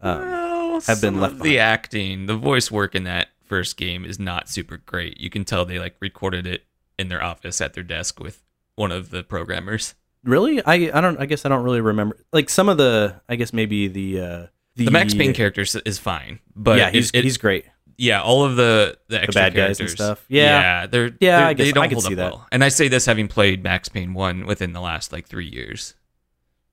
um, 0.00 0.45
well, 0.86 0.94
have 0.94 1.00
been 1.00 1.20
left 1.20 1.40
the 1.40 1.58
acting, 1.58 2.26
the 2.26 2.36
voice 2.36 2.70
work 2.70 2.94
in 2.94 3.04
that 3.04 3.28
first 3.44 3.76
game 3.76 4.04
is 4.04 4.18
not 4.18 4.48
super 4.48 4.76
great. 4.78 5.20
You 5.20 5.30
can 5.30 5.44
tell 5.44 5.64
they 5.64 5.78
like 5.78 5.96
recorded 6.00 6.46
it 6.46 6.64
in 6.98 7.08
their 7.08 7.22
office 7.22 7.60
at 7.60 7.74
their 7.74 7.82
desk 7.84 8.18
with 8.20 8.42
one 8.74 8.92
of 8.92 9.10
the 9.10 9.22
programmers. 9.22 9.94
really 10.24 10.62
I 10.64 10.90
I 10.92 11.00
don't 11.00 11.18
I 11.20 11.26
guess 11.26 11.44
I 11.46 11.48
don't 11.48 11.62
really 11.64 11.80
remember 11.80 12.16
like 12.32 12.50
some 12.50 12.68
of 12.68 12.76
the 12.78 13.20
I 13.28 13.36
guess 13.36 13.52
maybe 13.52 13.86
the 13.88 14.20
uh, 14.20 14.46
The 14.74 14.90
Max 14.90 15.14
Payne 15.14 15.32
character 15.32 15.60
is- 15.62 15.76
is 15.76 15.98
fine, 15.98 16.40
but 16.54 16.78
yeah 16.78 16.90
he's 16.90 17.10
it- 17.10 17.18
it- 17.18 17.24
he's 17.24 17.36
great. 17.38 17.64
yeah, 17.98 18.20
all 18.20 18.44
of 18.44 18.56
the 18.56 18.98
the 19.08 19.22
extra 19.22 19.40
bad 19.42 19.54
guys 19.54 19.78
and 19.80 19.88
stuff. 19.88 20.24
Yeah. 20.28 20.86
they're 20.86 21.06
Yeah, 21.20 21.38
they're- 21.38 21.46
I 21.46 21.54
guess 21.54 21.66
they 21.66 21.72
don't 21.72 21.84
I 21.84 21.88
hold 21.88 22.02
see 22.04 22.12
up 22.14 22.16
that. 22.16 22.32
well. 22.32 22.46
And 22.52 22.62
I 22.64 22.68
say 22.68 22.88
this 22.88 23.06
having 23.06 23.28
played 23.28 23.62
Max 23.62 23.88
Payne 23.88 24.12
one 24.14 24.44
within 24.46 24.72
the 24.72 24.80
last 24.80 25.12
like 25.12 25.26
three 25.28 25.48
years. 25.48 25.94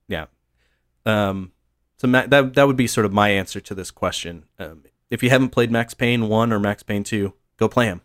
Yeah. 0.08 0.26
Um, 1.06 1.52
so 2.04 2.12
that 2.12 2.54
that 2.54 2.66
would 2.66 2.76
be 2.76 2.86
sort 2.86 3.06
of 3.06 3.14
my 3.14 3.30
answer 3.30 3.60
to 3.60 3.74
this 3.74 3.90
question. 3.90 4.44
Um, 4.58 4.84
if 5.08 5.22
you 5.22 5.30
haven't 5.30 5.50
played 5.50 5.70
Max 5.70 5.94
Payne 5.94 6.28
one 6.28 6.52
or 6.52 6.60
Max 6.60 6.82
Payne 6.82 7.02
two, 7.02 7.32
go 7.56 7.66
play 7.66 7.86
them. 7.86 8.02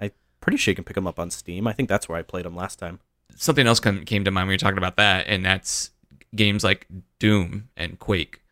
I'm 0.00 0.10
pretty 0.40 0.56
sure 0.58 0.72
you 0.72 0.76
can 0.76 0.84
pick 0.84 0.96
them 0.96 1.06
up 1.06 1.20
on 1.20 1.30
Steam. 1.30 1.68
I 1.68 1.72
think 1.72 1.88
that's 1.88 2.08
where 2.08 2.18
I 2.18 2.22
played 2.22 2.44
them 2.44 2.56
last 2.56 2.80
time. 2.80 2.98
Something 3.36 3.68
else 3.68 3.78
come, 3.78 4.04
came 4.04 4.24
to 4.24 4.32
mind 4.32 4.48
when 4.48 4.52
you 4.52 4.54
were 4.54 4.58
talking 4.58 4.78
about 4.78 4.96
that, 4.96 5.26
and 5.28 5.44
that's 5.44 5.90
games 6.34 6.64
like 6.64 6.88
Doom 7.20 7.68
and 7.76 8.00
Quake. 8.00 8.42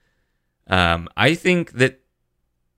Um, 0.69 1.09
I 1.17 1.35
think 1.35 1.73
that 1.73 2.01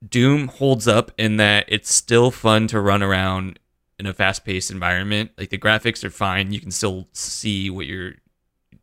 Doom 0.07 0.47
holds 0.47 0.87
up 0.87 1.11
in 1.19 1.37
that 1.37 1.65
it's 1.67 1.93
still 1.93 2.31
fun 2.31 2.65
to 2.67 2.81
run 2.81 3.03
around 3.03 3.59
in 3.99 4.07
a 4.07 4.13
fast-paced 4.13 4.71
environment. 4.71 5.31
Like 5.37 5.49
the 5.49 5.59
graphics 5.59 6.03
are 6.03 6.09
fine; 6.09 6.51
you 6.51 6.59
can 6.59 6.71
still 6.71 7.07
see 7.11 7.69
what 7.69 7.85
you're 7.85 8.13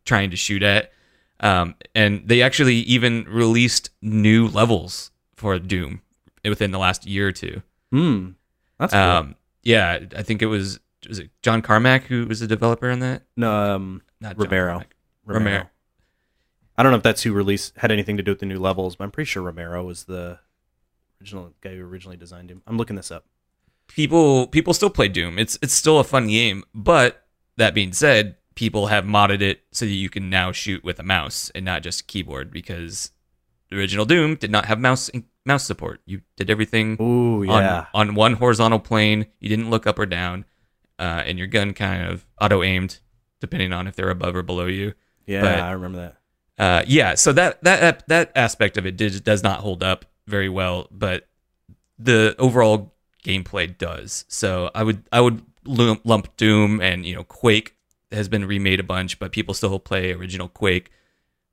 trying 0.05 0.31
to 0.31 0.37
shoot 0.37 0.63
at. 0.63 0.93
Um, 1.41 1.75
and 1.95 2.23
they 2.27 2.43
actually 2.43 2.77
even 2.77 3.25
released 3.29 3.91
new 4.03 4.49
levels 4.49 5.11
for 5.37 5.59
Doom 5.59 6.03
within 6.45 6.71
the 6.73 6.79
last 6.79 7.07
year 7.07 7.29
or 7.29 7.33
two. 7.33 7.63
Hmm, 7.93 8.31
that's 8.79 8.93
cool. 8.93 9.01
Um, 9.03 9.35
yeah, 9.63 10.01
I 10.17 10.23
think 10.23 10.43
it 10.43 10.47
was 10.47 10.81
was 11.09 11.21
it 11.21 11.31
John 11.43 11.63
Carmack 11.63 12.05
who 12.05 12.27
was 12.27 12.41
the 12.41 12.47
developer 12.47 12.91
on 12.91 12.99
that? 13.01 13.23
no, 13.37 13.53
um, 13.53 14.03
Not 14.21 14.37
Romero. 14.39 14.83
Romero. 15.25 15.39
Romero. 15.45 15.71
I 16.77 16.83
don't 16.83 16.93
know 16.93 16.99
if 16.99 17.03
that's 17.05 17.23
who 17.23 17.33
released 17.33 17.77
had 17.77 17.91
anything 17.91 18.17
to 18.17 18.23
do 18.23 18.31
with 18.33 18.41
the 18.41 18.47
new 18.47 18.59
levels, 18.59 18.97
but 18.97 19.05
I'm 19.05 19.11
pretty 19.11 19.29
sure 19.29 19.43
Romero 19.43 19.85
was 19.85 20.05
the 20.05 20.39
original 21.21 21.53
guy 21.61 21.75
who 21.77 21.85
originally 21.85 22.17
designed 22.17 22.51
him. 22.51 22.63
I'm 22.67 22.77
looking 22.77 22.97
this 22.97 23.11
up. 23.11 23.25
People 23.89 24.47
people 24.49 24.75
still 24.75 24.91
play 24.91 25.09
Doom. 25.09 25.39
It's 25.39 25.59
it's 25.63 25.73
still 25.75 25.99
a 25.99 26.05
fun 26.05 26.27
game, 26.29 26.65
but 26.75 27.27
that 27.57 27.75
being 27.75 27.93
said, 27.93 28.37
people 28.59 28.89
have 28.89 29.05
modded 29.05 29.41
it 29.41 29.61
so 29.71 29.85
that 29.85 29.93
you 29.93 30.11
can 30.11 30.29
now 30.29 30.51
shoot 30.51 30.83
with 30.83 30.99
a 30.99 31.03
mouse 31.05 31.49
and 31.55 31.65
not 31.65 31.81
just 31.81 32.09
keyboard 32.09 32.51
because 32.51 33.13
the 33.71 33.77
original 33.77 34.05
Doom 34.05 34.35
did 34.35 34.51
not 34.51 34.65
have 34.65 34.81
mouse 34.81 35.09
mouse 35.47 35.65
support. 35.65 36.01
You 36.07 36.23
did 36.37 36.51
everything 36.51 37.01
Ooh, 37.01 37.45
yeah. 37.45 37.87
on, 37.95 38.09
on 38.09 38.15
one 38.17 38.33
horizontal 38.33 38.81
plane. 38.81 39.27
You 39.39 39.49
didn't 39.49 39.71
look 39.71 39.87
up 39.87 39.97
or 39.97 40.07
down, 40.07 40.45
uh, 40.99 41.23
and 41.25 41.39
your 41.39 41.47
gun 41.47 41.73
kind 41.73 42.11
of 42.11 42.27
auto 42.41 42.65
aimed 42.65 42.99
depending 43.39 43.73
on 43.73 43.87
if 43.87 43.95
they're 43.95 44.11
above 44.11 44.35
or 44.35 44.43
below 44.43 44.67
you. 44.67 44.93
yeah, 45.25 45.43
but- 45.43 45.61
I 45.61 45.71
remember 45.71 45.99
that. 45.99 46.15
Uh, 46.61 46.83
yeah, 46.89 47.15
so 47.15 47.33
that 47.33 47.63
that 47.63 48.09
that 48.09 48.33
aspect 48.35 48.77
of 48.77 48.85
it 48.85 48.97
did, 48.97 49.23
does 49.23 49.45
not 49.45 49.61
hold 49.61 49.85
up 49.85 50.05
very 50.27 50.49
well, 50.49 50.89
but 50.91 51.29
the 51.97 52.35
overall 52.41 52.93
gameplay 53.25 53.79
does. 53.79 54.25
So 54.27 54.69
I 54.75 54.83
would 54.83 55.05
I 55.13 55.21
would 55.21 55.43
lump, 55.65 56.01
lump 56.03 56.37
Doom 56.37 56.81
and 56.81 57.07
you 57.07 57.15
know 57.15 57.23
Quake 57.23 57.77
has 58.13 58.29
been 58.29 58.45
remade 58.45 58.81
a 58.81 58.85
bunch, 58.85 59.19
but 59.19 59.33
people 59.33 59.55
still 59.55 59.79
play 59.79 60.13
original 60.13 60.49
Quake 60.49 60.91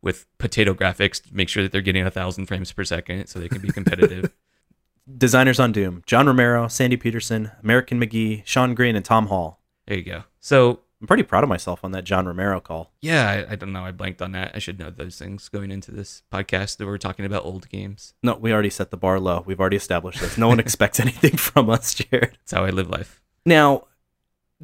with 0.02 0.26
potato 0.38 0.74
graphics 0.74 1.22
to 1.24 1.36
make 1.36 1.50
sure 1.50 1.64
that 1.64 1.72
they're 1.72 1.82
getting 1.82 2.06
a 2.06 2.12
thousand 2.12 2.46
frames 2.46 2.72
per 2.72 2.84
second 2.84 3.28
so 3.28 3.40
they 3.40 3.50
can 3.50 3.62
be 3.62 3.72
competitive. 3.72 4.32
Designers 5.18 5.60
on 5.60 5.72
Doom: 5.72 6.02
John 6.06 6.26
Romero, 6.28 6.68
Sandy 6.68 6.98
Petersen, 6.98 7.52
American 7.62 8.00
McGee, 8.00 8.44
Shawn 8.46 8.74
Green, 8.74 8.96
and 8.96 9.06
Tom 9.06 9.28
Hall. 9.28 9.60
there 9.88 9.98
you 9.98 10.04
go. 10.04 10.24
So 10.40 10.80
I'm 11.02 11.08
pretty 11.08 11.24
proud 11.24 11.44
of 11.44 11.50
myself 11.50 11.84
on 11.84 11.92
that 11.92 12.06
John 12.06 12.26
Romero 12.26 12.60
call. 12.60 12.92
yeah, 13.02 13.30
I, 13.48 13.52
I 13.54 13.56
don't 13.56 13.72
know. 13.74 13.84
I 13.86 13.92
blanked 13.92 14.22
on 14.22 14.32
that. 14.32 14.52
I 14.56 14.60
should 14.60 14.80
know 14.80 14.90
those 14.90 15.18
things 15.20 15.50
going 15.50 15.70
into 15.70 15.92
this 15.92 16.24
podcast 16.32 16.78
that 16.78 16.88
we're 16.88 16.98
talking 16.98 17.26
about 17.26 17.46
old 17.46 17.70
games. 17.70 18.14
No, 18.24 18.36
we 18.36 18.52
already 18.54 18.70
set 18.72 18.90
the 18.92 18.98
bar 18.98 19.20
low. 19.20 19.44
We've 19.46 19.60
already 19.60 19.78
established 19.78 20.22
this. 20.22 20.38
No 20.38 20.48
one 20.48 20.60
expects 20.66 21.00
anything 21.00 21.38
from 21.38 21.70
us, 21.70 21.94
Jared. 21.94 22.32
That's 22.40 22.54
how 22.54 22.64
I 22.66 22.70
live 22.72 22.90
life. 22.90 23.22
Now, 23.46 23.86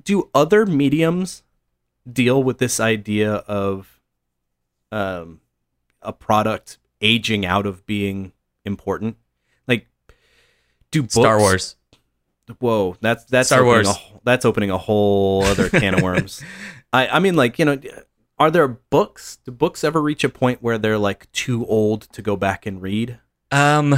do 0.01 0.29
other 0.33 0.65
mediums 0.65 1.43
deal 2.11 2.43
with 2.43 2.57
this 2.57 2.79
idea 2.79 3.33
of 3.33 3.99
um, 4.91 5.41
a 6.01 6.13
product 6.13 6.77
aging 7.01 7.45
out 7.45 7.65
of 7.65 7.85
being 7.85 8.31
important? 8.65 9.17
Like, 9.67 9.87
do 10.91 11.03
books, 11.03 11.13
Star 11.13 11.39
Wars. 11.39 11.75
Whoa, 12.59 12.97
that's 13.01 13.25
that's 13.25 13.49
Star 13.49 13.59
opening 13.59 13.85
Wars. 13.85 13.89
A, 13.89 14.19
that's 14.23 14.45
opening 14.45 14.71
a 14.71 14.77
whole 14.77 15.43
other 15.43 15.69
can 15.69 15.95
of 15.95 16.01
worms. 16.01 16.43
I 16.93 17.07
I 17.07 17.19
mean, 17.19 17.35
like 17.35 17.59
you 17.59 17.65
know, 17.65 17.79
are 18.37 18.51
there 18.51 18.67
books? 18.67 19.37
Do 19.45 19.51
books 19.51 19.83
ever 19.83 20.01
reach 20.01 20.23
a 20.23 20.29
point 20.29 20.61
where 20.61 20.77
they're 20.77 20.97
like 20.97 21.31
too 21.31 21.65
old 21.67 22.01
to 22.13 22.21
go 22.21 22.35
back 22.35 22.65
and 22.65 22.81
read? 22.81 23.19
Um, 23.51 23.95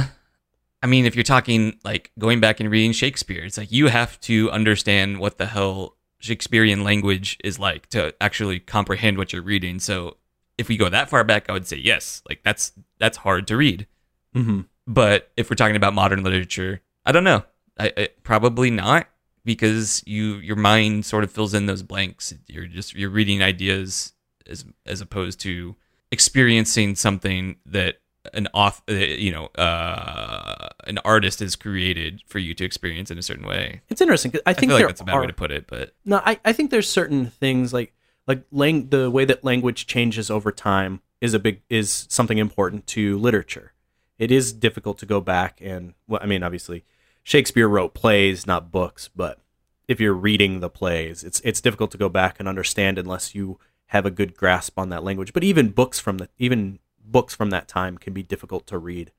I 0.82 0.86
mean, 0.86 1.06
if 1.06 1.16
you're 1.16 1.22
talking 1.22 1.78
like 1.82 2.12
going 2.18 2.40
back 2.40 2.60
and 2.60 2.70
reading 2.70 2.92
Shakespeare, 2.92 3.42
it's 3.44 3.56
like 3.56 3.72
you 3.72 3.88
have 3.88 4.20
to 4.20 4.50
understand 4.50 5.18
what 5.18 5.38
the 5.38 5.46
hell 5.46 5.93
Shakespearean 6.24 6.82
language 6.84 7.38
is 7.44 7.58
like 7.58 7.88
to 7.90 8.14
actually 8.20 8.58
comprehend 8.58 9.18
what 9.18 9.32
you're 9.32 9.42
reading. 9.42 9.78
So 9.78 10.16
if 10.56 10.68
we 10.68 10.76
go 10.76 10.88
that 10.88 11.10
far 11.10 11.22
back, 11.22 11.50
I 11.50 11.52
would 11.52 11.66
say 11.66 11.76
yes. 11.76 12.22
Like 12.28 12.42
that's 12.42 12.72
that's 12.98 13.18
hard 13.18 13.46
to 13.48 13.56
read. 13.56 13.86
Mm-hmm. 14.34 14.62
But 14.86 15.30
if 15.36 15.50
we're 15.50 15.56
talking 15.56 15.76
about 15.76 15.94
modern 15.94 16.22
literature, 16.22 16.80
I 17.04 17.12
don't 17.12 17.24
know. 17.24 17.44
I, 17.78 17.92
I 17.96 18.08
probably 18.22 18.70
not 18.70 19.08
because 19.44 20.02
you 20.06 20.36
your 20.36 20.56
mind 20.56 21.04
sort 21.04 21.24
of 21.24 21.30
fills 21.30 21.54
in 21.54 21.66
those 21.66 21.82
blanks. 21.82 22.32
You're 22.46 22.66
just 22.66 22.94
you're 22.94 23.10
reading 23.10 23.42
ideas 23.42 24.14
as 24.46 24.64
as 24.86 25.00
opposed 25.00 25.40
to 25.40 25.76
experiencing 26.10 26.94
something 26.94 27.56
that 27.66 27.96
an 28.32 28.48
off 28.54 28.82
uh, 28.88 28.94
you 28.94 29.30
know 29.30 29.46
uh, 29.56 30.68
an 30.84 30.98
artist 31.04 31.42
is 31.42 31.56
created 31.56 32.22
for 32.26 32.38
you 32.38 32.54
to 32.54 32.64
experience 32.64 33.10
in 33.10 33.18
a 33.18 33.22
certain 33.22 33.46
way. 33.46 33.82
It's 33.88 34.00
interesting. 34.00 34.32
'cause 34.32 34.40
I 34.46 34.50
I, 34.50 34.54
think 34.54 34.70
feel 34.70 34.78
like 34.78 34.86
that's 34.88 35.00
a 35.00 35.04
bad 35.04 35.16
are, 35.16 35.20
way 35.20 35.26
to 35.26 35.32
put 35.32 35.50
it, 35.50 35.66
but 35.66 35.94
No, 36.04 36.20
I, 36.24 36.38
I 36.44 36.52
think 36.52 36.70
there's 36.70 36.88
certain 36.88 37.26
things 37.26 37.72
like 37.72 37.92
like 38.26 38.44
lang- 38.50 38.88
the 38.88 39.10
way 39.10 39.24
that 39.24 39.44
language 39.44 39.86
changes 39.86 40.30
over 40.30 40.50
time 40.50 41.00
is 41.20 41.34
a 41.34 41.38
big 41.38 41.60
is 41.68 42.06
something 42.08 42.38
important 42.38 42.86
to 42.88 43.18
literature. 43.18 43.72
It 44.18 44.30
is 44.30 44.52
difficult 44.52 44.98
to 44.98 45.06
go 45.06 45.20
back 45.20 45.60
and 45.60 45.94
well, 46.06 46.20
I 46.22 46.26
mean, 46.26 46.42
obviously, 46.42 46.84
Shakespeare 47.22 47.68
wrote 47.68 47.94
plays, 47.94 48.46
not 48.46 48.70
books, 48.70 49.10
but 49.14 49.40
if 49.88 50.00
you're 50.00 50.14
reading 50.14 50.60
the 50.60 50.70
plays, 50.70 51.24
it's 51.24 51.40
it's 51.40 51.60
difficult 51.60 51.90
to 51.92 51.98
go 51.98 52.08
back 52.08 52.36
and 52.38 52.48
understand 52.48 52.98
unless 52.98 53.34
you 53.34 53.58
have 53.88 54.06
a 54.06 54.10
good 54.10 54.34
grasp 54.36 54.78
on 54.78 54.88
that 54.88 55.04
language. 55.04 55.32
But 55.32 55.44
even 55.44 55.68
books 55.70 56.00
from 56.00 56.18
the 56.18 56.28
even 56.38 56.78
books 57.04 57.34
from 57.34 57.50
that 57.50 57.68
time 57.68 57.98
can 57.98 58.12
be 58.12 58.22
difficult 58.22 58.66
to 58.68 58.78
read. 58.78 59.12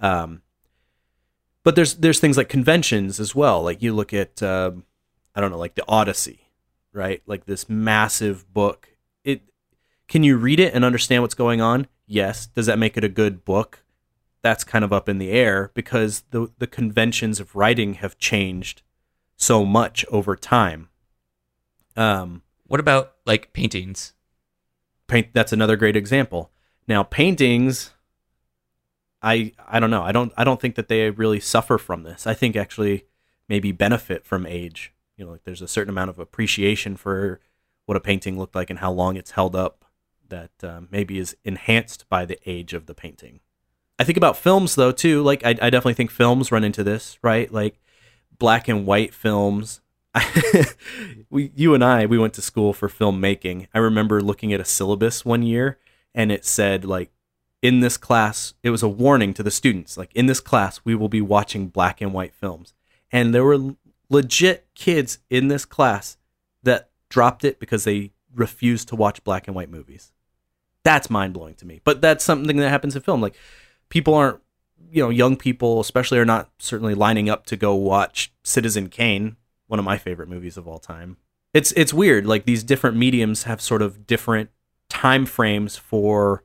Um, 0.00 0.42
but 1.62 1.74
there's 1.74 1.94
there's 1.94 2.20
things 2.20 2.36
like 2.36 2.48
conventions 2.48 3.18
as 3.18 3.34
well. 3.34 3.62
Like 3.62 3.82
you 3.82 3.92
look 3.94 4.12
at 4.12 4.42
um, 4.42 4.84
I 5.34 5.40
don't 5.40 5.50
know, 5.50 5.58
like 5.58 5.74
the 5.74 5.84
Odyssey, 5.88 6.48
right? 6.92 7.22
Like 7.26 7.46
this 7.46 7.68
massive 7.68 8.52
book. 8.52 8.90
It 9.24 9.42
can 10.08 10.22
you 10.22 10.36
read 10.36 10.60
it 10.60 10.74
and 10.74 10.84
understand 10.84 11.22
what's 11.22 11.34
going 11.34 11.60
on? 11.60 11.88
Yes. 12.06 12.46
Does 12.46 12.66
that 12.66 12.78
make 12.78 12.96
it 12.96 13.04
a 13.04 13.08
good 13.08 13.44
book? 13.44 13.82
That's 14.42 14.62
kind 14.62 14.84
of 14.84 14.92
up 14.92 15.08
in 15.08 15.18
the 15.18 15.30
air 15.30 15.72
because 15.74 16.24
the 16.30 16.52
the 16.58 16.66
conventions 16.68 17.40
of 17.40 17.56
writing 17.56 17.94
have 17.94 18.18
changed 18.18 18.82
so 19.36 19.64
much 19.64 20.04
over 20.10 20.36
time. 20.36 20.88
Um, 21.96 22.42
what 22.66 22.80
about 22.80 23.14
like 23.24 23.52
paintings? 23.52 24.12
paint 25.06 25.28
that's 25.32 25.52
another 25.52 25.76
great 25.76 25.96
example. 25.96 26.50
Now 26.88 27.02
paintings 27.02 27.92
I 29.22 29.52
I 29.66 29.80
don't 29.80 29.90
know. 29.90 30.02
I 30.02 30.12
don't 30.12 30.32
I 30.36 30.44
don't 30.44 30.60
think 30.60 30.76
that 30.76 30.88
they 30.88 31.10
really 31.10 31.40
suffer 31.40 31.78
from 31.78 32.04
this. 32.04 32.26
I 32.26 32.34
think 32.34 32.54
actually 32.54 33.06
maybe 33.48 33.72
benefit 33.72 34.24
from 34.24 34.46
age. 34.46 34.92
You 35.16 35.24
know, 35.24 35.32
like 35.32 35.44
there's 35.44 35.62
a 35.62 35.68
certain 35.68 35.90
amount 35.90 36.10
of 36.10 36.18
appreciation 36.18 36.96
for 36.96 37.40
what 37.86 37.96
a 37.96 38.00
painting 38.00 38.38
looked 38.38 38.54
like 38.54 38.70
and 38.70 38.78
how 38.78 38.92
long 38.92 39.16
it's 39.16 39.32
held 39.32 39.56
up 39.56 39.84
that 40.28 40.50
um, 40.62 40.88
maybe 40.90 41.18
is 41.18 41.36
enhanced 41.44 42.08
by 42.08 42.24
the 42.24 42.38
age 42.46 42.72
of 42.72 42.86
the 42.86 42.94
painting. 42.94 43.40
I 43.98 44.04
think 44.04 44.16
about 44.16 44.36
films 44.36 44.74
though 44.74 44.92
too. 44.92 45.22
Like 45.22 45.44
I, 45.44 45.50
I 45.50 45.70
definitely 45.70 45.94
think 45.94 46.10
films 46.10 46.52
run 46.52 46.64
into 46.64 46.84
this, 46.84 47.18
right? 47.22 47.50
Like 47.50 47.80
black 48.38 48.68
and 48.68 48.86
white 48.86 49.12
films. 49.12 49.80
we, 51.30 51.50
you 51.54 51.74
and 51.74 51.84
I, 51.84 52.06
we 52.06 52.16
went 52.16 52.34
to 52.34 52.42
school 52.42 52.72
for 52.72 52.88
filmmaking. 52.88 53.66
I 53.74 53.78
remember 53.78 54.20
looking 54.20 54.52
at 54.52 54.60
a 54.60 54.64
syllabus 54.64 55.24
one 55.24 55.42
year, 55.42 55.78
and 56.16 56.32
it 56.32 56.44
said 56.44 56.84
like, 56.84 57.12
in 57.62 57.80
this 57.80 57.96
class, 57.96 58.54
it 58.62 58.70
was 58.70 58.82
a 58.82 58.88
warning 58.88 59.32
to 59.34 59.42
the 59.42 59.50
students, 59.50 59.96
like 59.96 60.12
in 60.14 60.26
this 60.26 60.40
class, 60.40 60.80
we 60.84 60.94
will 60.94 61.08
be 61.08 61.20
watching 61.20 61.68
black 61.68 62.00
and 62.00 62.12
white 62.12 62.34
films, 62.34 62.74
and 63.12 63.32
there 63.32 63.44
were 63.44 63.76
legit 64.08 64.66
kids 64.74 65.18
in 65.30 65.48
this 65.48 65.64
class 65.64 66.16
that 66.62 66.90
dropped 67.08 67.44
it 67.44 67.58
because 67.58 67.84
they 67.84 68.12
refused 68.34 68.88
to 68.88 68.96
watch 68.96 69.24
black 69.24 69.46
and 69.46 69.56
white 69.56 69.70
movies. 69.70 70.12
That's 70.84 71.10
mind 71.10 71.34
blowing 71.34 71.54
to 71.56 71.66
me. 71.66 71.80
But 71.82 72.00
that's 72.00 72.24
something 72.24 72.56
that 72.58 72.70
happens 72.70 72.94
in 72.94 73.02
film. 73.02 73.20
Like 73.20 73.34
people 73.88 74.14
aren't, 74.14 74.40
you 74.90 75.02
know, 75.02 75.10
young 75.10 75.36
people 75.36 75.80
especially 75.80 76.18
are 76.18 76.24
not 76.24 76.50
certainly 76.58 76.94
lining 76.94 77.28
up 77.28 77.46
to 77.46 77.56
go 77.56 77.74
watch 77.74 78.32
Citizen 78.44 78.88
Kane, 78.88 79.36
one 79.66 79.78
of 79.78 79.84
my 79.84 79.98
favorite 79.98 80.28
movies 80.28 80.56
of 80.56 80.68
all 80.68 80.78
time. 80.78 81.16
It's 81.52 81.72
it's 81.72 81.94
weird. 81.94 82.26
Like 82.26 82.44
these 82.44 82.62
different 82.62 82.96
mediums 82.96 83.44
have 83.44 83.60
sort 83.60 83.82
of 83.82 84.06
different 84.06 84.50
time 84.88 85.26
frames 85.26 85.76
for 85.76 86.44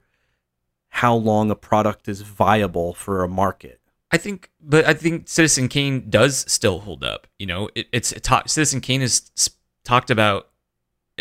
how 0.90 1.16
long 1.16 1.50
a 1.50 1.56
product 1.56 2.08
is 2.08 2.22
viable 2.22 2.94
for 2.94 3.24
a 3.24 3.28
market. 3.28 3.80
I 4.12 4.18
think, 4.18 4.52
but 4.60 4.86
I 4.86 4.94
think 4.94 5.30
Citizen 5.30 5.70
Kane 5.70 6.10
does 6.10 6.46
still 6.52 6.80
hold 6.80 7.04
up. 7.04 7.28
You 7.40 7.46
know, 7.46 7.70
it, 7.76 7.88
it's 7.94 8.12
it 8.12 8.28
Citizen 8.48 8.82
Kane 8.82 9.02
is 9.02 9.32
talked 9.86 10.10
about 10.12 10.50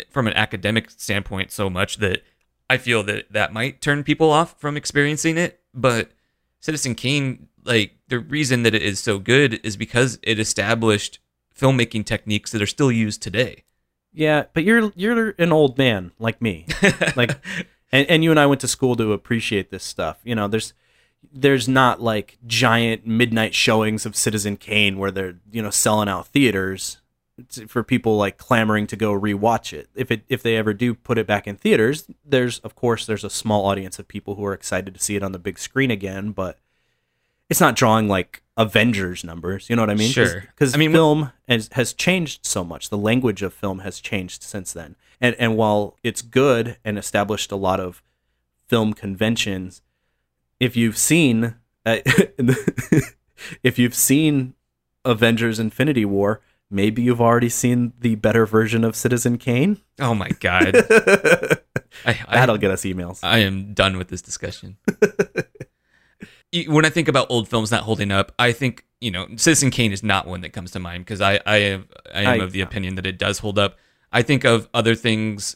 from 0.09 0.27
an 0.27 0.33
academic 0.33 0.89
standpoint 0.89 1.51
so 1.51 1.69
much 1.69 1.97
that 1.97 2.23
I 2.69 2.77
feel 2.77 3.03
that 3.03 3.31
that 3.31 3.53
might 3.53 3.81
turn 3.81 4.03
people 4.03 4.29
off 4.29 4.59
from 4.59 4.75
experiencing 4.75 5.37
it. 5.37 5.61
But 5.73 6.11
Citizen 6.59 6.95
Kane, 6.95 7.47
like 7.63 7.93
the 8.09 8.19
reason 8.19 8.63
that 8.63 8.75
it 8.75 8.81
is 8.81 8.99
so 8.99 9.19
good 9.19 9.59
is 9.63 9.77
because 9.77 10.19
it 10.23 10.39
established 10.39 11.19
filmmaking 11.57 12.05
techniques 12.05 12.51
that 12.51 12.61
are 12.61 12.67
still 12.67 12.91
used 12.91 13.21
today. 13.21 13.63
Yeah, 14.13 14.45
but 14.53 14.63
you're 14.63 14.91
you're 14.95 15.29
an 15.37 15.51
old 15.51 15.77
man 15.77 16.11
like 16.19 16.41
me. 16.41 16.67
like 17.15 17.37
and, 17.91 18.09
and 18.09 18.23
you 18.23 18.31
and 18.31 18.39
I 18.39 18.45
went 18.45 18.61
to 18.61 18.67
school 18.67 18.95
to 18.95 19.13
appreciate 19.13 19.71
this 19.71 19.83
stuff. 19.83 20.19
You 20.23 20.35
know, 20.35 20.47
there's 20.47 20.73
there's 21.31 21.67
not 21.67 22.01
like 22.01 22.37
giant 22.45 23.05
midnight 23.05 23.53
showings 23.53 24.05
of 24.05 24.15
Citizen 24.15 24.57
Kane 24.57 24.97
where 24.97 25.11
they're 25.11 25.35
you 25.51 25.61
know 25.61 25.69
selling 25.69 26.09
out 26.09 26.27
theaters 26.27 26.97
for 27.67 27.83
people 27.83 28.17
like 28.17 28.37
clamoring 28.37 28.87
to 28.87 28.95
go 28.95 29.17
rewatch 29.17 29.73
it. 29.73 29.89
If 29.95 30.11
it 30.11 30.23
if 30.27 30.43
they 30.43 30.57
ever 30.57 30.73
do 30.73 30.93
put 30.93 31.17
it 31.17 31.27
back 31.27 31.47
in 31.47 31.55
theaters, 31.55 32.07
there's 32.25 32.59
of 32.59 32.75
course 32.75 33.05
there's 33.05 33.23
a 33.23 33.29
small 33.29 33.65
audience 33.65 33.99
of 33.99 34.07
people 34.07 34.35
who 34.35 34.45
are 34.45 34.53
excited 34.53 34.93
to 34.93 34.99
see 34.99 35.15
it 35.15 35.23
on 35.23 35.31
the 35.31 35.39
big 35.39 35.57
screen 35.57 35.91
again, 35.91 36.31
but 36.31 36.59
it's 37.51 37.59
not 37.59 37.75
drawing 37.75 38.07
like 38.07 38.41
Avengers 38.55 39.25
numbers. 39.25 39.69
You 39.69 39.75
know 39.75 39.81
what 39.81 39.89
I 39.89 39.95
mean? 39.95 40.09
Sure. 40.09 40.39
Because 40.39 40.73
I 40.73 40.77
mean, 40.77 40.93
film 40.93 41.33
has, 41.49 41.69
has 41.73 41.93
changed 41.93 42.45
so 42.45 42.63
much. 42.63 42.89
The 42.89 42.97
language 42.97 43.41
of 43.41 43.53
film 43.53 43.79
has 43.79 43.99
changed 43.99 44.41
since 44.41 44.71
then. 44.71 44.95
And 45.19 45.35
and 45.35 45.57
while 45.57 45.97
it's 46.01 46.21
good 46.21 46.77
and 46.85 46.97
established 46.97 47.51
a 47.51 47.57
lot 47.57 47.81
of 47.81 48.01
film 48.67 48.93
conventions, 48.93 49.81
if 50.61 50.77
you've 50.77 50.97
seen 50.97 51.55
uh, 51.85 51.97
if 53.63 53.77
you've 53.77 53.95
seen 53.95 54.53
Avengers 55.03 55.59
Infinity 55.59 56.05
War, 56.05 56.39
maybe 56.69 57.01
you've 57.01 57.21
already 57.21 57.49
seen 57.49 57.91
the 57.99 58.15
better 58.15 58.45
version 58.45 58.85
of 58.85 58.95
Citizen 58.95 59.37
Kane. 59.37 59.81
Oh 59.99 60.15
my 60.15 60.29
god, 60.39 60.75
I, 62.05 62.17
I, 62.27 62.35
That'll 62.35 62.57
get 62.57 62.71
us 62.71 62.83
emails. 62.83 63.19
I 63.23 63.39
am 63.39 63.73
done 63.73 63.97
with 63.97 64.07
this 64.07 64.21
discussion. 64.21 64.77
When 66.67 66.85
I 66.85 66.89
think 66.89 67.07
about 67.07 67.27
old 67.29 67.47
films 67.47 67.71
not 67.71 67.83
holding 67.83 68.11
up, 68.11 68.33
I 68.37 68.51
think 68.51 68.85
you 68.99 69.11
know 69.11 69.27
Citizen 69.35 69.71
Kane 69.71 69.91
is 69.91 70.03
not 70.03 70.27
one 70.27 70.41
that 70.41 70.49
comes 70.53 70.71
to 70.71 70.79
mind 70.79 71.05
because 71.05 71.21
I 71.21 71.39
I, 71.45 71.55
have, 71.59 71.87
I 72.13 72.21
am 72.21 72.41
I- 72.41 72.43
of 72.43 72.51
the 72.51 72.61
opinion 72.61 72.95
that 72.95 73.05
it 73.05 73.17
does 73.17 73.39
hold 73.39 73.57
up. 73.57 73.77
I 74.11 74.21
think 74.21 74.43
of 74.43 74.67
other 74.73 74.93
things, 74.93 75.55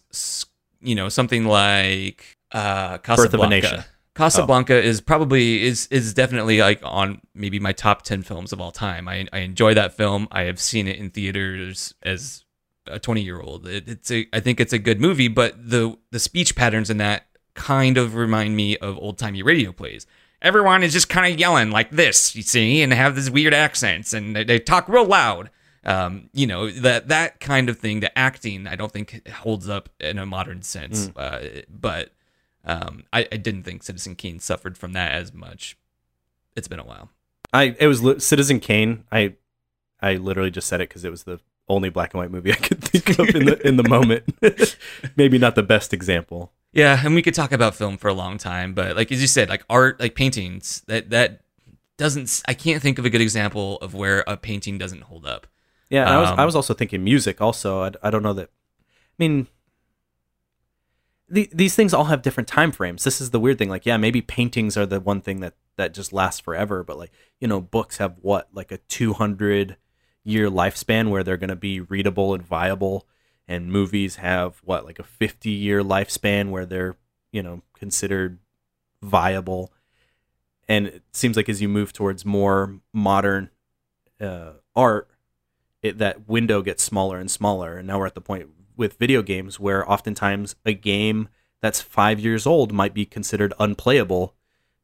you 0.82 0.96
know, 0.96 1.10
something 1.10 1.46
like 1.46 2.38
uh, 2.54 3.00
Casablanca. 3.00 3.36
of 3.36 3.44
a 3.44 3.50
Nation. 3.50 3.84
Casablanca 4.16 4.82
is 4.82 5.02
probably 5.02 5.64
is 5.64 5.88
is 5.88 6.14
definitely 6.14 6.60
like 6.60 6.80
on 6.84 7.20
maybe 7.34 7.60
my 7.60 7.74
top 7.74 8.04
ten 8.04 8.22
films 8.22 8.54
of 8.54 8.62
all 8.62 8.72
time. 8.72 9.10
I 9.10 9.28
I 9.34 9.40
enjoy 9.40 9.74
that 9.74 9.94
film. 9.94 10.30
I 10.32 10.44
have 10.44 10.60
seen 10.60 10.88
it 10.88 10.98
in 10.98 11.10
theaters 11.10 11.94
as 12.02 12.46
a 12.88 12.98
20 13.00 13.22
year 13.22 13.42
old. 13.42 13.68
It, 13.68 13.90
it's 13.90 14.10
a 14.12 14.26
I 14.32 14.40
think 14.40 14.62
it's 14.62 14.72
a 14.72 14.80
good 14.80 15.02
movie, 15.02 15.28
but 15.28 15.70
the 15.70 15.98
the 16.12 16.20
speech 16.20 16.56
patterns 16.56 16.90
in 16.90 16.98
that 16.98 17.26
kind 17.56 17.98
of 17.98 18.16
remind 18.16 18.56
me 18.56 18.78
of 18.78 18.98
old 18.98 19.18
timey 19.18 19.44
radio 19.44 19.74
plays. 19.74 20.08
Everyone 20.46 20.84
is 20.84 20.94
just 20.94 21.10
kind 21.10 21.34
of 21.34 21.40
yelling 21.40 21.72
like 21.72 21.90
this, 21.90 22.36
you 22.36 22.44
see, 22.44 22.82
and 22.82 22.94
have 22.94 23.16
these 23.16 23.32
weird 23.32 23.54
accents, 23.54 24.14
and 24.14 24.36
they, 24.36 24.44
they 24.44 24.60
talk 24.60 24.88
real 24.88 25.06
loud. 25.06 25.50
Um, 25.84 26.30
you 26.34 26.48
know 26.48 26.70
that 26.72 27.10
that 27.10 27.40
kind 27.40 27.68
of 27.68 27.80
thing. 27.80 28.00
The 28.00 28.16
acting, 28.18 28.68
I 28.68 28.76
don't 28.76 28.92
think 28.92 29.28
holds 29.28 29.68
up 29.68 29.90
in 30.00 30.18
a 30.20 30.26
modern 30.26 30.62
sense. 30.62 31.10
Uh, 31.16 31.62
but 31.70 32.12
um, 32.64 33.04
I, 33.12 33.28
I 33.32 33.38
didn't 33.38 33.64
think 33.64 33.84
Citizen 33.84 34.16
Kane 34.16 34.40
suffered 34.40 34.78
from 34.78 34.94
that 34.94 35.12
as 35.12 35.34
much. 35.34 35.78
It's 36.56 36.68
been 36.68 36.80
a 36.80 36.86
while. 36.86 37.10
I 37.52 37.76
it 37.80 37.88
was 37.88 38.04
li- 38.04 38.20
Citizen 38.20 38.60
Kane. 38.60 39.04
I 39.12 39.34
I 40.02 40.16
literally 40.16 40.52
just 40.52 40.68
said 40.68 40.82
it 40.82 40.90
because 40.90 41.06
it 41.06 41.12
was 41.12 41.24
the 41.24 41.40
only 41.68 41.90
black 41.90 42.14
and 42.14 42.20
white 42.20 42.32
movie 42.32 42.52
I 42.52 42.56
could 42.58 42.84
think 42.84 43.18
of 43.18 43.30
in 43.36 43.46
the 43.46 43.68
in 43.68 43.78
the 43.78 43.84
moment. 43.90 44.24
Maybe 45.16 45.38
not 45.38 45.56
the 45.56 45.64
best 45.64 45.94
example. 45.94 46.52
Yeah, 46.76 47.00
and 47.04 47.16
we 47.16 47.22
could 47.22 47.34
talk 47.34 47.54
about 47.54 47.74
film 47.74 47.98
for 47.98 48.10
a 48.10 48.14
long 48.14 48.38
time, 48.38 48.74
but 48.74 48.98
like 48.98 49.12
as 49.12 49.22
you 49.22 49.28
said, 49.28 49.48
like 49.48 49.64
art, 49.70 49.98
like 50.00 50.14
paintings, 50.14 50.84
that 50.88 51.10
that 51.12 51.42
doesn't. 51.98 52.44
I 52.48 52.54
can't 52.54 52.82
think 52.82 53.00
of 53.00 53.06
a 53.06 53.10
good 53.10 53.22
example 53.22 53.78
of 53.78 53.94
where 53.94 54.26
a 54.28 54.36
painting 54.36 54.78
doesn't 54.78 55.04
hold 55.04 55.26
up. 55.26 55.48
Yeah, 55.90 56.02
and 56.02 56.10
I 56.10 56.20
was 56.20 56.30
Um, 56.32 56.40
I 56.40 56.46
was 56.46 56.56
also 56.56 56.74
thinking 56.74 57.02
music. 57.02 57.40
Also, 57.40 57.84
I, 57.84 57.92
I 58.04 58.10
don't 58.10 58.24
know 58.24 58.34
that. 58.34 58.50
I 58.50 59.18
mean, 59.18 59.48
the, 61.30 61.50
these 61.54 61.76
things 61.76 61.94
all 61.94 62.06
have 62.06 62.22
different 62.22 62.50
time 62.50 62.74
frames. 62.74 63.06
This 63.06 63.22
is 63.22 63.30
the 63.32 63.40
weird 63.40 63.58
thing. 63.58 63.70
Like, 63.70 63.86
yeah, 63.86 63.96
maybe 63.96 64.22
paintings 64.22 64.76
are 64.76 64.86
the 64.86 65.00
one 65.00 65.22
thing 65.22 65.40
that 65.40 65.54
that 65.78 65.94
just 65.94 66.12
lasts 66.12 66.42
forever. 66.42 66.84
But 66.84 66.98
like, 66.98 67.12
you 67.40 67.48
know, 67.48 67.62
books 67.62 67.98
have 67.98 68.16
what 68.22 68.50
like 68.54 68.74
a 68.74 68.80
two 68.80 69.14
hundred 69.14 69.78
year 70.26 70.50
lifespan 70.50 71.10
where 71.10 71.24
they're 71.24 71.38
going 71.38 71.50
to 71.50 71.56
be 71.56 71.80
readable 71.80 72.34
and 72.34 72.44
viable, 72.44 73.08
and 73.48 73.72
movies 73.72 74.18
have 74.18 74.62
what 74.64 74.86
like 74.86 75.00
a 75.00 75.04
fifty 75.04 75.52
year 75.52 75.82
lifespan 75.84 76.50
where 76.50 76.66
they're 76.66 76.96
you 77.32 77.44
know 77.44 77.62
considered 77.74 78.40
viable. 79.02 79.72
And 80.68 80.88
it 80.88 81.04
seems 81.14 81.38
like 81.38 81.48
as 81.48 81.62
you 81.62 81.70
move 81.70 81.94
towards 81.94 82.26
more 82.26 82.80
modern 82.92 83.52
uh, 84.20 84.54
art, 84.76 85.10
it, 85.84 86.00
that 86.00 86.28
window 86.28 86.64
gets 86.64 86.84
smaller 86.84 87.20
and 87.20 87.30
smaller. 87.30 87.78
And 87.78 87.88
now 87.88 88.00
we're 88.00 88.08
at 88.08 88.16
the 88.16 88.22
point 88.22 88.50
with 88.76 88.98
video 88.98 89.22
games 89.22 89.60
where 89.60 89.90
oftentimes 89.90 90.56
a 90.66 90.74
game 90.74 91.30
that's 91.62 91.82
five 91.82 92.20
years 92.20 92.48
old 92.48 92.74
might 92.74 92.94
be 92.94 93.06
considered 93.06 93.54
unplayable 93.60 94.36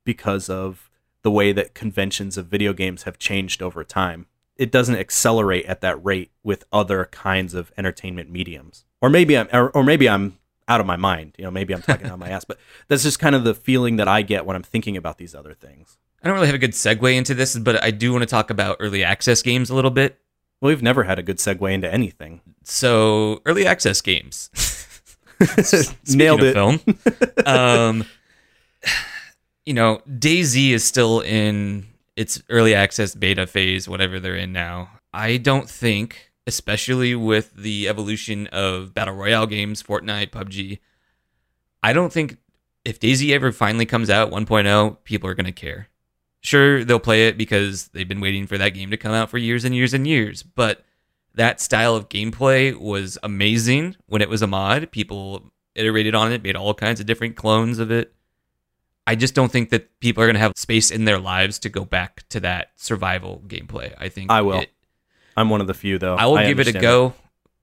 because 0.03 0.49
of 0.49 0.89
the 1.23 1.31
way 1.31 1.51
that 1.51 1.73
conventions 1.73 2.37
of 2.37 2.47
video 2.47 2.73
games 2.73 3.03
have 3.03 3.17
changed 3.17 3.61
over 3.61 3.83
time. 3.83 4.27
It 4.57 4.71
doesn't 4.71 4.95
accelerate 4.95 5.65
at 5.65 5.81
that 5.81 6.03
rate 6.03 6.31
with 6.43 6.65
other 6.71 7.05
kinds 7.05 7.53
of 7.53 7.71
entertainment 7.77 8.29
mediums. 8.29 8.85
Or 9.01 9.09
maybe 9.09 9.37
I'm, 9.37 9.47
or, 9.51 9.69
or 9.71 9.83
maybe 9.83 10.07
I'm 10.07 10.37
out 10.67 10.79
of 10.79 10.85
my 10.85 10.95
mind. 10.95 11.33
You 11.37 11.45
know, 11.45 11.51
maybe 11.51 11.73
I'm 11.73 11.81
talking 11.81 12.07
out 12.07 12.19
my 12.19 12.29
ass, 12.31 12.45
but 12.45 12.59
that's 12.87 13.03
just 13.03 13.19
kind 13.19 13.35
of 13.35 13.43
the 13.43 13.53
feeling 13.53 13.95
that 13.97 14.07
I 14.07 14.21
get 14.21 14.45
when 14.45 14.55
I'm 14.55 14.63
thinking 14.63 14.97
about 14.97 15.17
these 15.17 15.33
other 15.33 15.53
things. 15.53 15.97
I 16.23 16.27
don't 16.27 16.35
really 16.35 16.47
have 16.47 16.55
a 16.55 16.59
good 16.59 16.71
segue 16.71 17.15
into 17.15 17.33
this, 17.33 17.57
but 17.57 17.83
I 17.83 17.91
do 17.91 18.11
want 18.11 18.21
to 18.21 18.27
talk 18.27 18.49
about 18.51 18.77
early 18.79 19.03
access 19.03 19.41
games 19.41 19.69
a 19.69 19.75
little 19.75 19.89
bit. 19.91 20.19
Well, 20.59 20.69
we've 20.69 20.83
never 20.83 21.03
had 21.03 21.17
a 21.17 21.23
good 21.23 21.37
segue 21.37 21.71
into 21.73 21.91
anything. 21.91 22.41
So, 22.63 23.41
early 23.47 23.65
access 23.65 24.01
games. 24.01 24.51
Nailed 26.07 26.43
it. 26.43 26.53
Film. 26.53 26.79
um, 27.47 28.05
you 29.65 29.73
know, 29.73 30.01
DayZ 30.07 30.69
is 30.69 30.83
still 30.83 31.21
in 31.21 31.87
its 32.21 32.39
early 32.49 32.75
access 32.75 33.15
beta 33.15 33.47
phase, 33.47 33.89
whatever 33.89 34.19
they're 34.19 34.35
in 34.35 34.53
now. 34.53 34.91
I 35.11 35.37
don't 35.37 35.67
think, 35.67 36.31
especially 36.45 37.15
with 37.15 37.51
the 37.55 37.87
evolution 37.87 38.45
of 38.47 38.93
battle 38.93 39.15
royale 39.15 39.47
games, 39.47 39.81
Fortnite, 39.81 40.29
PUBG, 40.29 40.77
I 41.81 41.93
don't 41.93 42.13
think 42.13 42.37
if 42.85 42.99
DayZ 42.99 43.31
ever 43.31 43.51
finally 43.51 43.87
comes 43.87 44.11
out 44.11 44.29
1.0, 44.31 44.97
people 45.03 45.27
are 45.31 45.33
going 45.33 45.47
to 45.47 45.51
care. 45.51 45.87
Sure, 46.41 46.83
they'll 46.83 46.99
play 46.99 47.27
it 47.27 47.39
because 47.39 47.87
they've 47.87 48.07
been 48.07 48.21
waiting 48.21 48.45
for 48.45 48.59
that 48.59 48.75
game 48.75 48.91
to 48.91 48.97
come 48.97 49.13
out 49.13 49.31
for 49.31 49.39
years 49.39 49.65
and 49.65 49.75
years 49.75 49.93
and 49.93 50.05
years, 50.05 50.43
but 50.43 50.85
that 51.33 51.59
style 51.59 51.95
of 51.95 52.07
gameplay 52.07 52.75
was 52.75 53.17
amazing 53.23 53.95
when 54.05 54.21
it 54.21 54.29
was 54.29 54.43
a 54.43 54.47
mod. 54.47 54.91
People 54.91 55.51
iterated 55.73 56.13
on 56.13 56.31
it, 56.31 56.43
made 56.43 56.55
all 56.55 56.75
kinds 56.75 56.99
of 56.99 57.07
different 57.07 57.35
clones 57.35 57.79
of 57.79 57.89
it. 57.89 58.13
I 59.07 59.15
just 59.15 59.33
don't 59.33 59.51
think 59.51 59.69
that 59.71 59.99
people 59.99 60.23
are 60.23 60.27
going 60.27 60.35
to 60.35 60.39
have 60.41 60.53
space 60.55 60.91
in 60.91 61.05
their 61.05 61.19
lives 61.19 61.59
to 61.59 61.69
go 61.69 61.83
back 61.85 62.27
to 62.29 62.39
that 62.41 62.71
survival 62.75 63.41
gameplay. 63.47 63.93
I 63.97 64.09
think 64.09 64.29
I 64.31 64.41
will. 64.41 64.59
it- 64.61 64.71
I'm 65.37 65.49
one 65.49 65.61
of 65.61 65.67
the 65.67 65.73
few, 65.73 65.97
though. 65.97 66.15
I 66.15 66.25
will 66.27 66.37
give 66.37 66.59
it 66.59 66.67
a 66.67 66.73
go. 66.73 67.13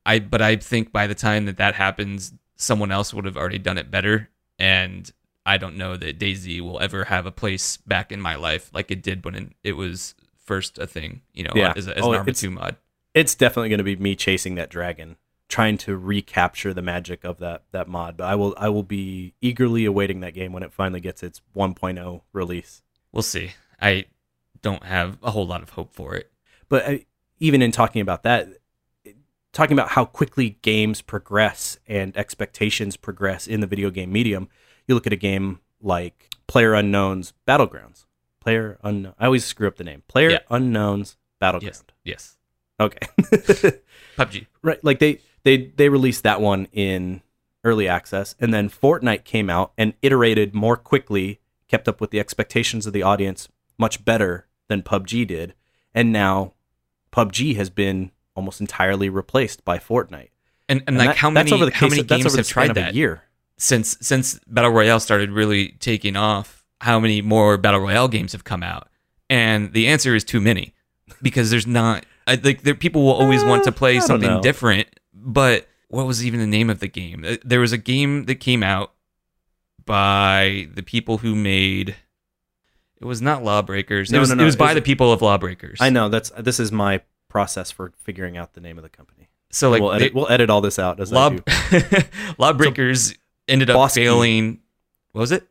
I 0.07 0.19
but 0.21 0.41
I 0.41 0.57
think 0.57 0.91
by 0.93 1.07
the 1.07 1.15
time 1.15 1.45
that 1.47 1.59
that 1.59 1.75
happens, 1.75 2.33
someone 2.57 2.91
else 2.91 3.13
would 3.13 3.25
have 3.27 3.37
already 3.37 3.59
done 3.59 3.77
it 3.79 3.91
better, 3.91 4.31
and 4.59 5.11
I 5.45 5.59
don't 5.59 5.77
know 5.77 5.97
that 5.97 6.19
DayZ 6.19 6.61
will 6.63 6.81
ever 6.81 7.05
have 7.05 7.27
a 7.27 7.31
place 7.33 7.77
back 7.77 8.11
in 8.11 8.21
my 8.21 8.35
life 8.37 8.71
like 8.73 8.91
it 8.91 9.03
did 9.03 9.25
when 9.25 9.55
it 9.63 9.75
was 9.75 10.15
first 10.45 10.79
a 10.79 10.87
thing. 10.87 11.21
You 11.35 11.45
know, 11.45 11.53
Yeah. 11.55 11.75
as, 11.77 11.87
a, 11.89 11.97
as 11.99 12.05
Oh, 12.05 12.13
an 12.13 12.19
Arma 12.21 12.33
two 12.33 12.51
mod. 12.51 12.77
it's 13.15 13.35
definitely 13.35 13.69
going 13.69 13.79
to 13.79 13.85
be 13.85 13.97
me 13.97 14.17
chasing 14.17 14.55
that 14.57 14.71
dragon, 14.71 15.17
trying 15.49 15.79
to 15.79 15.97
recapture 15.97 16.75
the 16.75 16.83
magic 16.83 17.25
of 17.25 17.39
that 17.39 17.65
that 17.73 17.89
mod. 17.89 18.17
But 18.17 18.25
I 18.25 18.35
will 18.35 18.55
I 18.59 18.69
will 18.69 18.83
be 18.83 19.35
eagerly 19.41 19.85
awaiting 19.85 20.21
that 20.21 20.35
game 20.35 20.53
when 20.53 20.63
it 20.63 20.73
finally 20.73 21.01
gets 21.01 21.23
its 21.23 21.41
1.0 21.57 22.21
release. 22.33 22.83
We'll 23.13 23.23
see. 23.23 23.53
I 23.81 24.07
don't 24.63 24.85
have 24.85 25.19
a 25.23 25.31
whole 25.31 25.47
lot 25.47 25.63
of 25.63 25.71
hope 25.71 25.95
for 25.95 26.15
it. 26.15 26.31
But 26.69 26.87
I, 26.87 27.07
even 27.39 27.63
in 27.63 27.73
talking 27.73 28.03
about 28.03 28.23
that, 28.25 28.49
talking 29.53 29.73
about 29.73 29.91
how 29.91 30.05
quickly 30.05 30.59
games 30.63 31.01
progress 31.01 31.79
and 31.87 32.17
expectations 32.17 32.97
progress 32.97 33.47
in 33.47 33.61
the 33.61 33.67
video 33.67 33.91
game 33.91 34.13
medium, 34.13 34.49
you 34.87 34.95
look 34.95 35.07
at 35.07 35.13
a 35.13 35.17
game 35.17 35.61
like 35.81 36.31
Player 36.47 36.75
Unknown's 36.75 37.33
Battlegrounds. 37.47 38.05
Player 38.41 38.79
Unknown. 38.83 39.15
I 39.19 39.27
always 39.27 39.45
screw 39.45 39.69
up 39.69 39.77
the 39.77 39.85
name. 39.85 40.03
Player 40.09 40.31
Yeah. 40.31 40.39
Unknown's 40.51 41.17
Battleground. 41.41 41.93
Yes. 42.05 42.37
Yes. 42.81 42.81
Okay. 42.81 43.07
PUBG. 44.17 44.47
right 44.63 44.83
like 44.85 44.99
they 45.01 45.21
they 45.49 45.57
they 45.77 45.89
released 45.89 46.23
that 46.23 46.41
one 46.41 46.67
in 46.73 47.23
early 47.65 47.89
access 47.89 48.35
and 48.41 48.53
then 48.55 48.69
Fortnite 48.69 49.25
came 49.25 49.49
out 49.51 49.73
and 49.77 49.95
iterated 50.03 50.55
more 50.55 50.77
quickly 50.77 51.41
kept 51.69 51.89
up 51.89 52.01
with 52.01 52.11
the 52.11 52.21
expectations 52.21 52.87
of 52.87 52.93
the 52.93 53.03
audience 53.03 53.49
much 53.79 54.05
better 54.05 54.47
than 54.69 54.83
PUBG 54.83 55.27
did 55.27 55.55
and 55.95 56.13
now 56.13 56.53
PUBG 57.13 57.57
has 57.57 57.71
been 57.71 58.11
almost 58.35 58.61
entirely 58.61 59.09
replaced 59.09 59.65
by 59.65 59.79
Fortnite 59.79 60.31
And, 60.69 60.81
and, 60.81 60.89
And 60.89 60.99
like 60.99 61.09
that- 61.11 61.17
how 61.17 61.31
many 61.31 61.51
how 61.51 61.69
case 61.71 61.91
many 61.91 62.03
games 62.03 62.35
have 62.37 62.47
tried 62.47 62.75
that 62.75 62.95
year 62.95 63.23
since 63.57 63.97
since 64.01 64.39
battle 64.47 64.71
royale 64.71 65.01
started 65.01 65.31
really 65.33 65.71
taking 65.81 66.17
off? 66.17 66.65
How 66.81 67.01
many 67.01 67.21
more 67.23 67.57
battle 67.59 67.81
royale 67.81 68.09
games 68.09 68.33
have 68.33 68.45
come 68.45 68.63
out? 68.63 68.89
And 69.29 69.73
the 69.73 69.89
answer 69.89 70.15
is 70.15 70.23
too 70.25 70.41
many 70.41 70.75
because 71.23 71.51
there's 71.51 71.67
not 71.67 72.07
I, 72.27 72.35
like 72.43 72.63
there 72.63 72.75
people 72.77 73.03
will 73.07 73.15
always 73.23 73.43
want 73.45 73.65
to 73.65 73.71
Uh, 73.71 73.81
play 73.83 73.99
something 74.01 74.29
know. 74.31 74.41
different. 74.43 74.87
But 75.21 75.67
what 75.89 76.07
was 76.07 76.25
even 76.25 76.41
the 76.41 76.47
name 76.47 76.71
of 76.71 76.81
the 76.81 76.89
game? 76.89 77.25
Uh, 77.27 77.37
There 77.45 77.61
was 77.61 77.73
a 77.73 77.79
game 77.79 78.25
that 78.27 78.37
came 78.37 78.63
out 78.63 78.93
by 79.85 80.69
the 80.75 80.83
people 80.83 81.19
who 81.19 81.35
made. 81.35 81.97
It 83.01 83.05
was 83.05 83.23
not 83.23 83.45
Lawbreakers. 83.45 84.11
No, 84.11 84.19
it 84.19 84.21
was, 84.21 84.29
no, 84.31 84.35
no. 84.37 84.43
It 84.43 84.47
was 84.47 84.57
by 84.57 84.71
Is 84.71 84.75
the 84.75 84.83
people 84.83 85.13
of 85.13 85.23
Lawbreakers. 85.23 85.79
I 85.81 85.91
know 85.91 86.09
that's 86.09 86.31
this 86.39 86.59
is 86.61 86.73
my 86.73 87.01
process 87.29 87.71
for 87.71 87.93
figuring 87.97 88.37
out 88.37 88.55
the 88.55 88.61
name 88.61 88.79
of 88.79 88.83
the 88.83 88.89
company 88.89 89.29
So 89.51 89.69
like 89.71 89.83
we'll 89.83 89.93
edit, 89.93 90.13
they- 90.13 90.17
we'll 90.19 90.31
edit 90.31 90.51
all 90.51 90.61
this 90.61 90.79
out 90.79 90.99
as 90.99 91.13
Law, 91.13 91.31
Lawbreakers 92.39 93.15
ended 93.47 93.71
up 93.71 93.75
Boss 93.75 93.95
Key. 93.95 94.01
failing. 94.05 94.61
What 95.13 95.21
was 95.23 95.33
it? 95.33 95.47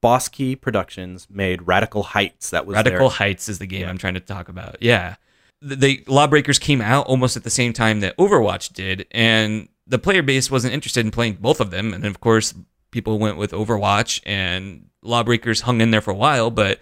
Boss 0.00 0.28
Key 0.28 0.56
Productions 0.56 1.28
made 1.30 1.66
Radical 1.66 2.02
Heights 2.02 2.50
that 2.50 2.66
was 2.66 2.74
Radical 2.74 3.08
their- 3.08 3.16
Heights 3.18 3.48
is 3.48 3.58
the 3.58 3.66
game 3.66 3.82
Yeah. 3.82 3.88
I'm 3.90 3.98
trying 3.98 4.14
to 4.14 4.20
talk 4.20 4.48
about. 4.48 4.76
Yeah. 4.80 5.16
The, 5.64 6.02
Lawbreakers 6.08 6.58
came 6.58 6.80
out 6.80 7.06
almost 7.06 7.36
at 7.36 7.44
the 7.44 7.50
same 7.50 7.72
time 7.72 8.00
that 8.00 8.16
Overwatch 8.16 8.72
did, 8.72 9.06
and 9.12 9.68
the 9.86 9.98
player 9.98 10.22
base 10.22 10.50
wasn't 10.50 10.74
interested 10.74 11.04
in 11.04 11.12
playing 11.12 11.38
both 11.40 11.60
of 11.60 11.70
them. 11.70 11.94
And 11.94 12.04
of 12.04 12.20
course, 12.20 12.54
people 12.90 13.18
went 13.18 13.36
with 13.36 13.52
Overwatch, 13.52 14.20
and 14.26 14.88
Lawbreakers 15.02 15.62
hung 15.62 15.80
in 15.80 15.90
there 15.90 16.00
for 16.00 16.10
a 16.10 16.16
while. 16.16 16.50
But 16.50 16.80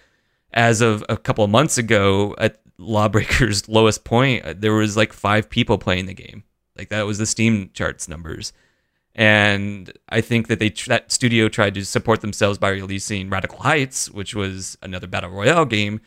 as 0.53 0.81
of 0.81 1.05
a 1.09 1.17
couple 1.17 1.45
of 1.45 1.51
months 1.51 1.79
ago, 1.79 2.35
at 2.39 2.61
Lawbreakers' 2.79 3.69
lowest 3.69 4.05
point, 4.05 4.45
uh, 4.45 4.55
there 4.57 4.73
was 4.73 4.97
like 4.97 5.13
five 5.13 5.51
people 5.51 5.79
playing 5.79 6.07
the 6.07 6.15
game. 6.15 6.45
Like 6.77 6.89
that 6.89 7.07
was 7.07 7.19
the 7.19 7.27
Steam 7.27 7.71
charts 7.75 8.09
numbers. 8.09 8.53
And 9.15 9.93
I 10.09 10.21
think 10.21 10.49
that 10.49 10.61
they 10.61 10.71
that 10.87 11.11
studio 11.11 11.49
tried 11.49 11.75
to 11.75 11.85
support 11.85 12.21
themselves 12.21 12.59
by 12.59 12.71
releasing 12.71 13.29
Radical 13.29 13.59
Heights, 13.59 14.11
which 14.11 14.35
was 14.35 14.79
another 14.83 15.07
battle 15.07 15.31
royale 15.31 15.65
game, 15.65 16.01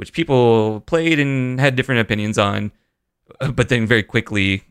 which 0.00 0.14
people 0.14 0.80
played 0.80 1.20
and 1.20 1.60
had 1.60 1.76
different 1.76 2.00
opinions 2.00 2.38
on, 2.38 2.72
uh, 3.38 3.50
but 3.50 3.68
then 3.68 3.86
very 3.86 4.02
quickly 4.02 4.64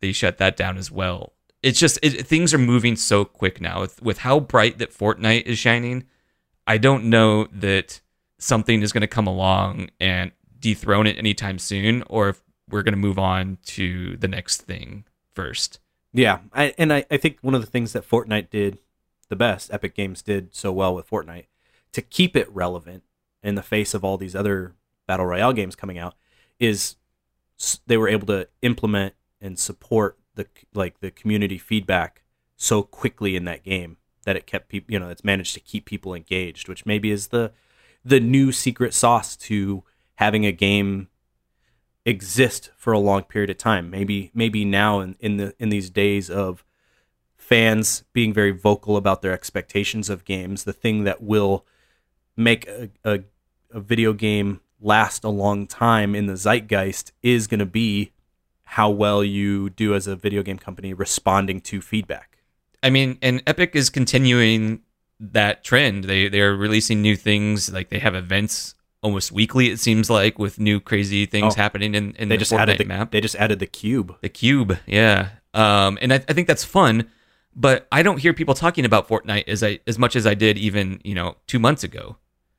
they 0.00 0.10
shut 0.10 0.38
that 0.38 0.56
down 0.56 0.78
as 0.78 0.90
well. 0.90 1.34
It's 1.62 1.78
just 1.78 1.98
it, 2.02 2.26
things 2.26 2.54
are 2.54 2.58
moving 2.58 2.96
so 2.96 3.26
quick 3.26 3.60
now 3.60 3.82
with, 3.82 4.02
with 4.02 4.20
how 4.20 4.40
bright 4.40 4.78
that 4.78 4.90
Fortnite 4.90 5.42
is 5.42 5.58
shining. 5.58 6.04
I 6.66 6.78
don't 6.78 7.04
know 7.04 7.46
that 7.52 8.00
something 8.38 8.80
is 8.80 8.90
going 8.90 9.02
to 9.02 9.06
come 9.06 9.26
along 9.26 9.90
and 10.00 10.32
dethrone 10.58 11.06
it 11.06 11.18
anytime 11.18 11.58
soon, 11.58 12.02
or 12.08 12.30
if 12.30 12.42
we're 12.66 12.82
going 12.82 12.94
to 12.94 12.98
move 12.98 13.18
on 13.18 13.58
to 13.66 14.16
the 14.16 14.28
next 14.28 14.62
thing 14.62 15.04
first. 15.34 15.78
Yeah, 16.14 16.38
I, 16.54 16.72
and 16.78 16.90
I, 16.90 17.04
I 17.10 17.18
think 17.18 17.36
one 17.42 17.54
of 17.54 17.60
the 17.60 17.66
things 17.66 17.92
that 17.92 18.08
Fortnite 18.08 18.48
did 18.48 18.78
the 19.28 19.36
best, 19.36 19.70
Epic 19.74 19.94
Games 19.94 20.22
did 20.22 20.54
so 20.54 20.72
well 20.72 20.94
with 20.94 21.10
Fortnite, 21.10 21.48
to 21.92 22.00
keep 22.00 22.34
it 22.34 22.50
relevant 22.50 23.02
in 23.42 23.54
the 23.54 23.62
face 23.62 23.94
of 23.94 24.04
all 24.04 24.16
these 24.16 24.36
other 24.36 24.74
battle 25.06 25.26
royale 25.26 25.52
games 25.52 25.74
coming 25.74 25.98
out, 25.98 26.14
is 26.58 26.96
they 27.86 27.96
were 27.96 28.08
able 28.08 28.26
to 28.26 28.48
implement 28.62 29.14
and 29.40 29.58
support 29.58 30.18
the 30.34 30.46
like 30.74 31.00
the 31.00 31.10
community 31.10 31.58
feedback 31.58 32.22
so 32.56 32.82
quickly 32.82 33.36
in 33.36 33.44
that 33.44 33.64
game 33.64 33.96
that 34.24 34.36
it 34.36 34.46
kept 34.46 34.68
people, 34.68 34.92
you 34.92 34.98
know, 34.98 35.08
it's 35.08 35.24
managed 35.24 35.54
to 35.54 35.60
keep 35.60 35.86
people 35.86 36.14
engaged, 36.14 36.68
which 36.68 36.86
maybe 36.86 37.10
is 37.10 37.28
the 37.28 37.52
the 38.04 38.20
new 38.20 38.52
secret 38.52 38.94
sauce 38.94 39.36
to 39.36 39.82
having 40.16 40.46
a 40.46 40.52
game 40.52 41.08
exist 42.04 42.70
for 42.76 42.92
a 42.92 42.98
long 42.98 43.22
period 43.22 43.50
of 43.50 43.58
time. 43.58 43.90
Maybe 43.90 44.30
maybe 44.34 44.64
now 44.64 45.00
in, 45.00 45.16
in 45.20 45.36
the 45.36 45.54
in 45.58 45.70
these 45.70 45.90
days 45.90 46.30
of 46.30 46.64
fans 47.36 48.04
being 48.12 48.32
very 48.32 48.52
vocal 48.52 48.96
about 48.96 49.22
their 49.22 49.32
expectations 49.32 50.08
of 50.08 50.24
games, 50.24 50.64
the 50.64 50.72
thing 50.72 51.04
that 51.04 51.22
will 51.22 51.66
make 52.36 52.68
a, 52.68 52.90
a, 53.04 53.20
a 53.72 53.80
video 53.80 54.12
game 54.12 54.60
last 54.80 55.24
a 55.24 55.28
long 55.28 55.66
time 55.66 56.14
in 56.14 56.26
the 56.26 56.34
zeitgeist 56.36 57.12
is 57.22 57.46
going 57.46 57.60
to 57.60 57.66
be 57.66 58.12
how 58.64 58.88
well 58.90 59.22
you 59.24 59.68
do 59.70 59.94
as 59.94 60.06
a 60.06 60.16
video 60.16 60.42
game 60.42 60.58
company 60.58 60.94
responding 60.94 61.60
to 61.60 61.80
feedback. 61.80 62.38
I 62.82 62.90
mean, 62.90 63.18
and 63.20 63.42
Epic 63.46 63.74
is 63.74 63.90
continuing 63.90 64.80
that 65.18 65.62
trend. 65.64 66.04
They 66.04 66.28
they're 66.28 66.56
releasing 66.56 67.02
new 67.02 67.16
things. 67.16 67.70
Like 67.72 67.90
they 67.90 67.98
have 67.98 68.14
events 68.14 68.74
almost 69.02 69.32
weekly. 69.32 69.70
It 69.70 69.78
seems 69.80 70.08
like 70.08 70.38
with 70.38 70.58
new 70.58 70.80
crazy 70.80 71.26
things 71.26 71.54
Oh. 71.54 71.60
happening 71.60 71.94
in, 71.94 72.12
in 72.16 72.28
They 72.28 72.36
the 72.36 72.40
just 72.40 72.52
Fortnite 72.52 72.58
added 72.60 72.78
the 72.78 72.84
map. 72.84 73.10
They 73.10 73.20
just 73.20 73.36
added 73.36 73.58
the 73.58 73.66
cube. 73.66 74.16
The 74.22 74.28
cube, 74.28 74.78
yeah. 74.86 75.30
Um, 75.52 75.98
and 76.00 76.12
I, 76.12 76.16
I 76.28 76.32
think 76.32 76.46
that's 76.46 76.64
fun, 76.64 77.08
but 77.54 77.86
I 77.90 78.02
don't 78.02 78.18
hear 78.18 78.32
people 78.32 78.54
talking 78.54 78.84
about 78.84 79.08
Fortnite 79.08 79.48
as 79.48 79.62
I 79.62 79.80
as 79.86 79.98
much 79.98 80.16
as 80.16 80.26
I 80.26 80.34
did 80.34 80.56
even 80.56 81.00
you 81.04 81.14
know 81.14 81.36
two 81.46 81.58
months 81.58 81.82
ago. 81.84 82.16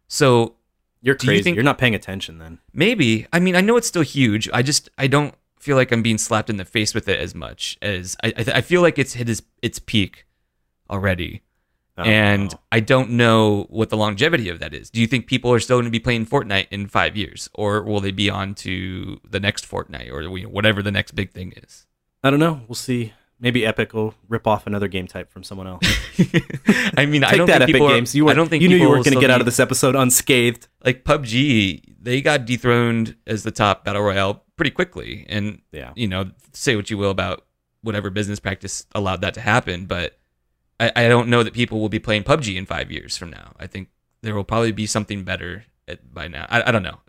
So 0.08 0.56
You're 1.02 1.16
Do 1.16 1.26
you 1.26 1.30
crazy. 1.32 1.44
think- 1.44 1.56
You're 1.56 1.64
not 1.64 1.78
paying 1.78 1.96
attention 1.96 2.38
then. 2.38 2.60
maybe 2.74 3.28
I 3.34 3.40
mean 3.40 3.56
I 3.56 3.62
know 3.62 3.78
it's 3.78 3.88
still 3.88 4.04
huge. 4.04 4.50
I 4.54 4.62
just 4.62 4.90
I 4.98 5.08
don't 5.08 5.34
feel 5.60 5.76
like 5.76 5.92
I'm 5.92 6.02
being 6.02 6.18
slapped 6.18 6.50
in 6.50 6.58
the 6.58 6.66
face 6.66 6.94
with 6.94 7.08
it 7.08 7.20
as 7.20 7.34
much 7.36 7.78
as 7.82 8.16
I 8.24 8.28
I, 8.38 8.46
I 8.56 8.62
feel 8.62 8.82
like 8.82 8.98
it's 9.00 9.14
hit 9.14 9.30
its 9.30 9.42
its 9.62 9.80
peak 9.80 10.26
already. 10.90 11.42
Oh, 11.98 12.04
and 12.04 12.54
wow. 12.54 12.60
I 12.72 12.80
don't 12.80 13.12
know 13.12 13.68
what 13.70 13.90
the 13.90 13.98
longevity 13.98 14.48
of 14.48 14.60
that 14.60 14.74
is. 14.74 14.90
Do 14.90 15.02
you 15.02 15.08
think 15.08 15.28
people 15.28 15.52
are 15.52 15.60
still 15.60 15.76
going 15.76 15.86
to 15.86 15.92
be 15.92 16.00
playing 16.00 16.26
Fortnite 16.26 16.68
in 16.72 16.88
five 16.88 17.18
years, 17.18 17.50
or 17.54 17.84
will 17.84 18.00
they 18.00 18.12
be 18.12 18.30
on 18.30 18.56
to 18.56 19.20
the 19.30 19.42
next 19.42 19.70
Fortnite 19.70 20.10
or 20.10 20.24
whatever 20.50 20.82
the 20.82 20.90
next 20.92 21.12
big 21.16 21.32
thing 21.32 21.52
is? 21.58 21.86
I 22.24 22.30
don't 22.30 22.40
know. 22.40 22.62
We'll 22.68 22.76
see. 22.76 23.12
Maybe 23.42 23.66
Epic 23.66 23.94
will 23.94 24.14
rip 24.30 24.46
off 24.46 24.68
another 24.68 24.88
game 24.88 25.08
type 25.08 25.32
from 25.32 25.44
someone 25.44 25.66
else. 25.68 25.82
I 26.96 27.06
mean, 27.08 27.24
I 27.24 27.32
Take 27.32 27.38
don't 27.40 27.48
that, 27.48 27.58
think 27.58 27.62
Epic 27.64 27.74
people. 27.74 27.88
Are, 27.88 27.96
Games. 27.96 28.14
You, 28.14 28.26
were, 28.26 28.32
I 28.32 28.34
don't 28.36 28.48
think 28.48 28.62
you 28.62 28.70
knew 28.70 28.76
you 28.78 28.88
weren't 28.88 29.04
going 29.04 29.16
to 29.16 29.20
get 29.20 29.26
still 29.26 29.32
out 29.32 29.42
of 29.42 29.46
this 29.46 29.60
episode 29.60 29.96
unscathed. 29.96 30.68
like 30.86 31.04
PUBG. 31.04 31.96
They 32.00 32.22
got 32.22 32.46
dethroned 32.46 33.16
as 33.26 33.44
the 33.44 33.52
top 33.52 33.84
battle 33.84 34.04
royale 34.04 34.44
pretty 34.56 34.72
quickly, 34.72 35.26
and 35.28 35.62
Yeah. 35.72 35.92
you 35.96 36.08
know, 36.08 36.32
say 36.54 36.76
what 36.76 36.90
you 36.92 36.98
will 37.00 37.10
about 37.10 37.46
whatever 37.82 38.12
business 38.12 38.40
practice 38.40 38.86
allowed 38.94 39.22
that 39.22 39.34
to 39.34 39.42
happen, 39.42 39.88
but 39.88 40.20
I, 40.80 40.92
I 40.96 41.08
don't 41.08 41.28
know 41.28 41.42
that 41.42 41.54
people 41.54 41.80
will 41.80 41.90
be 41.90 42.00
playing 42.00 42.24
PUBG 42.24 42.56
in 42.56 42.68
five 42.68 42.92
years 42.92 43.18
from 43.18 43.32
now. 43.32 43.54
I 43.60 43.66
think 43.66 43.90
there 44.22 44.36
will 44.36 44.44
probably 44.44 44.72
be 44.72 44.86
something 44.86 45.24
better 45.24 45.66
at, 45.88 46.14
by 46.14 46.28
now. 46.28 46.46
I, 46.48 46.70
I 46.70 46.72
don't 46.72 46.84
know. 46.84 47.00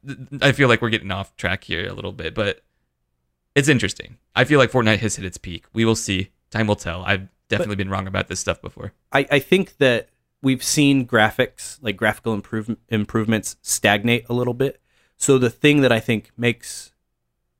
I 0.40 0.52
feel 0.52 0.68
like 0.68 0.80
we're 0.80 0.88
getting 0.88 1.10
off 1.10 1.36
track 1.36 1.64
here 1.64 1.86
a 1.86 1.92
little 1.92 2.12
bit, 2.12 2.34
but 2.34 2.62
it's 3.54 3.68
interesting. 3.68 4.18
I 4.34 4.44
feel 4.44 4.58
like 4.58 4.70
Fortnite 4.70 4.98
has 4.98 5.16
hit 5.16 5.24
its 5.24 5.38
peak. 5.38 5.64
We 5.72 5.84
will 5.84 5.96
see. 5.96 6.30
Time 6.50 6.66
will 6.66 6.76
tell. 6.76 7.02
I've 7.04 7.28
definitely 7.48 7.76
been 7.76 7.90
wrong 7.90 8.06
about 8.06 8.28
this 8.28 8.40
stuff 8.40 8.60
before. 8.60 8.92
I, 9.12 9.26
I 9.30 9.38
think 9.38 9.76
that 9.78 10.08
we've 10.42 10.62
seen 10.62 11.06
graphics, 11.06 11.78
like 11.82 11.96
graphical 11.96 12.34
improve, 12.34 12.76
improvements, 12.88 13.56
stagnate 13.62 14.26
a 14.28 14.32
little 14.32 14.54
bit. 14.54 14.80
So 15.16 15.38
the 15.38 15.50
thing 15.50 15.82
that 15.82 15.92
I 15.92 16.00
think 16.00 16.30
makes, 16.36 16.92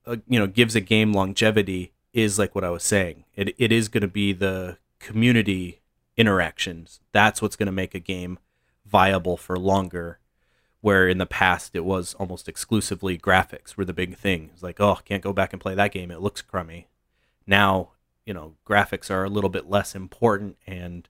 a, 0.05 0.19
you 0.27 0.39
know, 0.39 0.47
gives 0.47 0.75
a 0.75 0.81
game 0.81 1.13
longevity 1.13 1.93
is 2.13 2.39
like 2.39 2.55
what 2.55 2.65
I 2.65 2.71
was 2.71 2.83
saying. 2.83 3.25
It 3.35 3.55
it 3.59 3.73
is 3.73 3.89
going 3.89 4.03
to 4.03 4.09
be 4.09 4.33
the 4.33 4.79
community 4.99 5.81
interactions. 6.17 7.01
That's 7.13 7.41
what's 7.41 7.57
going 7.57 7.67
to 7.67 7.73
make 7.73 7.95
a 7.95 8.01
game 8.01 8.39
viable 8.85 9.37
for 9.37 9.59
longer. 9.59 10.19
Where 10.83 11.09
in 11.09 11.19
the 11.19 11.27
past 11.27 11.75
it 11.75 11.85
was 11.85 12.13
almost 12.15 12.49
exclusively 12.49 13.17
graphics 13.17 13.77
were 13.77 13.85
the 13.85 13.95
big 13.95 14.17
thing. 14.17 14.51
It's 14.53 14.63
like, 14.63 14.81
oh, 14.81 14.99
can't 15.05 15.23
go 15.23 15.33
back 15.33 15.55
and 15.55 15.63
play 15.63 15.75
that 15.75 15.93
game. 15.93 16.11
It 16.11 16.21
looks 16.21 16.43
crummy. 16.43 16.89
Now, 17.47 17.93
you 18.27 18.35
know, 18.35 18.55
graphics 18.69 19.11
are 19.11 19.25
a 19.25 19.31
little 19.31 19.49
bit 19.49 19.71
less 19.71 19.95
important 19.95 20.57
and 20.67 21.09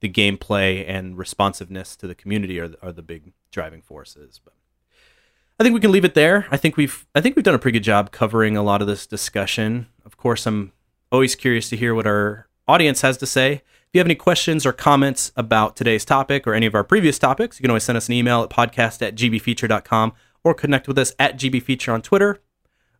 the 0.00 0.08
gameplay 0.08 0.84
and 0.86 1.18
responsiveness 1.18 1.96
to 1.96 2.06
the 2.06 2.14
community 2.14 2.60
are, 2.60 2.74
are 2.82 2.92
the 2.92 3.02
big 3.02 3.32
driving 3.50 3.82
forces. 3.82 4.40
But 4.42 4.54
I 5.58 5.62
think 5.62 5.74
we 5.74 5.80
can 5.80 5.92
leave 5.92 6.04
it 6.04 6.14
there. 6.14 6.46
I 6.50 6.56
think 6.56 6.76
we've 6.76 7.06
I 7.14 7.20
think 7.20 7.36
we've 7.36 7.44
done 7.44 7.54
a 7.54 7.58
pretty 7.58 7.78
good 7.78 7.84
job 7.84 8.12
covering 8.12 8.56
a 8.56 8.62
lot 8.62 8.82
of 8.82 8.86
this 8.86 9.06
discussion. 9.06 9.86
Of 10.04 10.16
course, 10.16 10.46
I'm 10.46 10.72
always 11.10 11.34
curious 11.34 11.68
to 11.70 11.76
hear 11.76 11.94
what 11.94 12.06
our 12.06 12.48
audience 12.68 13.00
has 13.00 13.16
to 13.18 13.26
say. 13.26 13.62
If 13.88 13.94
you 13.94 14.00
have 14.00 14.06
any 14.06 14.14
questions 14.16 14.66
or 14.66 14.72
comments 14.72 15.32
about 15.36 15.76
today's 15.76 16.04
topic 16.04 16.46
or 16.46 16.54
any 16.54 16.66
of 16.66 16.74
our 16.74 16.84
previous 16.84 17.18
topics, 17.18 17.58
you 17.58 17.62
can 17.62 17.70
always 17.70 17.84
send 17.84 17.96
us 17.96 18.08
an 18.08 18.14
email 18.14 18.42
at 18.42 18.50
podcast 18.50 19.00
at 19.00 19.14
gbfeature.com 19.14 20.12
or 20.44 20.54
connect 20.54 20.86
with 20.88 20.98
us 20.98 21.12
at 21.18 21.38
gbfeature 21.38 21.92
on 21.94 22.02
Twitter. 22.02 22.40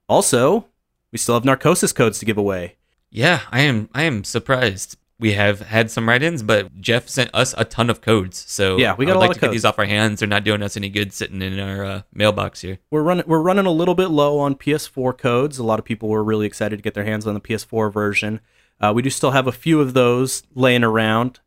Also, 0.09 0.67
we 1.13 1.19
still 1.19 1.35
have 1.35 1.45
narcosis 1.45 1.93
codes 1.93 2.19
to 2.21 2.25
give 2.25 2.39
away. 2.39 2.77
Yeah, 3.11 3.41
I 3.51 3.61
am. 3.63 3.89
I 3.95 4.05
am 4.05 4.25
surprised. 4.25 4.97
We 5.19 5.33
have 5.33 5.61
had 5.61 5.91
some 5.91 6.09
write-ins, 6.09 6.43
but 6.43 6.79
Jeff 6.81 7.09
sent 7.09 7.31
us 7.35 7.55
a 7.57 7.65
ton 7.65 7.89
of 7.91 8.01
codes. 8.01 8.45
So 8.47 8.77
Yeah, 8.77 8.95
we 8.97 9.07
got 9.07 9.13
I 9.13 9.15
would 9.15 9.17
a 9.17 9.21
lot 9.21 9.21
like 9.21 9.31
of 9.31 9.35
to 9.37 9.41
get 9.41 9.47
codes. 9.49 9.55
these 9.55 9.65
off 9.65 9.79
our 9.79 9.87
hands. 9.87 10.21
They're 10.21 10.29
not 10.29 10.45
doing 10.45 10.63
us 10.63 10.77
any 10.77 10.89
good 10.89 11.13
sitting 11.13 11.43
in 11.43 11.59
our 11.59 11.85
uh, 11.85 12.03
mailbox 12.13 12.61
here. 12.61 12.79
we're 12.91 13.03
running 13.03 13.25
we're 13.27 13.41
running 13.41 13.67
a 13.67 13.71
little 13.71 13.95
bit 13.95 14.09
low 14.09 14.39
on 14.39 14.55
PS4 14.55 15.17
codes. 15.19 15.59
A 15.59 15.65
lot 15.65 15.79
of 15.79 15.85
people 15.85 16.09
were 16.09 16.23
really 16.23 16.47
excited 16.47 16.77
to 16.77 16.83
get 16.83 16.95
their 16.95 17.05
hands 17.05 17.27
on 17.27 17.35
the 17.35 17.41
PS4 17.41 17.93
version. 17.93 18.41
Uh, 18.81 18.93
we 18.95 19.03
do 19.03 19.11
still 19.11 19.31
have 19.31 19.47
a 19.47 19.53
few 19.53 19.81
of 19.81 19.95
those 19.95 20.43
laying 20.55 20.85
around, 20.85 21.41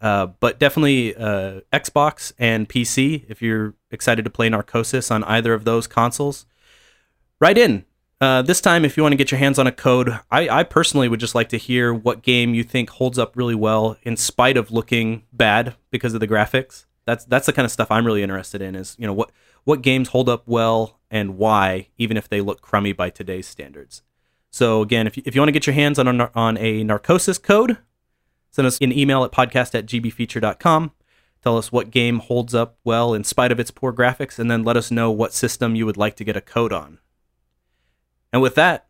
uh, 0.00 0.26
but 0.26 0.58
definitely 0.58 1.14
uh, 1.16 1.60
Xbox 1.72 2.32
and 2.38 2.68
PC. 2.68 3.24
If 3.28 3.42
you're 3.42 3.74
excited 3.90 4.24
to 4.24 4.30
play 4.30 4.48
Narcosis 4.48 5.10
on 5.10 5.24
either 5.24 5.54
of 5.54 5.64
those 5.64 5.86
consoles, 5.86 6.46
write 7.40 7.58
in. 7.58 7.84
Uh, 8.20 8.42
this 8.42 8.60
time, 8.60 8.84
if 8.84 8.96
you 8.96 9.02
want 9.02 9.12
to 9.12 9.16
get 9.16 9.30
your 9.30 9.38
hands 9.38 9.60
on 9.60 9.66
a 9.68 9.72
code, 9.72 10.18
I, 10.30 10.48
I 10.48 10.62
personally 10.64 11.08
would 11.08 11.20
just 11.20 11.36
like 11.36 11.48
to 11.50 11.56
hear 11.56 11.94
what 11.94 12.22
game 12.22 12.52
you 12.52 12.64
think 12.64 12.90
holds 12.90 13.16
up 13.16 13.36
really 13.36 13.54
well 13.54 13.96
in 14.02 14.16
spite 14.16 14.56
of 14.56 14.72
looking 14.72 15.22
bad 15.32 15.76
because 15.90 16.14
of 16.14 16.20
the 16.20 16.26
graphics. 16.26 16.84
That's 17.06 17.24
that's 17.24 17.46
the 17.46 17.52
kind 17.52 17.64
of 17.64 17.70
stuff 17.72 17.90
I'm 17.90 18.04
really 18.04 18.22
interested 18.22 18.60
in. 18.60 18.74
Is 18.74 18.96
you 18.98 19.06
know 19.06 19.12
what 19.12 19.30
what 19.64 19.82
games 19.82 20.08
hold 20.08 20.28
up 20.28 20.42
well 20.46 20.98
and 21.10 21.38
why, 21.38 21.88
even 21.96 22.16
if 22.16 22.28
they 22.28 22.40
look 22.40 22.60
crummy 22.60 22.92
by 22.92 23.08
today's 23.08 23.46
standards. 23.46 24.02
So 24.50 24.82
again, 24.82 25.06
if 25.06 25.16
you, 25.16 25.22
if 25.26 25.34
you 25.34 25.40
want 25.40 25.48
to 25.48 25.52
get 25.52 25.66
your 25.66 25.74
hands 25.74 25.98
on 25.98 26.20
a, 26.20 26.30
on 26.34 26.56
a 26.58 26.84
narcosis 26.84 27.38
code, 27.38 27.78
send 28.50 28.66
us 28.66 28.78
an 28.80 28.92
email 28.92 29.24
at 29.24 29.32
podcast 29.32 29.74
at 29.74 29.86
gbfeature.com. 29.86 30.92
Tell 31.42 31.56
us 31.56 31.70
what 31.70 31.90
game 31.90 32.18
holds 32.18 32.54
up 32.54 32.78
well 32.82 33.14
in 33.14 33.24
spite 33.24 33.52
of 33.52 33.60
its 33.60 33.70
poor 33.70 33.92
graphics, 33.92 34.38
and 34.38 34.50
then 34.50 34.64
let 34.64 34.76
us 34.76 34.90
know 34.90 35.10
what 35.10 35.32
system 35.32 35.76
you 35.76 35.86
would 35.86 35.96
like 35.96 36.16
to 36.16 36.24
get 36.24 36.36
a 36.36 36.40
code 36.40 36.72
on. 36.72 36.98
And 38.32 38.42
with 38.42 38.56
that, 38.56 38.88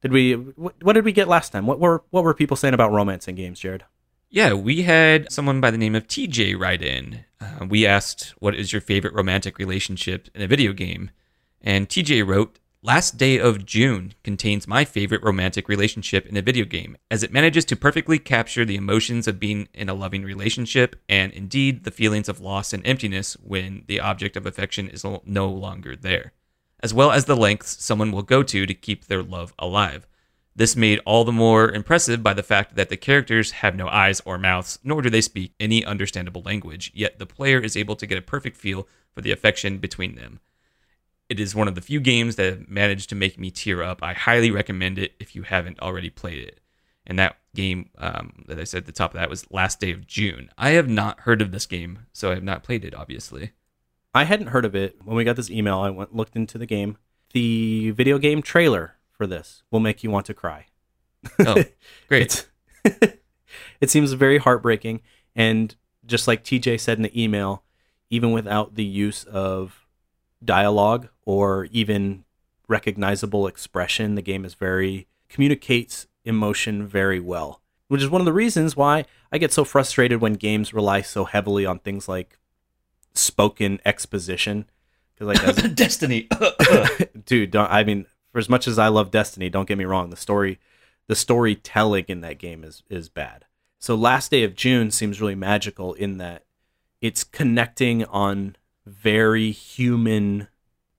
did 0.00 0.10
we 0.10 0.32
what, 0.32 0.74
what 0.82 0.94
did 0.94 1.04
we 1.04 1.12
get 1.12 1.28
last 1.28 1.52
time? 1.52 1.66
What 1.66 1.78
were 1.78 2.02
what 2.10 2.24
were 2.24 2.34
people 2.34 2.56
saying 2.56 2.74
about 2.74 2.92
romance 2.92 3.28
in 3.28 3.34
games, 3.34 3.60
Jared? 3.60 3.84
Yeah, 4.30 4.54
we 4.54 4.82
had 4.82 5.30
someone 5.30 5.60
by 5.60 5.70
the 5.70 5.78
name 5.78 5.94
of 5.94 6.08
TJ 6.08 6.58
write 6.58 6.80
in. 6.80 7.24
Uh, 7.40 7.66
we 7.68 7.86
asked, 7.86 8.34
"What 8.38 8.54
is 8.54 8.72
your 8.72 8.80
favorite 8.80 9.12
romantic 9.12 9.58
relationship 9.58 10.28
in 10.34 10.40
a 10.40 10.48
video 10.48 10.72
game?" 10.72 11.10
And 11.60 11.88
TJ 11.88 12.26
wrote, 12.26 12.58
"Last 12.84 13.16
Day 13.16 13.38
of 13.38 13.64
June 13.64 14.12
contains 14.24 14.66
my 14.66 14.84
favorite 14.84 15.22
romantic 15.22 15.68
relationship 15.68 16.26
in 16.26 16.36
a 16.36 16.42
video 16.42 16.64
game, 16.64 16.96
as 17.12 17.22
it 17.22 17.32
manages 17.32 17.64
to 17.66 17.76
perfectly 17.76 18.18
capture 18.18 18.64
the 18.64 18.74
emotions 18.74 19.28
of 19.28 19.38
being 19.38 19.68
in 19.72 19.88
a 19.88 19.94
loving 19.94 20.24
relationship, 20.24 20.96
and 21.08 21.30
indeed 21.32 21.84
the 21.84 21.92
feelings 21.92 22.28
of 22.28 22.40
loss 22.40 22.72
and 22.72 22.84
emptiness 22.84 23.34
when 23.34 23.84
the 23.86 24.00
object 24.00 24.36
of 24.36 24.46
affection 24.46 24.88
is 24.88 25.04
no 25.04 25.48
longer 25.48 25.94
there, 25.94 26.32
as 26.80 26.92
well 26.92 27.12
as 27.12 27.26
the 27.26 27.36
lengths 27.36 27.84
someone 27.84 28.10
will 28.10 28.24
go 28.24 28.42
to 28.42 28.66
to 28.66 28.74
keep 28.74 29.04
their 29.04 29.22
love 29.22 29.54
alive." 29.60 30.08
This 30.56 30.74
made 30.74 30.98
all 31.06 31.22
the 31.22 31.30
more 31.30 31.70
impressive 31.70 32.20
by 32.20 32.34
the 32.34 32.42
fact 32.42 32.74
that 32.74 32.88
the 32.88 32.96
characters 32.96 33.52
have 33.52 33.76
no 33.76 33.86
eyes 33.86 34.20
or 34.24 34.38
mouths, 34.38 34.80
nor 34.82 35.02
do 35.02 35.08
they 35.08 35.20
speak 35.20 35.54
any 35.60 35.84
understandable 35.84 36.42
language, 36.42 36.90
yet 36.92 37.20
the 37.20 37.26
player 37.26 37.60
is 37.60 37.76
able 37.76 37.94
to 37.94 38.08
get 38.08 38.18
a 38.18 38.22
perfect 38.22 38.56
feel 38.56 38.88
for 39.14 39.20
the 39.20 39.30
affection 39.30 39.78
between 39.78 40.16
them. 40.16 40.40
It 41.32 41.40
is 41.40 41.54
one 41.54 41.66
of 41.66 41.74
the 41.74 41.80
few 41.80 41.98
games 41.98 42.36
that 42.36 42.44
have 42.44 42.68
managed 42.68 43.08
to 43.08 43.14
make 43.14 43.38
me 43.38 43.50
tear 43.50 43.82
up. 43.82 44.02
I 44.02 44.12
highly 44.12 44.50
recommend 44.50 44.98
it 44.98 45.14
if 45.18 45.34
you 45.34 45.44
haven't 45.44 45.80
already 45.80 46.10
played 46.10 46.42
it. 46.46 46.60
And 47.06 47.18
that 47.18 47.38
game, 47.54 47.88
um, 47.96 48.44
that 48.48 48.60
I 48.60 48.64
said 48.64 48.82
at 48.82 48.86
the 48.86 48.92
top 48.92 49.14
of 49.14 49.18
that, 49.18 49.30
was 49.30 49.50
Last 49.50 49.80
Day 49.80 49.92
of 49.92 50.06
June. 50.06 50.50
I 50.58 50.72
have 50.72 50.90
not 50.90 51.20
heard 51.20 51.40
of 51.40 51.50
this 51.50 51.64
game, 51.64 52.00
so 52.12 52.30
I 52.30 52.34
have 52.34 52.44
not 52.44 52.62
played 52.62 52.84
it, 52.84 52.94
obviously. 52.94 53.52
I 54.14 54.24
hadn't 54.24 54.48
heard 54.48 54.66
of 54.66 54.74
it 54.74 54.96
when 55.02 55.16
we 55.16 55.24
got 55.24 55.36
this 55.36 55.50
email. 55.50 55.78
I 55.78 55.88
went 55.88 56.14
looked 56.14 56.36
into 56.36 56.58
the 56.58 56.66
game. 56.66 56.98
The 57.32 57.92
video 57.92 58.18
game 58.18 58.42
trailer 58.42 58.96
for 59.10 59.26
this 59.26 59.62
will 59.70 59.80
make 59.80 60.04
you 60.04 60.10
want 60.10 60.26
to 60.26 60.34
cry. 60.34 60.66
Oh, 61.40 61.64
great. 62.08 62.46
It 63.82 63.90
seems 63.90 64.12
very 64.12 64.38
heartbreaking, 64.38 65.02
and 65.34 65.74
just 66.06 66.28
like 66.28 66.44
TJ 66.44 66.78
said 66.78 66.98
in 66.98 67.02
the 67.02 67.22
email, 67.22 67.64
even 68.10 68.30
without 68.30 68.76
the 68.76 68.84
use 68.84 69.24
of 69.24 69.86
dialogue 70.44 71.08
or 71.24 71.66
even 71.70 72.24
recognizable 72.68 73.46
expression, 73.46 74.14
the 74.14 74.22
game 74.22 74.44
is 74.44 74.54
very 74.54 75.06
communicates 75.28 76.06
emotion 76.24 76.86
very 76.86 77.20
well, 77.20 77.60
which 77.88 78.02
is 78.02 78.08
one 78.10 78.20
of 78.20 78.26
the 78.26 78.32
reasons 78.32 78.76
why 78.76 79.04
I 79.30 79.38
get 79.38 79.52
so 79.52 79.64
frustrated 79.64 80.20
when 80.20 80.34
games 80.34 80.74
rely 80.74 81.00
so 81.02 81.24
heavily 81.24 81.64
on 81.66 81.78
things 81.78 82.08
like 82.08 82.38
spoken 83.14 83.80
exposition. 83.84 84.66
Because 85.14 85.26
like 85.26 85.44
as, 85.44 85.72
Destiny. 85.74 86.28
dude 87.26 87.50
don't 87.50 87.70
i 87.70 87.84
mean 87.84 88.06
for 88.32 88.38
as 88.38 88.48
much 88.48 88.66
as 88.66 88.78
i 88.78 88.88
love 88.88 89.10
destiny 89.10 89.48
don't 89.50 89.68
get 89.68 89.78
me 89.78 89.84
wrong 89.84 90.10
the 90.10 90.16
story 90.16 90.58
the 91.06 91.14
storytelling 91.14 92.04
in 92.08 92.20
that 92.22 92.38
game 92.38 92.64
is 92.64 92.82
is 92.88 93.08
bad 93.08 93.44
So 93.78 93.94
last 93.94 94.30
day 94.30 94.44
of 94.44 94.54
June 94.54 94.90
seems 94.90 95.20
really 95.20 95.34
magical 95.34 95.92
in 95.94 96.18
that 96.18 96.44
it's 97.00 97.24
connecting 97.24 98.04
on 98.06 98.56
very 98.86 99.50
human 99.50 100.48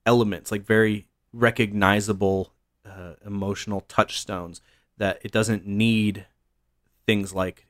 elements, 0.06 0.52
like 0.52 0.66
very 0.66 1.08
recognizable 1.32 2.54
uh, 2.86 3.14
emotional 3.26 3.82
touchstones 3.82 4.62
that 4.98 5.20
it 5.24 5.32
doesn't 5.32 5.66
need 5.66 6.26
things 7.06 7.34
like 7.34 7.66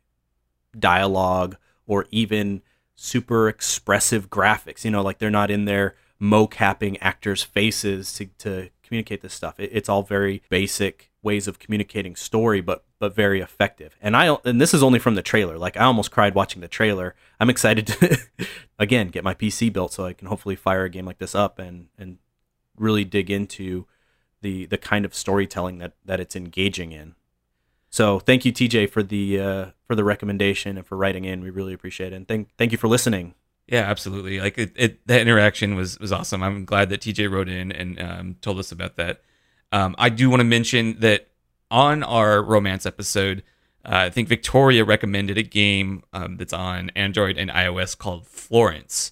dialogue 0.77 1.57
or 1.85 2.05
even 2.11 2.61
super 2.95 3.47
expressive 3.47 4.29
graphics. 4.29 4.83
You 4.83 4.91
know, 4.91 5.01
like 5.01 5.19
they're 5.19 5.29
not 5.29 5.51
in 5.51 5.65
there 5.65 5.95
mocapping 6.21 6.97
actors' 7.01 7.43
faces 7.43 8.13
to, 8.13 8.25
to 8.39 8.69
communicate 8.81 9.21
this 9.21 9.33
stuff. 9.33 9.59
It, 9.59 9.69
it's 9.73 9.89
all 9.89 10.03
very 10.03 10.41
basic 10.49 11.11
ways 11.21 11.47
of 11.47 11.59
communicating 11.59 12.15
story, 12.15 12.61
but 12.61 12.83
but 13.03 13.13
very 13.13 13.41
effective. 13.41 13.97
And 14.01 14.15
I 14.15 14.37
and 14.45 14.61
this 14.61 14.73
is 14.73 14.81
only 14.81 14.97
from 14.97 15.15
the 15.15 15.21
trailer. 15.21 15.57
Like 15.57 15.75
I 15.75 15.83
almost 15.83 16.09
cried 16.09 16.35
watching 16.35 16.61
the 16.61 16.69
trailer. 16.69 17.15
I'm 17.37 17.49
excited 17.49 17.85
to 17.87 18.17
again 18.79 19.09
get 19.09 19.25
my 19.25 19.33
PC 19.33 19.73
built 19.73 19.91
so 19.91 20.05
I 20.05 20.13
can 20.13 20.29
hopefully 20.29 20.55
fire 20.55 20.85
a 20.85 20.89
game 20.89 21.05
like 21.05 21.17
this 21.17 21.35
up 21.35 21.59
and 21.59 21.87
and 21.97 22.17
really 22.77 23.03
dig 23.03 23.29
into 23.29 23.87
the 24.39 24.67
the 24.67 24.77
kind 24.77 25.03
of 25.03 25.13
storytelling 25.13 25.79
that 25.79 25.95
that 26.05 26.21
it's 26.21 26.33
engaging 26.33 26.93
in. 26.93 27.15
So 27.89 28.19
thank 28.19 28.45
you, 28.45 28.53
TJ, 28.53 28.89
for 28.89 29.03
the 29.03 29.37
uh, 29.37 29.65
for 29.85 29.95
the 29.95 30.05
recommendation 30.05 30.77
and 30.77 30.87
for 30.87 30.95
writing 30.95 31.25
in. 31.25 31.41
We 31.41 31.49
really 31.49 31.73
appreciate 31.73 32.13
it. 32.13 32.15
And 32.15 32.25
thank 32.25 32.55
thank 32.55 32.71
you 32.71 32.77
for 32.77 32.87
listening. 32.87 33.35
Yeah, 33.67 33.81
absolutely. 33.81 34.39
Like 34.39 34.57
it, 34.57 34.71
it 34.77 35.05
that 35.07 35.19
interaction 35.19 35.75
was 35.75 35.99
was 35.99 36.13
awesome. 36.13 36.41
I'm 36.41 36.63
glad 36.63 36.87
that 36.91 37.01
TJ 37.01 37.29
wrote 37.29 37.49
in 37.49 37.69
and 37.73 38.01
um, 38.01 38.35
told 38.39 38.59
us 38.59 38.71
about 38.71 38.95
that. 38.95 39.19
Um, 39.73 39.93
I 39.97 40.07
do 40.07 40.29
want 40.29 40.39
to 40.39 40.45
mention 40.45 41.01
that 41.01 41.27
on 41.73 42.03
our 42.03 42.41
romance 42.43 42.85
episode, 42.85 43.41
uh, 43.83 44.05
I 44.05 44.09
think 44.11 44.29
Victoria 44.29 44.85
recommended 44.85 45.37
a 45.39 45.43
game 45.43 46.03
um, 46.13 46.37
that's 46.37 46.53
on 46.53 46.91
Android 46.95 47.37
and 47.37 47.49
iOS 47.49 47.97
called 47.97 48.27
Florence, 48.27 49.11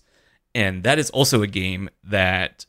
and 0.53 0.83
that 0.83 0.99
is 0.99 1.09
also 1.09 1.41
a 1.41 1.47
game 1.47 1.89
that 2.03 2.67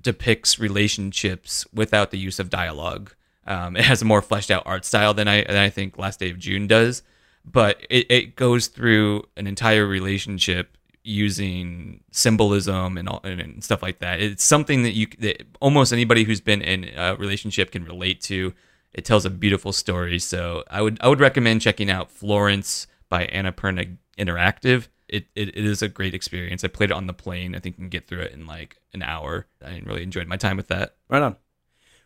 depicts 0.00 0.58
relationships 0.58 1.66
without 1.74 2.12
the 2.12 2.18
use 2.18 2.38
of 2.38 2.50
dialogue. 2.50 3.12
Um, 3.44 3.76
it 3.76 3.84
has 3.84 4.00
a 4.00 4.04
more 4.04 4.22
fleshed 4.22 4.50
out 4.50 4.62
art 4.64 4.84
style 4.84 5.12
than 5.12 5.26
I 5.26 5.42
than 5.42 5.56
I 5.56 5.68
think 5.68 5.98
Last 5.98 6.20
Day 6.20 6.30
of 6.30 6.38
June 6.38 6.68
does, 6.68 7.02
but 7.44 7.84
it, 7.90 8.06
it 8.10 8.36
goes 8.36 8.68
through 8.68 9.24
an 9.36 9.48
entire 9.48 9.86
relationship 9.86 10.76
using 11.04 12.00
symbolism 12.12 12.96
and, 12.96 13.08
all, 13.08 13.20
and 13.24 13.64
stuff 13.64 13.82
like 13.82 13.98
that. 13.98 14.20
It's 14.20 14.44
something 14.44 14.84
that 14.84 14.92
you 14.92 15.08
that 15.18 15.42
almost 15.60 15.92
anybody 15.92 16.22
who's 16.22 16.40
been 16.40 16.62
in 16.62 16.90
a 16.96 17.16
relationship 17.16 17.72
can 17.72 17.84
relate 17.84 18.20
to. 18.22 18.54
It 18.94 19.04
tells 19.04 19.24
a 19.24 19.30
beautiful 19.30 19.72
story, 19.72 20.18
so 20.18 20.64
I 20.70 20.82
would 20.82 20.98
I 21.00 21.08
would 21.08 21.20
recommend 21.20 21.62
checking 21.62 21.90
out 21.90 22.10
Florence 22.10 22.86
by 23.08 23.26
Annapurna 23.26 23.96
Interactive. 24.18 24.88
It, 25.08 25.26
it, 25.34 25.48
it 25.48 25.64
is 25.64 25.82
a 25.82 25.88
great 25.88 26.14
experience. 26.14 26.64
I 26.64 26.68
played 26.68 26.90
it 26.90 26.94
on 26.94 27.06
the 27.06 27.12
plane. 27.12 27.54
I 27.54 27.58
think 27.58 27.76
you 27.76 27.82
can 27.82 27.88
get 27.90 28.06
through 28.06 28.20
it 28.20 28.32
in 28.32 28.46
like 28.46 28.78
an 28.94 29.02
hour. 29.02 29.46
I 29.64 29.82
really 29.84 30.02
enjoyed 30.02 30.26
my 30.26 30.36
time 30.36 30.56
with 30.56 30.68
that. 30.68 30.96
Right 31.08 31.22
on. 31.22 31.36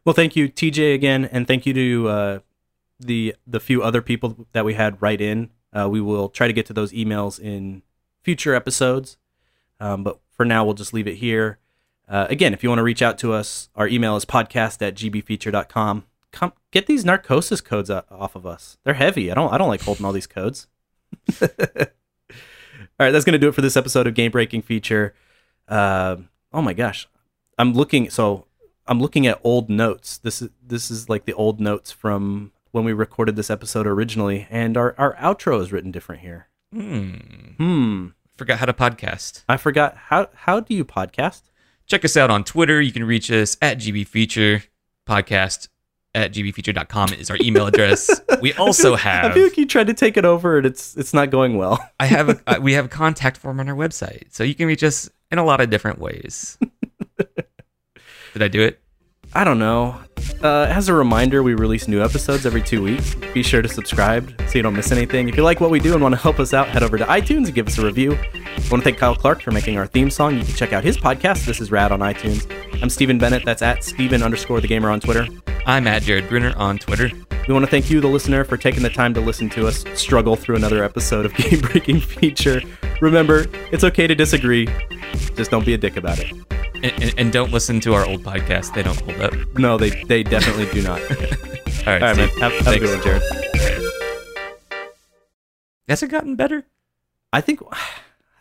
Well, 0.05 0.13
thank 0.13 0.37
you, 0.37 0.49
TJ, 0.49 0.95
again, 0.95 1.25
and 1.25 1.47
thank 1.47 1.67
you 1.67 1.75
to 1.75 2.09
uh, 2.09 2.39
the 3.01 3.35
the 3.47 3.61
few 3.61 3.83
other 3.83 4.03
people 4.03 4.47
that 4.53 4.65
we 4.65 4.75
had 4.75 5.01
write 5.03 5.21
in. 5.21 5.51
Uh, 5.73 5.89
we 5.91 6.01
will 6.01 6.29
try 6.29 6.47
to 6.47 6.53
get 6.53 6.67
to 6.67 6.73
those 6.73 6.93
emails 6.93 7.41
in 7.41 7.83
future 8.23 8.55
episodes, 8.55 9.17
um, 9.81 10.03
but 10.05 10.21
for 10.31 10.45
now, 10.45 10.65
we'll 10.65 10.75
just 10.75 10.95
leave 10.95 11.09
it 11.09 11.17
here. 11.17 11.59
Uh, 12.09 12.27
again, 12.31 12.55
if 12.55 12.63
you 12.63 12.69
want 12.69 12.79
to 12.79 12.85
reach 12.85 13.03
out 13.03 13.19
to 13.19 13.33
us, 13.33 13.69
our 13.75 13.89
email 13.89 14.17
is 14.17 14.25
podcast 14.25 14.81
at 14.87 14.95
gbfeature.com. 14.95 16.05
Come 16.37 16.53
get 16.71 16.87
these 16.87 17.03
narcosis 17.03 17.63
codes 17.63 17.89
off 17.89 18.37
of 18.37 18.45
us. 18.45 18.77
They're 18.85 18.93
heavy. 18.93 19.31
I 19.31 19.35
don't 19.35 19.51
I 19.51 19.57
don't 19.57 19.71
like 19.71 19.81
holding 19.81 20.05
all 20.05 20.13
these 20.13 20.27
codes. 20.27 20.67
all 21.41 21.49
right, 23.01 23.11
that's 23.11 23.25
gonna 23.25 23.39
do 23.39 23.49
it 23.49 23.55
for 23.55 23.63
this 23.63 23.75
episode 23.75 24.07
of 24.07 24.13
Game 24.13 24.31
Breaking 24.31 24.61
Feature. 24.61 25.15
Uh, 25.67 26.17
oh 26.53 26.61
my 26.61 26.75
gosh, 26.75 27.09
I'm 27.57 27.73
looking. 27.73 28.11
So 28.11 28.45
I'm 28.87 29.01
looking 29.01 29.27
at 29.27 29.41
old 29.45 29.71
notes. 29.71 30.19
This 30.19 30.43
is 30.43 30.51
this 30.63 30.91
is 30.91 31.09
like 31.09 31.25
the 31.25 31.33
old 31.33 31.59
notes 31.59 31.91
from 31.91 32.53
when 32.71 32.85
we 32.85 32.93
recorded 32.93 33.35
this 33.35 33.49
episode 33.49 33.87
originally, 33.87 34.47
and 34.51 34.77
our 34.77 34.95
our 34.99 35.15
outro 35.15 35.59
is 35.63 35.73
written 35.73 35.91
different 35.91 36.21
here. 36.21 36.49
Hmm. 36.71 37.15
Hmm. 37.57 38.07
Forgot 38.37 38.59
how 38.59 38.67
to 38.67 38.75
podcast. 38.75 39.43
I 39.49 39.57
forgot 39.57 39.97
how 39.97 40.29
how 40.35 40.61
do 40.61 40.75
you 40.75 40.85
podcast? 40.85 41.45
Check 41.87 42.05
us 42.05 42.15
out 42.15 42.31
on 42.31 42.45
Twitter. 42.45 42.79
You 42.83 42.93
can 42.93 43.05
reach 43.05 43.31
us 43.31 43.57
at 43.63 43.79
GB 43.79 44.07
Feature 44.07 44.65
Podcast 45.09 45.69
at 46.17 46.33
gbfeature.com 46.33 47.13
is 47.13 47.31
our 47.31 47.37
email 47.43 47.67
address. 47.67 48.11
we 48.41 48.53
also 48.55 48.97
have 48.97 49.31
I 49.31 49.35
feel 49.35 49.45
like 49.45 49.59
you 49.59 49.67
tried 49.67 49.87
to 49.89 49.95
take 49.95 50.17
it 50.17 50.25
over 50.25 50.57
and 50.57 50.67
it's 50.67 50.97
it's 50.97 51.13
not 51.13 51.31
going 51.31 51.59
well. 51.59 51.79
I 52.01 52.07
have 52.07 52.31
a 52.31 52.41
uh, 52.47 52.59
we 52.61 52.73
have 52.73 52.87
a 52.87 52.89
contact 53.03 53.37
form 53.37 53.61
on 53.61 53.69
our 53.69 53.77
website, 53.77 54.33
so 54.33 54.43
you 54.43 54.55
can 54.55 54.67
reach 54.67 54.83
us 54.83 55.11
in 55.31 55.39
a 55.39 55.45
lot 55.45 55.61
of 55.61 55.71
different 55.71 55.99
ways. 55.99 56.59
Did 57.19 58.43
I 58.43 58.49
do 58.49 58.63
it? 58.63 58.81
I 59.37 59.45
don't 59.45 59.59
know. 59.59 59.95
Uh, 60.43 60.65
as 60.71 60.89
a 60.89 60.95
reminder, 60.95 61.43
we 61.43 61.53
release 61.53 61.89
new 61.89 62.03
episodes 62.03 62.47
every 62.47 62.63
two 62.63 62.83
weeks. 62.83 63.15
Be 63.35 63.43
sure 63.43 63.61
to 63.61 63.69
subscribe 63.69 64.33
so 64.49 64.55
you 64.55 64.63
don't 64.63 64.75
miss 64.75 64.91
anything. 64.93 65.29
If 65.29 65.37
you 65.37 65.43
like 65.43 65.61
what 65.61 65.69
we 65.69 65.79
do 65.79 65.93
and 65.93 66.03
want 66.03 66.15
to 66.15 66.21
help 66.21 66.41
us 66.41 66.55
out, 66.55 66.69
head 66.69 66.83
over 66.83 66.97
to 66.97 67.05
iTunes 67.05 67.45
and 67.45 67.55
give 67.55 67.67
us 67.67 67.77
a 67.77 67.85
review. 67.85 68.15
I 68.15 68.69
want 68.71 68.83
to 68.83 68.85
thank 68.85 68.97
Kyle 68.97 69.15
Clark 69.15 69.43
for 69.43 69.51
making 69.51 69.77
our 69.77 69.87
theme 69.87 70.09
song. 70.09 70.39
You 70.39 70.43
can 70.43 70.55
check 70.55 70.73
out 70.73 70.85
his 70.85 70.97
podcast. 70.97 71.45
This 71.45 71.61
is 71.61 71.71
Rad 71.71 71.93
on 71.93 72.01
iTunes. 72.01 72.51
I'm 72.83 72.89
Stephen 72.89 73.19
Bennett. 73.19 73.45
That's 73.45 73.61
at 73.61 73.85
Stephen 73.85 74.23
underscore 74.23 74.63
the 74.63 74.69
gamer 74.69 74.89
on 74.89 75.01
Twitter. 75.01 75.27
I'm 75.67 75.87
at 75.87 76.03
Jared 76.03 76.31
Brunner 76.31 76.55
on 76.57 76.79
Twitter. 76.79 77.11
We 77.47 77.53
want 77.53 77.67
to 77.67 77.71
thank 77.71 77.91
you, 77.91 78.01
the 78.01 78.09
listener, 78.09 78.43
for 78.43 78.57
taking 78.57 78.83
the 78.83 78.89
time 78.89 79.13
to 79.13 79.21
listen 79.21 79.51
to 79.51 79.67
us 79.67 79.85
struggle 79.93 80.37
through 80.37 80.57
another 80.57 80.83
episode 80.83 81.27
of 81.27 81.35
Game 81.37 81.61
Breaking 81.61 82.01
Feature. 82.01 82.63
Remember, 83.01 83.47
it's 83.73 83.85
okay 83.85 84.07
to 84.07 84.15
disagree. 84.15 84.67
Just 85.35 85.51
don't 85.51 85.67
be 85.67 85.75
a 85.75 85.79
dick 85.79 85.97
about 85.97 86.19
it. 86.19 86.33
And, 86.77 87.03
and, 87.03 87.15
and 87.19 87.33
don't 87.33 87.53
listen 87.53 87.81
to 87.81 87.95
our 87.95 88.07
old 88.07 88.23
podcast; 88.23 88.75
they 88.75 88.83
don't 88.83 89.01
hold 89.01 89.21
up. 89.21 89.35
No, 89.59 89.77
they 89.79 89.91
they 90.05 90.23
definitely 90.23 90.67
do 90.73 90.83
not. 90.87 91.01
All 91.11 91.93
right, 91.93 92.03
All 92.03 92.09
right, 92.09 92.17
man. 92.17 92.29
Have, 92.41 92.53
have 92.53 92.75
a 92.75 92.79
good 92.79 92.91
one, 92.91 93.03
Jared. 93.03 93.23
Has 95.89 96.03
it 96.03 96.09
gotten 96.09 96.37
better? 96.37 96.65
I 97.33 97.41
think 97.41 97.61
I 97.73 97.79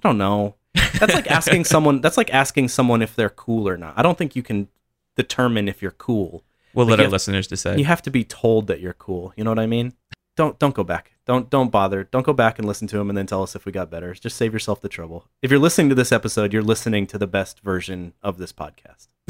don't 0.03 0.18
know. 0.18 0.56
That's 0.99 1.14
like 1.14 1.30
asking 1.30 1.64
someone. 1.74 2.01
That's 2.01 2.18
like 2.18 2.34
asking 2.34 2.70
someone 2.70 3.01
if 3.01 3.16
they're 3.16 3.30
cool 3.30 3.68
or 3.68 3.78
not. 3.78 3.93
I 3.97 4.01
don't 4.01 4.18
think 4.18 4.36
you 4.36 4.43
can 4.43 4.68
determine 5.16 5.68
if 5.68 5.82
you're 5.82 5.91
cool. 5.91 6.43
We'll 6.74 6.86
Like 6.86 6.91
let 6.91 6.99
our 6.99 7.03
have- 7.06 7.12
listeners 7.14 7.47
decide. 7.47 7.80
You 7.80 7.86
have 7.86 8.01
to 8.03 8.10
be 8.12 8.24
told 8.24 8.68
that 8.68 8.80
you're 8.82 8.93
cool. 8.93 9.34
You 9.38 9.43
know 9.43 9.51
what 9.51 9.60
I 9.60 9.68
mean? 9.68 9.93
Don't 10.36 10.59
don't 10.59 10.75
go 10.75 10.83
back. 10.83 11.13
Don't 11.25 11.49
don't 11.49 11.71
bother. 11.71 12.03
Don't 12.03 12.25
go 12.25 12.33
back 12.33 12.59
and 12.59 12.67
listen 12.67 12.88
to 12.89 12.97
them 12.97 13.09
and 13.09 13.17
then 13.17 13.25
tell 13.25 13.41
us 13.41 13.55
if 13.55 13.65
we 13.65 13.71
got 13.71 13.89
better. 13.89 14.13
Just 14.13 14.38
save 14.38 14.53
yourself 14.53 14.81
the 14.81 14.89
trouble. 14.89 15.27
If 15.41 15.49
you're 15.49 15.59
listening 15.59 15.89
to 15.89 15.95
this 15.95 16.11
episode, 16.11 16.53
you're 16.53 16.61
listening 16.61 17.07
to 17.07 17.17
the 17.17 17.27
best 17.27 17.61
version 17.61 18.13
of 18.21 18.38
this 18.38 18.51
podcast 18.51 19.07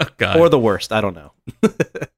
oh, 0.00 0.06
God. 0.16 0.38
or 0.38 0.48
the 0.48 0.58
worst. 0.58 0.92
I 0.92 1.00
don't 1.00 1.14
know. 1.14 1.32